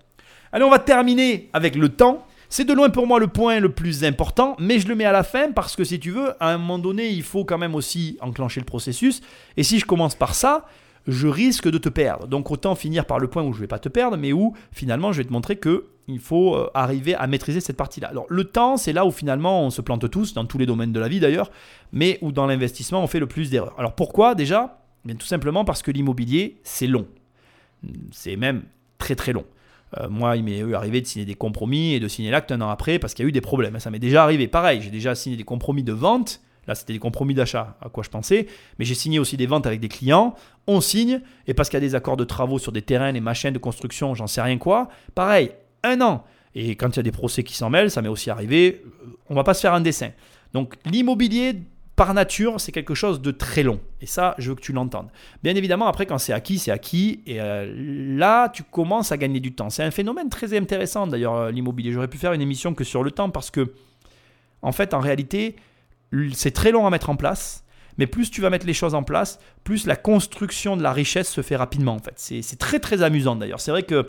Allez, 0.53 0.65
on 0.65 0.71
va 0.71 0.79
terminer 0.79 1.51
avec 1.53 1.77
le 1.77 1.91
temps. 1.91 2.27
C'est 2.49 2.65
de 2.65 2.73
loin 2.73 2.89
pour 2.89 3.07
moi 3.07 3.19
le 3.19 3.29
point 3.29 3.61
le 3.61 3.69
plus 3.69 4.05
important, 4.05 4.57
mais 4.59 4.79
je 4.79 4.89
le 4.89 4.95
mets 4.95 5.05
à 5.05 5.13
la 5.13 5.23
fin 5.23 5.53
parce 5.53 5.77
que 5.77 5.85
si 5.85 6.01
tu 6.01 6.11
veux, 6.11 6.33
à 6.41 6.49
un 6.49 6.57
moment 6.57 6.79
donné, 6.79 7.11
il 7.11 7.23
faut 7.23 7.45
quand 7.45 7.59
même 7.59 7.75
aussi 7.75 8.17
enclencher 8.23 8.61
le 8.61 8.65
processus. 8.65 9.21
Et 9.59 9.63
si 9.63 9.79
je 9.79 9.85
commence 9.85 10.15
par 10.15 10.35
ça, 10.35 10.65
je 11.07 11.29
risque 11.29 11.69
de 11.69 11.77
te 11.77 11.91
perdre. 11.91 12.27
Donc 12.27 12.51
autant 12.51 12.75
finir 12.75 13.05
par 13.05 13.19
le 13.19 13.29
point 13.29 13.43
où 13.43 13.53
je 13.53 13.59
ne 13.59 13.63
vais 13.63 13.69
pas 13.69 13.79
te 13.79 13.91
perdre, 13.91 14.17
mais 14.17 14.33
où 14.33 14.55
finalement 14.73 15.13
je 15.13 15.19
vais 15.19 15.29
te 15.29 15.33
montrer 15.33 15.57
que 15.57 15.85
il 16.09 16.19
faut 16.19 16.57
euh, 16.57 16.71
arriver 16.75 17.15
à 17.15 17.27
maîtriser 17.27 17.61
cette 17.61 17.77
partie-là. 17.77 18.09
Alors 18.09 18.27
le 18.29 18.45
temps, 18.45 18.77
c'est 18.77 18.93
là 18.93 19.05
où 19.05 19.11
finalement 19.11 19.63
on 19.63 19.71
se 19.71 19.83
plante 19.83 20.11
tous, 20.11 20.33
dans 20.35 20.47
tous 20.47 20.59
les 20.59 20.67
domaines 20.67 20.93
de 20.93 20.99
la 20.99 21.09
vie 21.09 21.21
d'ailleurs, 21.21 21.51
mais 21.93 22.19
où 22.23 22.33
dans 22.33 22.47
l'investissement 22.47 23.03
on 23.03 23.07
fait 23.07 23.21
le 23.21 23.27
plus 23.27 23.51
d'erreurs. 23.51 23.75
Alors 23.79 23.95
pourquoi 23.95 24.35
déjà? 24.35 24.83
Bien, 25.05 25.15
Tout 25.15 25.27
simplement 25.27 25.65
parce 25.65 25.83
que 25.83 25.91
l'immobilier, 25.91 26.59
c'est 26.65 26.87
long. 26.87 27.07
C'est 28.11 28.37
même 28.37 28.63
très 28.97 29.15
très 29.15 29.33
long. 29.33 29.45
Euh, 29.99 30.09
moi, 30.09 30.37
il 30.37 30.45
m'est 30.45 30.75
arrivé 30.75 31.01
de 31.01 31.07
signer 31.07 31.25
des 31.25 31.35
compromis 31.35 31.95
et 31.95 32.01
de 32.01 32.09
signer 32.09 32.31
l'acte 32.31 32.51
un 32.53 32.61
an 32.61 32.69
après 32.69 32.99
parce 32.99 33.15
qu'il 33.15 33.25
y 33.25 33.27
a 33.27 33.29
eu 33.29 33.33
des 33.33 33.41
problèmes. 33.41 33.79
Ça 33.79 33.91
m'est 33.91 33.99
déjà 33.99 34.23
arrivé. 34.23 34.49
Pareil, 34.49 34.81
j'ai 34.83 34.91
déjà 34.91 35.15
signé 35.15 35.37
des 35.37 35.45
compromis 35.45 35.83
de 35.83 35.93
vente. 35.93 36.41
Là, 36.67 36.75
c'était 36.75 36.93
des 36.93 36.99
compromis 36.99 37.33
d'achat, 37.33 37.79
à 37.81 37.89
quoi 37.89 38.03
je 38.03 38.11
pensais. 38.11 38.47
Mais 38.79 38.85
j'ai 38.85 38.95
signé 38.95 39.19
aussi 39.19 39.39
des 39.39 39.47
ventes 39.47 39.67
avec 39.67 39.81
des 39.81 39.89
clients. 39.89 40.35
On 40.67 40.83
signe. 40.83 41.23
Et 41.47 41.55
parce 41.55 41.71
qu'il 41.71 41.79
y 41.79 41.83
a 41.83 41.87
des 41.87 41.95
accords 41.95 42.19
de 42.19 42.25
travaux 42.25 42.59
sur 42.59 42.73
des 42.73 42.83
terrains, 42.83 43.13
des 43.13 43.21
machines 43.21 43.53
de 43.53 43.59
construction, 43.59 44.15
j'en 44.15 44.27
sais 44.27 44.43
rien 44.43 44.59
quoi. 44.59 44.89
Pareil, 45.15 45.53
un 45.89 46.01
an. 46.01 46.25
Et 46.55 46.77
quand 46.77 46.89
il 46.89 46.97
y 46.97 47.01
a 47.01 47.03
des 47.03 47.13
procès 47.13 47.43
qui 47.45 47.55
s'en 47.55 47.71
mêlent, 47.71 47.91
ça 47.91 48.03
m'est 48.03 48.09
aussi 48.09 48.31
arrivé. 48.31 48.83
On 49.29 49.35
va 49.35 49.45
pas 49.45 49.55
se 49.55 49.61
faire 49.61 49.75
un 49.75 49.81
dessin. 49.81 50.11
Donc, 50.53 50.75
l'immobilier 50.85 51.63
par 51.99 52.15
nature, 52.15 52.61
c'est 52.61 52.73
quelque 52.73 52.95
chose 52.95 53.21
de 53.21 53.33
très 53.33 53.65
long. 53.65 53.81
Et 54.01 54.07
ça, 54.07 54.35
je 54.39 54.51
veux 54.51 54.55
que 54.55 54.61
tu 54.61 54.73
l'entendes. 54.73 55.09
Bien 55.43 55.57
évidemment, 55.57 55.89
après, 55.89 56.07
quand 56.07 56.19
c'est 56.19 56.33
acquis, 56.33 56.59
c'est 56.59 56.71
acquis. 56.71 57.23
Et 57.27 57.41
euh, 57.41 57.73
là, 58.17 58.49
tu 58.49 58.63
commences 58.63 59.11
à 59.11 59.17
gagner 59.17 59.41
du 59.41 59.53
temps. 59.53 59.69
C'est 59.69 59.83
un 59.83 59.91
phénomène 59.91 60.29
très 60.31 60.57
intéressant, 60.57 61.09
d'ailleurs, 61.09 61.35
euh, 61.35 61.51
l'immobilier. 61.51 61.93
J'aurais 61.93 62.09
pu 62.09 62.17
faire 62.17 62.33
une 62.33 62.41
émission 62.41 62.73
que 62.73 62.85
sur 62.85 63.03
le 63.03 63.11
temps 63.11 63.31
parce 63.31 63.51
que, 63.51 63.73
en 64.63 64.71
fait, 64.73 64.95
en 64.95 65.01
réalité, 65.01 65.57
c'est 66.33 66.53
très 66.53 66.71
long 66.71 66.87
à 66.87 66.91
mettre 66.91 67.11
en 67.11 67.17
place. 67.17 67.65
Mais 67.99 68.07
plus 68.07 68.31
tu 68.31 68.41
vas 68.41 68.49
mettre 68.49 68.65
les 68.65 68.75
choses 68.75 68.95
en 68.95 69.03
place, 69.03 69.41
plus 69.65 69.85
la 69.85 69.97
construction 69.97 70.77
de 70.77 70.83
la 70.83 70.93
richesse 70.93 71.29
se 71.29 71.43
fait 71.43 71.57
rapidement. 71.57 71.95
En 71.95 71.99
fait, 71.99 72.15
c'est 72.17 72.59
très 72.59 72.79
très 72.79 73.03
amusant 73.03 73.35
d'ailleurs. 73.35 73.61
C'est 73.61 73.73
vrai 73.73 73.83
que 73.83 74.07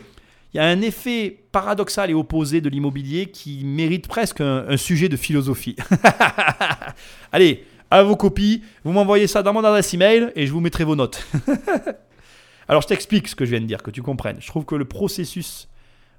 il 0.54 0.58
y 0.58 0.60
a 0.60 0.66
un 0.66 0.82
effet 0.82 1.44
paradoxal 1.52 2.10
et 2.10 2.14
opposé 2.14 2.62
de 2.62 2.70
l'immobilier 2.70 3.28
qui 3.28 3.64
mérite 3.64 4.08
presque 4.08 4.42
un 4.42 4.78
sujet 4.78 5.10
de 5.10 5.16
philosophie. 5.16 5.76
Allez, 7.32 7.66
à 7.92 8.04
vos 8.04 8.16
copies. 8.16 8.64
Vous 8.84 8.92
m'envoyez 8.92 9.28
ça 9.28 9.44
dans 9.44 9.54
mon 9.54 9.64
adresse 9.64 9.94
email 9.94 10.32
et 10.36 10.48
je 10.48 10.52
vous 10.52 10.60
mettrai 10.60 10.84
vos 10.84 10.96
notes. 10.96 11.26
Alors 12.68 12.82
je 12.82 12.88
t'explique 12.88 13.28
ce 13.28 13.36
que 13.36 13.46
je 13.46 13.52
viens 13.52 13.62
de 13.62 13.66
dire, 13.66 13.82
que 13.82 13.92
tu 13.92 14.02
comprennes. 14.02 14.38
Je 14.40 14.48
trouve 14.48 14.66
que 14.66 14.76
le 14.76 14.86
processus 14.86 15.68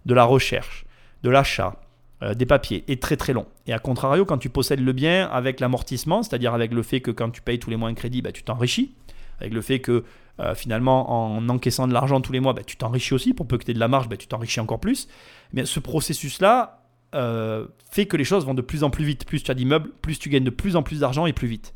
de 0.07 0.15
la 0.15 0.25
recherche, 0.25 0.85
de 1.23 1.31
l'achat, 1.31 1.77
euh, 2.23 2.35
des 2.35 2.47
papiers 2.47 2.85
est 2.89 3.01
très 3.01 3.17
très 3.17 3.33
long. 3.33 3.47
Et 3.67 3.73
à 3.73 3.79
contrario, 3.79 4.25
quand 4.25 4.39
tu 4.39 4.49
possèdes 4.49 4.81
le 4.81 4.93
bien 4.93 5.27
avec 5.27 5.61
l'amortissement, 5.61 6.23
c'est-à-dire 6.23 6.55
avec 6.55 6.73
le 6.73 6.83
fait 6.83 7.01
que 7.01 7.11
quand 7.11 7.31
tu 7.31 7.41
payes 7.41 7.59
tous 7.59 7.71
les 7.71 7.77
mois 7.77 7.89
un 7.89 7.95
crédit, 7.95 8.21
bah, 8.21 8.33
tu 8.33 8.43
t'enrichis, 8.43 8.95
avec 9.41 9.55
le 9.55 9.63
fait 9.63 9.79
que 9.79 10.05
euh, 10.41 10.55
finalement 10.55 11.37
en 11.37 11.49
encaissant 11.49 11.87
de 11.87 11.93
l'argent 11.93 12.21
tous 12.21 12.33
les 12.33 12.41
mois, 12.41 12.53
bah, 12.53 12.63
tu 12.65 12.77
t'enrichis 12.77 13.15
aussi, 13.15 13.35
pour 13.35 13.47
peu 13.47 13.59
que 13.59 13.65
tu 13.65 13.71
aies 13.71 13.75
de 13.75 13.81
la 13.81 13.89
marge, 13.89 14.09
bah, 14.09 14.17
tu 14.17 14.27
t'enrichis 14.27 14.61
encore 14.61 14.81
plus. 14.81 15.09
Mais 15.53 15.65
ce 15.67 15.81
processus-là, 15.81 16.81
euh, 17.15 17.67
fait 17.91 18.07
que 18.07 18.17
les 18.17 18.25
choses 18.25 18.47
vont 18.47 18.55
de 18.55 18.63
plus 18.63 18.85
en 18.85 18.91
plus 18.91 19.05
vite. 19.05 19.25
Plus 19.25 19.43
tu 19.43 19.51
as 19.51 19.55
d'immeubles, 19.55 19.91
plus 20.01 20.19
tu 20.19 20.29
gagnes 20.29 20.45
de 20.45 20.51
plus 20.51 20.77
en 20.77 20.83
plus 20.83 21.01
d'argent 21.01 21.27
et 21.27 21.33
plus 21.33 21.49
vite. 21.49 21.73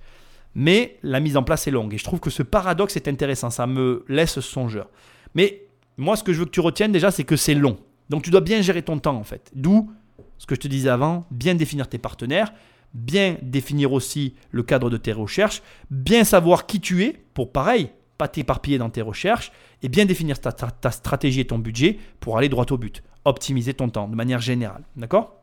Mais 0.54 0.98
la 1.02 1.20
mise 1.20 1.36
en 1.36 1.42
place 1.42 1.66
est 1.66 1.72
longue. 1.72 1.94
Et 1.94 1.98
je 1.98 2.04
trouve 2.04 2.20
que 2.20 2.30
ce 2.30 2.42
paradoxe 2.42 2.96
est 2.96 3.08
intéressant. 3.08 3.50
Ça 3.50 3.66
me 3.66 4.04
laisse 4.08 4.40
songeur. 4.40 4.88
Mais 5.34 5.66
moi, 5.96 6.16
ce 6.16 6.22
que 6.22 6.32
je 6.32 6.38
veux 6.38 6.44
que 6.44 6.50
tu 6.50 6.60
retiennes 6.60 6.92
déjà, 6.92 7.10
c'est 7.10 7.24
que 7.24 7.36
c'est 7.36 7.54
long. 7.54 7.78
Donc 8.10 8.22
tu 8.22 8.30
dois 8.30 8.40
bien 8.40 8.62
gérer 8.62 8.82
ton 8.82 8.98
temps 8.98 9.16
en 9.16 9.24
fait. 9.24 9.50
D'où 9.54 9.90
ce 10.38 10.46
que 10.46 10.54
je 10.54 10.60
te 10.60 10.68
disais 10.68 10.88
avant, 10.88 11.26
bien 11.30 11.54
définir 11.54 11.88
tes 11.88 11.98
partenaires, 11.98 12.52
bien 12.92 13.36
définir 13.42 13.92
aussi 13.92 14.34
le 14.50 14.62
cadre 14.62 14.90
de 14.90 14.96
tes 14.96 15.12
recherches, 15.12 15.62
bien 15.90 16.22
savoir 16.24 16.66
qui 16.66 16.80
tu 16.80 17.02
es 17.02 17.24
pour 17.34 17.50
pareil, 17.50 17.90
pas 18.18 18.28
t'éparpiller 18.28 18.78
dans 18.78 18.90
tes 18.90 19.02
recherches, 19.02 19.52
et 19.82 19.88
bien 19.88 20.04
définir 20.04 20.40
ta, 20.40 20.90
stratégie 20.90 21.40
et 21.40 21.46
ton 21.46 21.58
budget 21.58 21.98
pour 22.20 22.38
aller 22.38 22.48
droit 22.48 22.66
au 22.70 22.78
but 22.78 23.02
optimiser 23.24 23.74
ton 23.74 23.88
temps 23.88 24.08
de 24.08 24.14
manière 24.14 24.40
générale. 24.40 24.84
D'accord? 24.96 25.40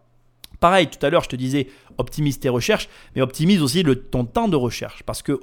Pareil, 0.59 0.87
tout 0.87 1.03
à 1.03 1.09
l'heure, 1.09 1.23
je 1.23 1.29
te 1.29 1.35
disais, 1.35 1.67
optimise 1.97 2.39
tes 2.39 2.49
recherches, 2.49 2.87
mais 3.15 3.21
optimise 3.21 3.61
aussi 3.61 3.81
le, 3.83 3.95
ton 3.95 4.25
temps 4.25 4.47
de 4.47 4.55
recherche. 4.55 5.01
Parce 5.03 5.23
que 5.23 5.39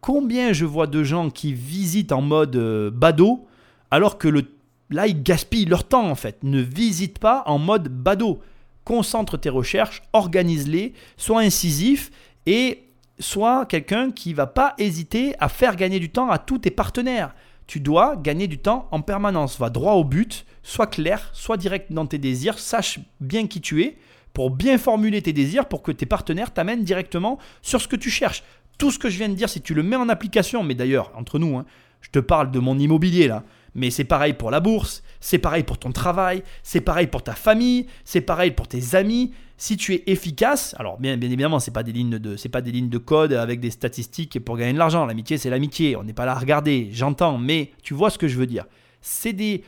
combien 0.00 0.52
je 0.52 0.66
vois 0.66 0.86
de 0.86 1.02
gens 1.02 1.30
qui 1.30 1.54
visitent 1.54 2.12
en 2.12 2.20
mode 2.20 2.56
euh, 2.56 2.90
badaud, 2.90 3.46
alors 3.90 4.18
que 4.18 4.28
le, 4.28 4.44
là, 4.90 5.06
ils 5.06 5.22
gaspillent 5.22 5.64
leur 5.64 5.84
temps 5.84 6.08
en 6.08 6.14
fait. 6.14 6.42
Ne 6.42 6.60
visite 6.60 7.18
pas 7.18 7.42
en 7.46 7.58
mode 7.58 7.88
badaud. 7.88 8.40
Concentre 8.84 9.38
tes 9.38 9.48
recherches, 9.48 10.02
organise-les, 10.12 10.92
sois 11.16 11.40
incisif 11.40 12.10
et 12.46 12.82
sois 13.22 13.66
quelqu'un 13.66 14.10
qui 14.10 14.34
va 14.34 14.46
pas 14.46 14.74
hésiter 14.78 15.34
à 15.38 15.48
faire 15.48 15.76
gagner 15.76 16.00
du 16.00 16.10
temps 16.10 16.30
à 16.30 16.38
tous 16.38 16.58
tes 16.58 16.70
partenaires 16.70 17.34
tu 17.66 17.80
dois 17.80 18.16
gagner 18.16 18.48
du 18.48 18.58
temps 18.58 18.86
en 18.90 19.00
permanence. 19.00 19.58
Va 19.58 19.70
droit 19.70 19.94
au 19.94 20.04
but, 20.04 20.44
sois 20.62 20.86
clair, 20.86 21.30
sois 21.32 21.56
direct 21.56 21.92
dans 21.92 22.04
tes 22.04 22.18
désirs, 22.18 22.58
sache 22.58 23.00
bien 23.20 23.46
qui 23.46 23.62
tu 23.62 23.82
es 23.82 23.96
pour 24.34 24.50
bien 24.50 24.76
formuler 24.76 25.22
tes 25.22 25.32
désirs 25.32 25.66
pour 25.66 25.82
que 25.82 25.92
tes 25.92 26.06
partenaires 26.06 26.52
t'amènent 26.52 26.84
directement 26.84 27.38
sur 27.62 27.80
ce 27.80 27.88
que 27.88 27.96
tu 27.96 28.10
cherches. 28.10 28.42
Tout 28.76 28.90
ce 28.90 28.98
que 28.98 29.08
je 29.08 29.16
viens 29.16 29.28
de 29.28 29.34
dire, 29.34 29.48
si 29.48 29.60
tu 29.60 29.74
le 29.74 29.82
mets 29.82 29.96
en 29.96 30.08
application, 30.08 30.62
mais 30.62 30.74
d'ailleurs, 30.74 31.12
entre 31.14 31.38
nous, 31.38 31.56
hein, 31.56 31.64
je 32.00 32.10
te 32.10 32.18
parle 32.18 32.50
de 32.50 32.58
mon 32.58 32.78
immobilier 32.78 33.28
là, 33.28 33.42
mais 33.74 33.90
c'est 33.90 34.04
pareil 34.04 34.34
pour 34.34 34.50
la 34.50 34.60
bourse, 34.60 35.02
c'est 35.20 35.38
pareil 35.38 35.62
pour 35.62 35.78
ton 35.78 35.92
travail, 35.92 36.42
c'est 36.62 36.80
pareil 36.80 37.06
pour 37.06 37.22
ta 37.22 37.34
famille, 37.34 37.86
c'est 38.04 38.20
pareil 38.20 38.50
pour 38.50 38.68
tes 38.68 38.94
amis. 38.94 39.32
Si 39.56 39.76
tu 39.76 39.94
es 39.94 40.02
efficace, 40.06 40.74
alors 40.78 40.98
bien, 40.98 41.20
évidemment, 41.20 41.60
c'est 41.60 41.70
pas 41.70 41.82
de, 41.82 42.48
pas 42.48 42.60
des 42.60 42.72
lignes 42.72 42.88
de 42.88 42.98
code 42.98 43.32
avec 43.32 43.60
des 43.60 43.70
statistiques 43.70 44.40
pour 44.44 44.56
gagner 44.56 44.72
de 44.72 44.78
l'argent. 44.78 45.06
L'amitié, 45.06 45.38
c'est 45.38 45.50
l'amitié. 45.50 45.94
On 45.96 46.02
n'est 46.02 46.12
pas 46.12 46.26
là 46.26 46.32
à 46.32 46.38
regarder. 46.38 46.88
J'entends, 46.90 47.38
mais 47.38 47.70
tu 47.82 47.94
vois 47.94 48.10
ce 48.10 48.18
que 48.18 48.26
je 48.26 48.36
veux 48.36 48.46
dire. 48.46 48.64
C'est 49.00 49.32
des, 49.32 49.62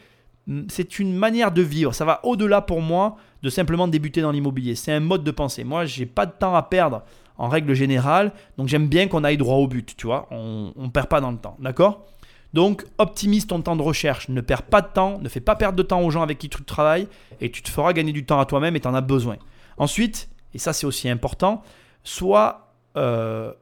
c'est 0.68 0.98
une 0.98 1.14
manière 1.14 1.52
de 1.52 1.62
vivre. 1.62 1.94
Ça 1.94 2.04
va 2.04 2.20
au-delà 2.24 2.60
pour 2.60 2.80
moi 2.80 3.16
de 3.42 3.50
simplement 3.50 3.86
débuter 3.86 4.20
dans 4.20 4.32
l'immobilier. 4.32 4.74
C'est 4.74 4.92
un 4.92 5.00
mode 5.00 5.22
de 5.22 5.30
pensée. 5.30 5.62
Moi, 5.62 5.84
j'ai 5.84 6.06
pas 6.06 6.26
de 6.26 6.32
temps 6.32 6.56
à 6.56 6.62
perdre 6.62 7.02
en 7.36 7.48
règle 7.48 7.74
générale, 7.74 8.32
donc 8.58 8.68
j'aime 8.68 8.88
bien 8.88 9.08
qu'on 9.08 9.24
aille 9.24 9.36
droit 9.36 9.56
au 9.56 9.66
but. 9.66 9.94
Tu 9.96 10.06
vois, 10.06 10.28
on, 10.30 10.72
ne 10.76 10.88
perd 10.88 11.08
pas 11.08 11.20
dans 11.20 11.30
le 11.30 11.38
temps, 11.38 11.56
d'accord? 11.58 12.06
Donc, 12.54 12.84
optimise 12.98 13.48
ton 13.48 13.60
temps 13.60 13.74
de 13.74 13.82
recherche. 13.82 14.28
Ne 14.28 14.40
perds 14.40 14.62
pas 14.62 14.80
de 14.80 14.86
temps, 14.86 15.18
ne 15.18 15.28
fais 15.28 15.40
pas 15.40 15.56
perdre 15.56 15.76
de 15.76 15.82
temps 15.82 16.00
aux 16.00 16.10
gens 16.10 16.22
avec 16.22 16.38
qui 16.38 16.48
tu 16.48 16.62
travailles 16.62 17.08
et 17.40 17.50
tu 17.50 17.62
te 17.62 17.68
feras 17.68 17.92
gagner 17.92 18.12
du 18.12 18.24
temps 18.24 18.38
à 18.38 18.46
toi-même 18.46 18.76
et 18.76 18.80
tu 18.80 18.86
en 18.86 18.94
as 18.94 19.00
besoin. 19.00 19.36
Ensuite, 19.76 20.28
et 20.54 20.58
ça 20.58 20.72
c'est 20.72 20.86
aussi 20.86 21.08
important, 21.08 21.64
sois, 22.04 22.72
euh, 22.96 23.52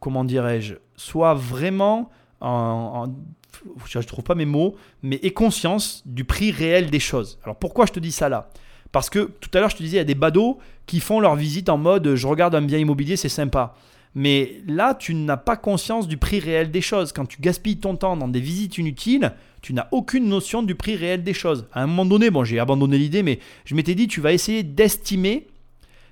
comment 0.00 0.24
dirais-je, 0.24 0.74
sois 0.96 1.34
vraiment 1.34 2.10
en, 2.40 3.06
je 3.86 3.98
ne 3.98 4.02
trouve 4.02 4.24
pas 4.24 4.34
mes 4.34 4.46
mots, 4.46 4.74
mais 5.04 5.20
aie 5.22 5.30
conscience 5.30 6.02
du 6.04 6.24
prix 6.24 6.50
réel 6.50 6.90
des 6.90 6.98
choses. 6.98 7.38
Alors 7.44 7.54
pourquoi 7.54 7.86
je 7.86 7.92
te 7.92 8.00
dis 8.00 8.10
ça 8.10 8.28
là? 8.28 8.50
Parce 8.90 9.10
que 9.10 9.20
tout 9.20 9.50
à 9.54 9.60
l'heure 9.60 9.70
je 9.70 9.76
te 9.76 9.82
disais, 9.84 9.98
il 9.98 10.00
y 10.00 10.00
a 10.00 10.04
des 10.04 10.16
badauds 10.16 10.58
qui 10.86 10.98
font 10.98 11.20
leur 11.20 11.36
visite 11.36 11.68
en 11.68 11.78
mode 11.78 12.16
je 12.16 12.26
regarde 12.26 12.56
un 12.56 12.62
bien 12.62 12.78
immobilier, 12.78 13.16
c'est 13.16 13.28
sympa. 13.28 13.76
Mais 14.14 14.60
là, 14.66 14.94
tu 14.94 15.14
n'as 15.14 15.38
pas 15.38 15.56
conscience 15.56 16.06
du 16.06 16.18
prix 16.18 16.38
réel 16.38 16.70
des 16.70 16.82
choses. 16.82 17.12
Quand 17.12 17.24
tu 17.24 17.40
gaspilles 17.40 17.78
ton 17.78 17.96
temps 17.96 18.16
dans 18.16 18.28
des 18.28 18.40
visites 18.40 18.76
inutiles, 18.78 19.32
tu 19.62 19.72
n'as 19.72 19.88
aucune 19.90 20.28
notion 20.28 20.62
du 20.62 20.74
prix 20.74 20.96
réel 20.96 21.22
des 21.22 21.32
choses. 21.32 21.66
À 21.72 21.82
un 21.82 21.86
moment 21.86 22.04
donné, 22.04 22.30
bon, 22.30 22.44
j'ai 22.44 22.58
abandonné 22.58 22.98
l'idée, 22.98 23.22
mais 23.22 23.38
je 23.64 23.74
m'étais 23.74 23.94
dit, 23.94 24.08
tu 24.08 24.20
vas 24.20 24.32
essayer 24.32 24.62
d'estimer 24.62 25.46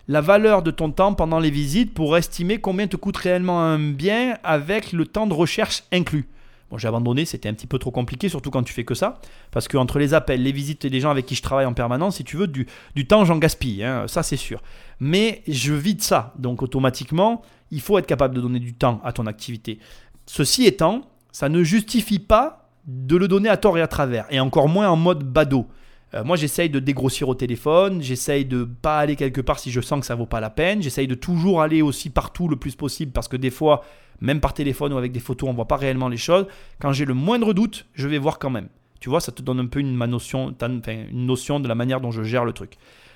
la 0.09 0.21
valeur 0.21 0.63
de 0.63 0.71
ton 0.71 0.91
temps 0.91 1.15
pendant 1.15 1.39
les 1.39 1.51
visites 1.51 1.93
pour 1.93 2.17
estimer 2.17 2.59
combien 2.59 2.87
te 2.87 2.97
coûte 2.97 3.17
réellement 3.17 3.61
un 3.61 3.79
bien 3.79 4.39
avec 4.43 4.93
le 4.93 5.07
temps 5.07 5.27
de 5.27 5.35
recherche 5.35 5.85
inclus. 5.93 6.27
Bon, 6.71 6.79
j'ai 6.79 6.87
abandonné, 6.87 7.25
c'était 7.25 7.49
un 7.49 7.55
petit 7.55 7.67
peu 7.67 7.79
trop 7.79 7.91
compliqué, 7.91 8.29
surtout 8.29 8.51
quand 8.51 8.63
tu 8.63 8.73
fais 8.73 8.85
que 8.85 8.95
ça. 8.95 9.21
Parce 9.51 9.67
que 9.67 9.77
entre 9.77 9.99
les 9.99 10.15
appels, 10.15 10.43
les 10.43 10.53
visites 10.53 10.85
et 10.85 10.89
les 10.89 11.01
gens 11.01 11.11
avec 11.11 11.27
qui 11.27 11.35
je 11.35 11.43
travaille 11.43 11.67
en 11.67 11.75
permanence, 11.75 12.17
si 12.17 12.25
tu 12.25 12.37
veux, 12.37 12.47
du, 12.47 12.67
temps, 13.09 13.25
j'en 13.25 13.39
gaspille. 13.39 13.83
Hein, 13.83 14.05
ça, 14.07 14.23
c'est 14.23 14.37
sûr. 14.37 14.63
Mais 15.01 15.43
je 15.49 15.75
vide 15.75 16.01
ça. 16.01 16.33
Donc, 16.39 16.63
automatiquement, 16.63 17.43
il 17.73 17.81
faut 17.81 17.99
être 17.99 18.07
capable 18.07 18.37
de 18.37 18.41
donner 18.41 18.61
du 18.61 18.75
temps 18.75 19.01
à 19.05 19.13
ton 19.13 19.27
activité. 19.27 19.79
Ceci 20.27 20.65
étant, 20.65 21.03
ça 21.33 21.49
ne 21.49 21.65
justifie 21.65 22.21
pas 22.21 22.69
de 22.87 23.17
le 23.17 23.27
donner 23.27 23.49
à 23.49 23.57
tort 23.57 23.77
et 23.77 23.83
à 23.83 23.89
travers. 23.89 24.27
Et 24.31 24.39
encore 24.39 24.69
moins 24.69 24.89
en 24.89 24.97
mode 24.97 25.25
badaud. 25.25 25.67
Euh, 26.15 26.25
moi, 26.25 26.37
j'essaye 26.37 26.71
de 26.71 26.81
dégrossir 26.81 27.29
au 27.29 27.35
téléphone, 27.35 28.03
j'essaye 28.03 28.45
de 28.45 28.65
pas 28.65 28.99
aller 28.99 29.17
quelque 29.17 29.41
part 29.41 29.59
si 29.59 29.71
je 29.71 29.81
sens 29.81 30.01
que 30.01 30.07
ça 30.07 30.15
vaut 30.15 30.27
pas 30.27 30.41
la 30.41 30.51
peine, 30.51 30.83
j'essaye 30.83 31.07
de 31.07 31.15
toujours 31.15 31.63
aller 31.63 31.83
aussi 31.83 32.11
partout 32.11 32.49
le 32.49 32.57
plus 32.57 32.75
possible 32.75 33.13
parce 33.13 33.29
que 33.29 33.37
des 33.37 33.51
fois, 33.51 33.85
même 34.21 34.41
par 34.41 34.55
téléphone 34.55 34.93
ou 34.93 34.99
avec 34.99 35.13
des 35.13 35.21
photos, 35.21 35.49
on 35.49 35.53
voit 35.53 35.69
pas 35.69 35.77
réellement 35.77 36.09
les 36.09 36.17
choses. 36.17 36.47
Quand 36.81 36.93
j'ai 36.93 37.05
le 37.05 37.15
moindre 37.15 37.53
doute, 37.53 37.87
je 37.95 38.09
vais 38.09 38.19
voir 38.19 38.39
quand 38.39 38.51
même. 38.51 38.69
Tu 38.99 39.09
vois, 39.09 39.21
ça 39.21 39.33
te 39.33 39.41
donne 39.41 39.61
un 39.61 39.67
peu 39.67 39.81
une, 39.81 39.97
notion, 39.97 40.55
une 40.61 41.27
notion 41.27 41.61
de 41.61 41.69
la 41.69 41.75
manière 41.75 42.01
dont 42.01 42.11
je 42.11 42.23
gère 42.23 42.45
le 42.45 42.53
truc. 42.53 42.75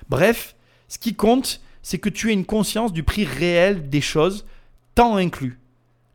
Bref, 0.09 0.55
ce 0.87 0.97
qui 0.97 1.15
compte, 1.15 1.61
c'est 1.83 1.99
que 1.99 2.09
tu 2.09 2.29
aies 2.29 2.33
une 2.33 2.45
conscience 2.45 2.91
du 2.91 3.03
prix 3.03 3.25
réel 3.25 3.89
des 3.89 4.01
choses, 4.01 4.45
temps 4.95 5.17
inclus. 5.17 5.59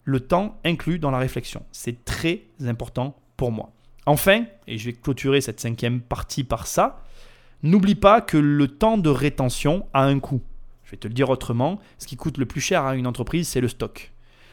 Le 0.04 0.18
temps 0.18 0.58
inclus 0.64 0.98
dans 0.98 1.12
la 1.12 1.18
réflexion. 1.18 1.62
C'est 1.70 2.04
très 2.04 2.42
important 2.66 3.16
pour 3.36 3.52
moi. 3.52 3.70
Enfin, 4.06 4.44
et 4.66 4.78
je 4.78 4.86
vais 4.86 4.92
clôturer 4.92 5.40
cette 5.40 5.60
cinquième 5.60 6.00
partie 6.00 6.44
par 6.44 6.66
ça, 6.66 7.02
n'oublie 7.62 7.94
pas 7.94 8.20
que 8.20 8.36
le 8.36 8.68
temps 8.68 8.98
de 8.98 9.10
rétention 9.10 9.86
a 9.92 10.04
un 10.04 10.18
coût. 10.18 10.40
Je 10.84 10.92
vais 10.92 10.96
te 10.96 11.06
le 11.06 11.14
dire 11.14 11.30
autrement, 11.30 11.78
ce 11.98 12.06
qui 12.06 12.16
coûte 12.16 12.38
le 12.38 12.46
plus 12.46 12.60
cher 12.60 12.84
à 12.84 12.96
une 12.96 13.06
entreprise, 13.06 13.48
c'est 13.48 13.60
le 13.60 13.68
stock. 13.68 14.12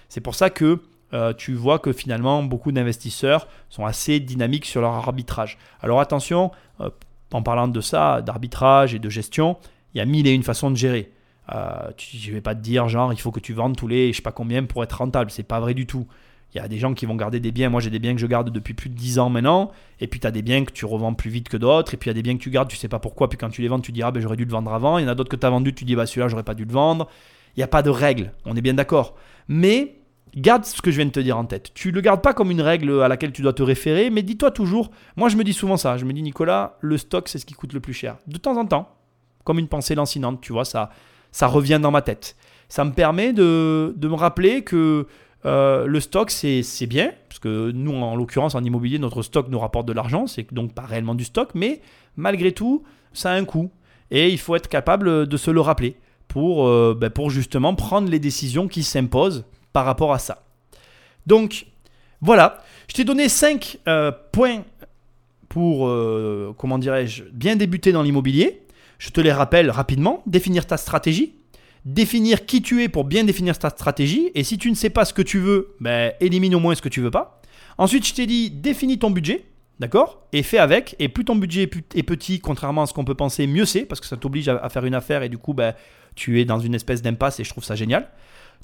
C'est 0.09 0.21
pour 0.21 0.35
ça 0.35 0.49
que 0.49 0.81
euh, 1.13 1.33
tu 1.33 1.53
vois 1.53 1.79
que 1.79 1.93
finalement 1.93 2.43
beaucoup 2.43 2.71
d'investisseurs 2.71 3.47
sont 3.69 3.85
assez 3.85 4.19
dynamiques 4.19 4.65
sur 4.65 4.81
leur 4.81 4.93
arbitrage. 4.93 5.57
Alors 5.81 6.01
attention, 6.01 6.51
euh, 6.81 6.89
en 7.31 7.41
parlant 7.41 7.67
de 7.67 7.81
ça, 7.81 8.21
d'arbitrage 8.21 8.93
et 8.93 8.99
de 8.99 9.09
gestion, 9.09 9.57
il 9.93 9.99
y 9.99 10.01
a 10.01 10.05
mille 10.05 10.27
et 10.27 10.33
une 10.33 10.43
façons 10.43 10.69
de 10.69 10.75
gérer. 10.75 11.11
Euh, 11.55 11.91
je 11.97 12.29
ne 12.29 12.35
vais 12.35 12.41
pas 12.41 12.55
te 12.55 12.59
dire 12.59 12.89
genre 12.89 13.13
il 13.13 13.19
faut 13.19 13.31
que 13.31 13.39
tu 13.39 13.53
vendes 13.53 13.77
tous 13.77 13.87
les 13.87 14.11
je 14.11 14.17
sais 14.17 14.21
pas 14.21 14.33
combien 14.33 14.65
pour 14.65 14.83
être 14.83 14.97
rentable, 14.97 15.31
c'est 15.31 15.43
pas 15.43 15.61
vrai 15.61 15.73
du 15.73 15.87
tout. 15.87 16.07
Il 16.57 16.61
y 16.61 16.65
a 16.65 16.67
des 16.67 16.79
gens 16.79 16.95
qui 16.95 17.05
vont 17.05 17.15
garder 17.15 17.39
des 17.39 17.51
biens. 17.51 17.69
Moi, 17.69 17.81
j'ai 17.81 17.91
des 17.91 17.99
biens 17.99 18.15
que 18.15 18.19
je 18.19 18.25
garde 18.25 18.49
depuis 18.49 18.73
plus 18.73 18.89
de 18.89 18.95
10 18.95 19.19
ans 19.19 19.29
maintenant. 19.29 19.71
Et 19.99 20.07
puis, 20.07 20.19
tu 20.19 20.25
as 20.25 20.31
des 20.31 20.41
biens 20.41 20.65
que 20.65 20.71
tu 20.71 20.85
revends 20.85 21.13
plus 21.13 21.29
vite 21.29 21.49
que 21.49 21.57
d'autres. 21.57 21.93
Et 21.93 21.97
puis, 21.97 22.09
il 22.09 22.13
y 22.13 22.15
a 22.15 22.15
des 22.15 22.23
biens 22.23 22.35
que 22.35 22.41
tu 22.41 22.49
gardes, 22.49 22.67
tu 22.67 22.77
sais 22.77 22.87
pas 22.87 22.97
pourquoi. 22.97 23.29
Puis, 23.29 23.37
quand 23.37 23.49
tu 23.49 23.61
les 23.61 23.67
vends, 23.67 23.79
tu 23.79 23.91
dis, 23.91 24.01
ah 24.01 24.09
ben 24.09 24.19
j'aurais 24.21 24.37
dû 24.37 24.45
le 24.45 24.51
vendre 24.51 24.73
avant. 24.73 24.97
Il 24.97 25.03
y 25.03 25.05
en 25.05 25.09
a 25.09 25.15
d'autres 25.15 25.29
que 25.29 25.35
tu 25.35 25.45
as 25.45 25.51
vendu, 25.51 25.73
tu 25.75 25.85
dis, 25.85 25.95
bah 25.95 26.07
celui-là, 26.07 26.29
j'aurais 26.29 26.43
pas 26.43 26.55
dû 26.55 26.65
le 26.65 26.71
vendre. 26.71 27.07
Il 27.55 27.59
n'y 27.59 27.63
a 27.63 27.67
pas 27.67 27.83
de 27.83 27.91
règle. 27.91 28.33
On 28.45 28.55
est 28.55 28.61
bien 28.61 28.73
d'accord. 28.73 29.15
Mais 29.47 29.97
garde 30.35 30.65
ce 30.65 30.81
que 30.81 30.89
je 30.89 30.97
viens 30.97 31.05
de 31.05 31.11
te 31.11 31.19
dire 31.19 31.37
en 31.37 31.45
tête. 31.45 31.71
Tu 31.75 31.91
le 31.91 32.01
gardes 32.01 32.23
pas 32.23 32.33
comme 32.33 32.49
une 32.49 32.61
règle 32.61 33.03
à 33.03 33.07
laquelle 33.07 33.31
tu 33.31 33.43
dois 33.43 33.53
te 33.53 33.61
référer, 33.63 34.09
mais 34.09 34.23
dis-toi 34.23 34.49
toujours. 34.49 34.89
Moi, 35.15 35.29
je 35.29 35.37
me 35.37 35.43
dis 35.43 35.53
souvent 35.53 35.77
ça. 35.77 35.97
Je 35.97 36.05
me 36.05 36.13
dis, 36.13 36.23
Nicolas, 36.23 36.77
le 36.81 36.97
stock, 36.97 37.29
c'est 37.29 37.37
ce 37.37 37.45
qui 37.45 37.53
coûte 37.53 37.73
le 37.73 37.79
plus 37.79 37.93
cher. 37.93 38.17
De 38.25 38.37
temps 38.37 38.57
en 38.57 38.65
temps, 38.65 38.95
comme 39.43 39.59
une 39.59 39.67
pensée 39.67 39.93
lancinante, 39.93 40.41
tu 40.41 40.53
vois, 40.53 40.65
ça, 40.65 40.89
ça 41.31 41.45
revient 41.45 41.79
dans 41.79 41.91
ma 41.91 42.01
tête. 42.01 42.35
Ça 42.67 42.83
me 42.83 42.91
permet 42.91 43.31
de, 43.31 43.93
de 43.95 44.07
me 44.07 44.15
rappeler 44.15 44.63
que 44.63 45.07
euh, 45.45 45.85
le 45.85 45.99
stock, 45.99 46.31
c'est 46.31 46.85
bien, 46.87 47.11
parce 47.29 47.39
que 47.39 47.71
nous, 47.71 47.93
en 47.93 48.15
l'occurrence, 48.15 48.55
en 48.55 48.63
immobilier, 48.63 48.99
notre 48.99 49.21
stock 49.21 49.47
nous 49.49 49.59
rapporte 49.59 49.87
de 49.87 49.93
l'argent, 49.93 50.27
c'est 50.27 50.51
donc 50.53 50.73
pas 50.73 50.83
réellement 50.83 51.15
du 51.15 51.23
stock, 51.23 51.49
mais 51.53 51.81
malgré 52.15 52.51
tout, 52.51 52.83
ça 53.13 53.31
a 53.31 53.35
un 53.35 53.45
coût. 53.45 53.71
Et 54.09 54.29
il 54.29 54.39
faut 54.39 54.55
être 54.55 54.69
capable 54.69 55.27
de 55.27 55.37
se 55.37 55.51
le 55.51 55.61
rappeler 55.61 55.95
pour, 56.27 56.67
euh, 56.67 56.97
ben, 56.99 57.09
pour 57.09 57.29
justement 57.29 57.75
prendre 57.75 58.09
les 58.09 58.19
décisions 58.19 58.67
qui 58.67 58.83
s'imposent 58.83 59.45
par 59.73 59.85
rapport 59.85 60.13
à 60.13 60.19
ça. 60.19 60.43
Donc, 61.25 61.67
voilà, 62.21 62.63
je 62.87 62.95
t'ai 62.95 63.03
donné 63.03 63.29
5 63.29 63.79
euh, 63.87 64.11
points 64.31 64.63
pour, 65.49 65.89
comment 66.57 66.77
dirais-je, 66.77 67.23
bien 67.23 67.55
débuter 67.55 67.91
dans 67.91 68.03
l'immobilier. 68.03 68.61
Je 68.99 69.09
te 69.09 69.21
les 69.21 69.31
rappelle 69.31 69.71
rapidement. 69.71 70.21
Définir 70.27 70.67
ta 70.67 70.77
stratégie, 70.77 71.35
définir 71.85 72.45
qui 72.45 72.61
tu 72.61 72.83
es 72.83 72.89
pour 72.89 73.03
bien 73.03 73.23
définir 73.23 73.57
ta 73.57 73.69
stratégie. 73.69 74.31
Et 74.35 74.43
si 74.43 74.57
tu 74.57 74.69
ne 74.69 74.75
sais 74.75 74.89
pas 74.89 75.05
ce 75.05 75.13
que 75.13 75.21
tu 75.21 75.39
veux, 75.39 75.75
ben, 75.79 76.13
élimine 76.19 76.55
au 76.55 76.59
moins 76.59 76.75
ce 76.75 76.81
que 76.81 76.89
tu 76.89 77.01
veux 77.01 77.11
pas. 77.11 77.41
Ensuite, 77.77 78.07
je 78.07 78.13
t'ai 78.13 78.25
dit, 78.25 78.49
définis 78.49 78.99
ton 78.99 79.11
budget. 79.11 79.45
D'accord? 79.79 80.23
Et 80.33 80.41
fais 80.41 80.57
avec. 80.57 80.95
Et 80.99 81.07
plus 81.07 81.23
ton 81.23 81.35
budget 81.35 81.69
est 81.93 82.03
petit, 82.03 82.39
contrairement 82.39 82.83
à 82.83 82.85
ce 82.87 82.93
qu'on 82.93 83.05
peut 83.05 83.15
penser, 83.15 83.45
mieux 83.45 83.65
c'est, 83.65 83.85
parce 83.85 84.01
que 84.01 84.07
ça 84.07 84.17
t'oblige 84.17 84.47
à, 84.47 84.69
faire 84.69 84.85
une 84.85 84.95
affaire 84.95 85.21
et 85.21 85.29
du 85.29 85.37
coup, 85.37 85.53
ben, 85.53 85.73
tu 86.15 86.41
es 86.41 86.45
dans 86.45 86.59
une 86.59 86.73
espèce 86.73 87.01
d'impasse 87.01 87.39
et 87.39 87.43
je 87.43 87.49
trouve 87.49 87.63
ça 87.63 87.75
génial. 87.75 88.09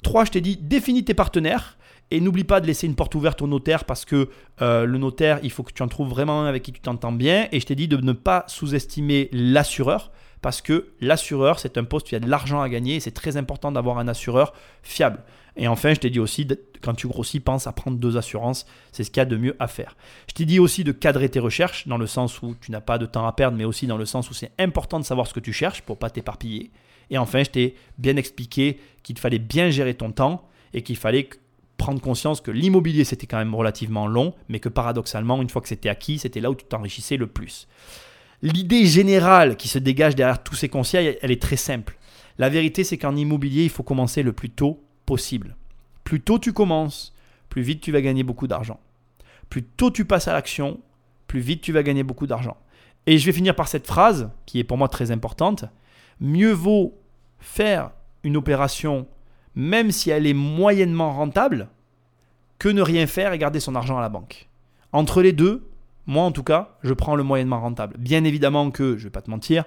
3, 0.02 0.24
je 0.24 0.30
t'ai 0.32 0.40
dit, 0.40 0.56
définis 0.56 1.04
tes 1.04 1.14
partenaires. 1.14 1.78
Et 2.10 2.20
n'oublie 2.20 2.44
pas 2.44 2.60
de 2.60 2.66
laisser 2.66 2.86
une 2.86 2.96
porte 2.96 3.14
ouverte 3.14 3.40
au 3.40 3.46
notaire 3.46 3.84
parce 3.84 4.04
que 4.04 4.28
euh, 4.60 4.84
le 4.84 4.98
notaire, 4.98 5.40
il 5.42 5.50
faut 5.50 5.62
que 5.62 5.72
tu 5.72 5.82
en 5.82 5.88
trouves 5.88 6.08
vraiment 6.08 6.42
un 6.42 6.46
avec 6.46 6.62
qui 6.62 6.72
tu 6.72 6.80
t'entends 6.80 7.12
bien. 7.12 7.48
Et 7.50 7.60
je 7.60 7.66
t'ai 7.66 7.74
dit 7.74 7.88
de 7.88 7.96
ne 7.96 8.12
pas 8.12 8.44
sous-estimer 8.46 9.30
l'assureur 9.32 10.12
parce 10.44 10.60
que 10.60 10.88
l'assureur, 11.00 11.58
c'est 11.58 11.78
un 11.78 11.84
poste 11.84 12.08
où 12.08 12.08
il 12.10 12.12
y 12.12 12.16
a 12.16 12.20
de 12.20 12.28
l'argent 12.28 12.60
à 12.60 12.68
gagner 12.68 12.96
et 12.96 13.00
c'est 13.00 13.12
très 13.12 13.38
important 13.38 13.72
d'avoir 13.72 13.96
un 13.96 14.08
assureur 14.08 14.52
fiable. 14.82 15.22
Et 15.56 15.68
enfin, 15.68 15.94
je 15.94 16.00
t'ai 16.00 16.10
dit 16.10 16.20
aussi, 16.20 16.46
quand 16.82 16.92
tu 16.92 17.08
grossis, 17.08 17.40
pense 17.40 17.66
à 17.66 17.72
prendre 17.72 17.96
deux 17.96 18.18
assurances. 18.18 18.66
C'est 18.92 19.04
ce 19.04 19.10
qu'il 19.10 19.22
y 19.22 19.22
a 19.22 19.24
de 19.24 19.38
mieux 19.38 19.56
à 19.58 19.68
faire. 19.68 19.96
Je 20.28 20.34
t'ai 20.34 20.44
dit 20.44 20.58
aussi 20.58 20.84
de 20.84 20.92
cadrer 20.92 21.30
tes 21.30 21.40
recherches, 21.40 21.88
dans 21.88 21.96
le 21.96 22.06
sens 22.06 22.42
où 22.42 22.54
tu 22.60 22.72
n'as 22.72 22.82
pas 22.82 22.98
de 22.98 23.06
temps 23.06 23.26
à 23.26 23.32
perdre, 23.32 23.56
mais 23.56 23.64
aussi 23.64 23.86
dans 23.86 23.96
le 23.96 24.04
sens 24.04 24.30
où 24.30 24.34
c'est 24.34 24.50
important 24.58 25.00
de 25.00 25.06
savoir 25.06 25.26
ce 25.26 25.32
que 25.32 25.40
tu 25.40 25.54
cherches 25.54 25.80
pour 25.80 25.96
pas 25.98 26.10
t'éparpiller. 26.10 26.70
Et 27.08 27.16
enfin, 27.16 27.42
je 27.42 27.48
t'ai 27.48 27.74
bien 27.96 28.16
expliqué 28.16 28.78
qu'il 29.02 29.18
fallait 29.18 29.38
bien 29.38 29.70
gérer 29.70 29.94
ton 29.94 30.12
temps 30.12 30.46
et 30.74 30.82
qu'il 30.82 30.98
fallait 30.98 31.30
prendre 31.78 32.02
conscience 32.02 32.42
que 32.42 32.50
l'immobilier, 32.50 33.04
c'était 33.04 33.26
quand 33.26 33.38
même 33.38 33.54
relativement 33.54 34.06
long, 34.06 34.34
mais 34.50 34.60
que 34.60 34.68
paradoxalement, 34.68 35.40
une 35.40 35.48
fois 35.48 35.62
que 35.62 35.68
c'était 35.68 35.88
acquis, 35.88 36.18
c'était 36.18 36.40
là 36.40 36.50
où 36.50 36.54
tu 36.54 36.66
t'enrichissais 36.66 37.16
le 37.16 37.28
plus. 37.28 37.66
L'idée 38.42 38.84
générale 38.86 39.56
qui 39.56 39.68
se 39.68 39.78
dégage 39.78 40.14
derrière 40.14 40.42
tous 40.42 40.54
ces 40.54 40.68
conseils, 40.68 41.18
elle 41.20 41.30
est 41.30 41.42
très 41.42 41.56
simple. 41.56 41.96
La 42.38 42.48
vérité, 42.48 42.84
c'est 42.84 42.98
qu'en 42.98 43.16
immobilier, 43.16 43.64
il 43.64 43.70
faut 43.70 43.82
commencer 43.82 44.22
le 44.22 44.32
plus 44.32 44.50
tôt 44.50 44.82
possible. 45.06 45.56
Plus 46.02 46.20
tôt 46.20 46.38
tu 46.38 46.52
commences, 46.52 47.14
plus 47.48 47.62
vite 47.62 47.80
tu 47.80 47.92
vas 47.92 48.02
gagner 48.02 48.22
beaucoup 48.22 48.46
d'argent. 48.46 48.80
Plus 49.48 49.62
tôt 49.62 49.90
tu 49.90 50.04
passes 50.04 50.28
à 50.28 50.32
l'action, 50.32 50.80
plus 51.26 51.40
vite 51.40 51.62
tu 51.62 51.72
vas 51.72 51.82
gagner 51.82 52.02
beaucoup 52.02 52.26
d'argent. 52.26 52.56
Et 53.06 53.18
je 53.18 53.26
vais 53.26 53.32
finir 53.32 53.54
par 53.54 53.68
cette 53.68 53.86
phrase 53.86 54.30
qui 54.46 54.58
est 54.58 54.64
pour 54.64 54.78
moi 54.78 54.88
très 54.88 55.10
importante. 55.10 55.64
Mieux 56.20 56.52
vaut 56.52 56.98
faire 57.38 57.90
une 58.22 58.36
opération 58.36 59.06
même 59.54 59.92
si 59.92 60.10
elle 60.10 60.26
est 60.26 60.34
moyennement 60.34 61.12
rentable 61.12 61.68
que 62.58 62.68
ne 62.68 62.82
rien 62.82 63.06
faire 63.06 63.32
et 63.32 63.38
garder 63.38 63.60
son 63.60 63.74
argent 63.74 63.98
à 63.98 64.00
la 64.00 64.08
banque. 64.08 64.48
Entre 64.92 65.22
les 65.22 65.32
deux, 65.32 65.68
moi, 66.06 66.24
en 66.24 66.32
tout 66.32 66.42
cas, 66.42 66.76
je 66.82 66.92
prends 66.92 67.16
le 67.16 67.22
moyennement 67.22 67.60
rentable. 67.60 67.96
Bien 67.98 68.24
évidemment 68.24 68.70
que, 68.70 68.96
je 68.96 69.02
ne 69.02 69.04
vais 69.04 69.10
pas 69.10 69.22
te 69.22 69.30
mentir, 69.30 69.64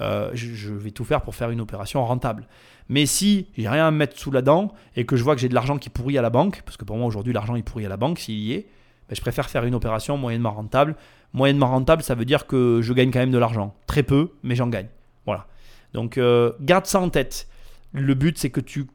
euh, 0.00 0.30
je, 0.34 0.72
vais 0.72 0.90
tout 0.90 1.04
faire 1.04 1.22
pour 1.22 1.34
faire 1.34 1.50
une 1.50 1.60
opération 1.60 2.04
rentable. 2.04 2.46
Mais 2.88 3.06
si 3.06 3.48
j'ai 3.56 3.68
rien 3.68 3.86
à 3.86 3.90
mettre 3.90 4.18
sous 4.18 4.30
la 4.30 4.42
dent 4.42 4.72
et 4.94 5.06
que 5.06 5.16
je 5.16 5.24
vois 5.24 5.34
que 5.34 5.40
j'ai 5.40 5.48
de 5.48 5.54
l'argent 5.54 5.78
qui 5.78 5.88
pourrit 5.88 6.18
à 6.18 6.22
la 6.22 6.30
banque, 6.30 6.62
parce 6.64 6.76
que 6.76 6.84
pour 6.84 6.96
moi 6.96 7.06
aujourd'hui 7.06 7.32
l'argent 7.32 7.56
il 7.56 7.64
pourrit 7.64 7.86
à 7.86 7.88
la 7.88 7.96
banque 7.96 8.18
s'il 8.18 8.38
y 8.38 8.52
est, 8.52 8.66
ben, 9.08 9.14
je 9.14 9.20
préfère 9.20 9.48
faire 9.48 9.64
une 9.64 9.74
opération 9.74 10.16
moyennement 10.16 10.52
rentable. 10.52 10.96
Moyennement 11.32 11.68
rentable, 11.68 12.02
ça 12.02 12.14
veut 12.14 12.24
dire 12.24 12.46
que 12.46 12.80
je 12.82 12.92
gagne 12.92 13.10
quand 13.10 13.18
même 13.18 13.30
de 13.30 13.38
l'argent. 13.38 13.74
Très 13.86 14.02
peu, 14.02 14.32
mais 14.42 14.54
j'en 14.54 14.68
gagne. 14.68 14.88
Voilà. 15.24 15.46
Donc 15.94 16.18
euh, 16.18 16.52
garde 16.60 16.86
ça 16.86 17.00
en 17.00 17.08
tête. 17.08 17.48
Le 17.92 18.14
but 18.14 18.36
c'est 18.36 18.50
que 18.50 18.60
tu 18.60 18.86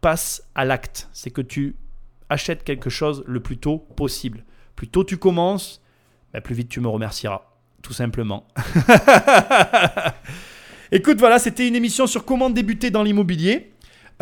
passes 0.00 0.48
à 0.54 0.64
l'acte. 0.64 1.08
C'est 1.12 1.30
que 1.30 1.42
tu 1.42 1.76
achètes 2.28 2.62
quelque 2.62 2.90
chose 2.90 3.24
le 3.26 3.40
plus 3.40 3.58
tôt 3.58 3.78
possible. 3.78 4.44
Plus 4.76 4.88
tôt 4.88 5.04
tu 5.04 5.16
commences, 5.16 5.82
bah, 6.32 6.40
plus 6.40 6.54
vite 6.54 6.68
tu 6.68 6.80
me 6.80 6.88
remercieras, 6.88 7.42
tout 7.82 7.92
simplement. 7.92 8.46
Écoute, 10.92 11.18
voilà, 11.18 11.38
c'était 11.38 11.66
une 11.66 11.74
émission 11.74 12.06
sur 12.06 12.24
comment 12.24 12.50
débuter 12.50 12.90
dans 12.90 13.02
l'immobilier. 13.02 13.72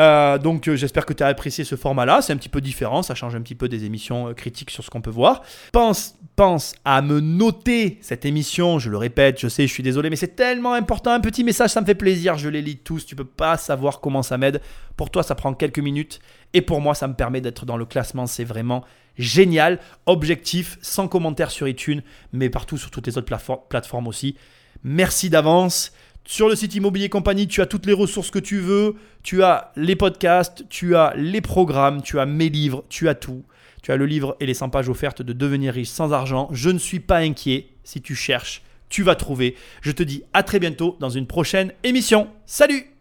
Euh, 0.01 0.39
donc 0.39 0.67
euh, 0.69 0.75
j'espère 0.75 1.07
que 1.07 1.13
tu 1.13 1.23
as 1.23 1.29
apprécié 1.29 1.65
ce 1.65 1.77
format-là. 1.77 2.23
C'est 2.23 2.33
un 2.33 2.37
petit 2.37 2.49
peu 2.49 2.61
différent, 2.61 3.03
ça 3.03 3.15
change 3.15 3.35
un 3.35 3.43
petit 3.43 3.55
peu 3.55 3.69
des 3.69 3.85
émissions 3.85 4.29
euh, 4.29 4.33
critiques 4.33 4.71
sur 4.71 4.83
ce 4.83 4.91
qu'on 4.91 5.01
peut 5.01 5.11
voir. 5.11 5.43
Pense, 5.73 6.17
pense 6.37 6.75
à 6.85 7.03
me 7.03 7.21
noter 7.21 7.99
cette 8.01 8.25
émission. 8.25 8.79
Je 8.79 8.91
le 8.91 8.97
répète, 8.97 9.41
je 9.41 9.49
sais, 9.49 9.67
je 9.67 9.73
suis 9.73 9.83
désolé, 9.83 10.11
mais 10.11 10.17
c'est 10.17 10.37
tellement 10.37 10.73
important. 10.73 11.11
Un 11.11 11.21
petit 11.21 11.45
message, 11.45 11.71
ça 11.71 11.81
me 11.81 11.87
fait 11.87 11.95
plaisir. 11.95 12.37
Je 12.37 12.49
les 12.49 12.63
lis 12.63 12.77
tous. 12.77 13.07
Tu 13.07 13.17
peux 13.17 13.25
pas 13.25 13.57
savoir 13.57 14.01
comment 14.01 14.23
ça 14.23 14.39
m'aide. 14.39 14.61
Pour 14.97 15.11
toi, 15.11 15.23
ça 15.23 15.35
prend 15.35 15.55
quelques 15.55 15.79
minutes, 15.79 16.21
et 16.53 16.61
pour 16.61 16.81
moi, 16.81 16.95
ça 16.95 17.09
me 17.09 17.15
permet 17.15 17.41
d'être 17.41 17.67
dans 17.67 17.77
le 17.77 17.85
classement. 17.85 18.27
C'est 18.27 18.45
vraiment 18.45 18.85
génial, 19.19 19.81
objectif, 20.07 20.79
sans 20.83 21.09
commentaire 21.09 21.51
sur 21.51 21.69
iTunes, 21.69 22.03
mais 22.33 22.51
partout 22.51 22.79
sur 22.79 22.91
toutes 22.91 23.07
les 23.07 23.19
autres 23.19 23.33
plateformes 23.69 24.09
aussi. 24.09 24.37
Merci 24.83 25.31
d'avance. 25.31 25.93
Sur 26.27 26.49
le 26.49 26.57
site 26.57 26.75
Immobilier 26.75 27.11
Compagnie, 27.11 27.47
tu 27.47 27.61
as 27.61 27.67
toutes 27.67 27.87
les 27.87 27.93
ressources 27.93 28.31
que 28.31 28.39
tu 28.39 28.59
veux. 28.59 28.97
Tu 29.23 29.43
as 29.43 29.73
les 29.77 29.95
podcasts, 29.95 30.65
tu 30.69 30.97
as 30.97 31.13
les 31.17 31.41
programmes, 31.41 32.03
tu 32.03 32.19
as 32.19 32.27
mes 32.27 32.49
livres, 32.49 32.85
tu 32.89 33.09
as 33.09 33.15
tout. 33.15 33.45
Tu 33.85 33.93
as 33.93 33.97
le 33.97 34.07
livre 34.07 34.35
et 34.41 34.47
les 34.47 34.55
100 34.55 34.71
pages 34.71 34.89
offertes 34.89 35.21
de 35.21 35.35
devenir 35.35 35.75
riche 35.75 35.91
sans 35.91 36.15
argent. 36.15 36.49
Je 36.53 36.71
ne 36.71 36.79
suis 36.79 37.01
pas 37.01 37.19
inquiet. 37.19 37.67
Si 37.85 38.01
tu 38.01 38.15
cherches, 38.15 38.63
tu 38.89 39.03
vas 39.03 39.15
trouver. 39.15 39.57
Je 39.83 39.93
te 39.93 40.03
dis 40.03 40.23
à 40.33 40.43
très 40.43 40.59
bientôt 40.59 40.97
dans 41.01 41.11
une 41.11 41.27
prochaine 41.27 41.71
émission. 41.83 42.29
Salut 42.47 42.94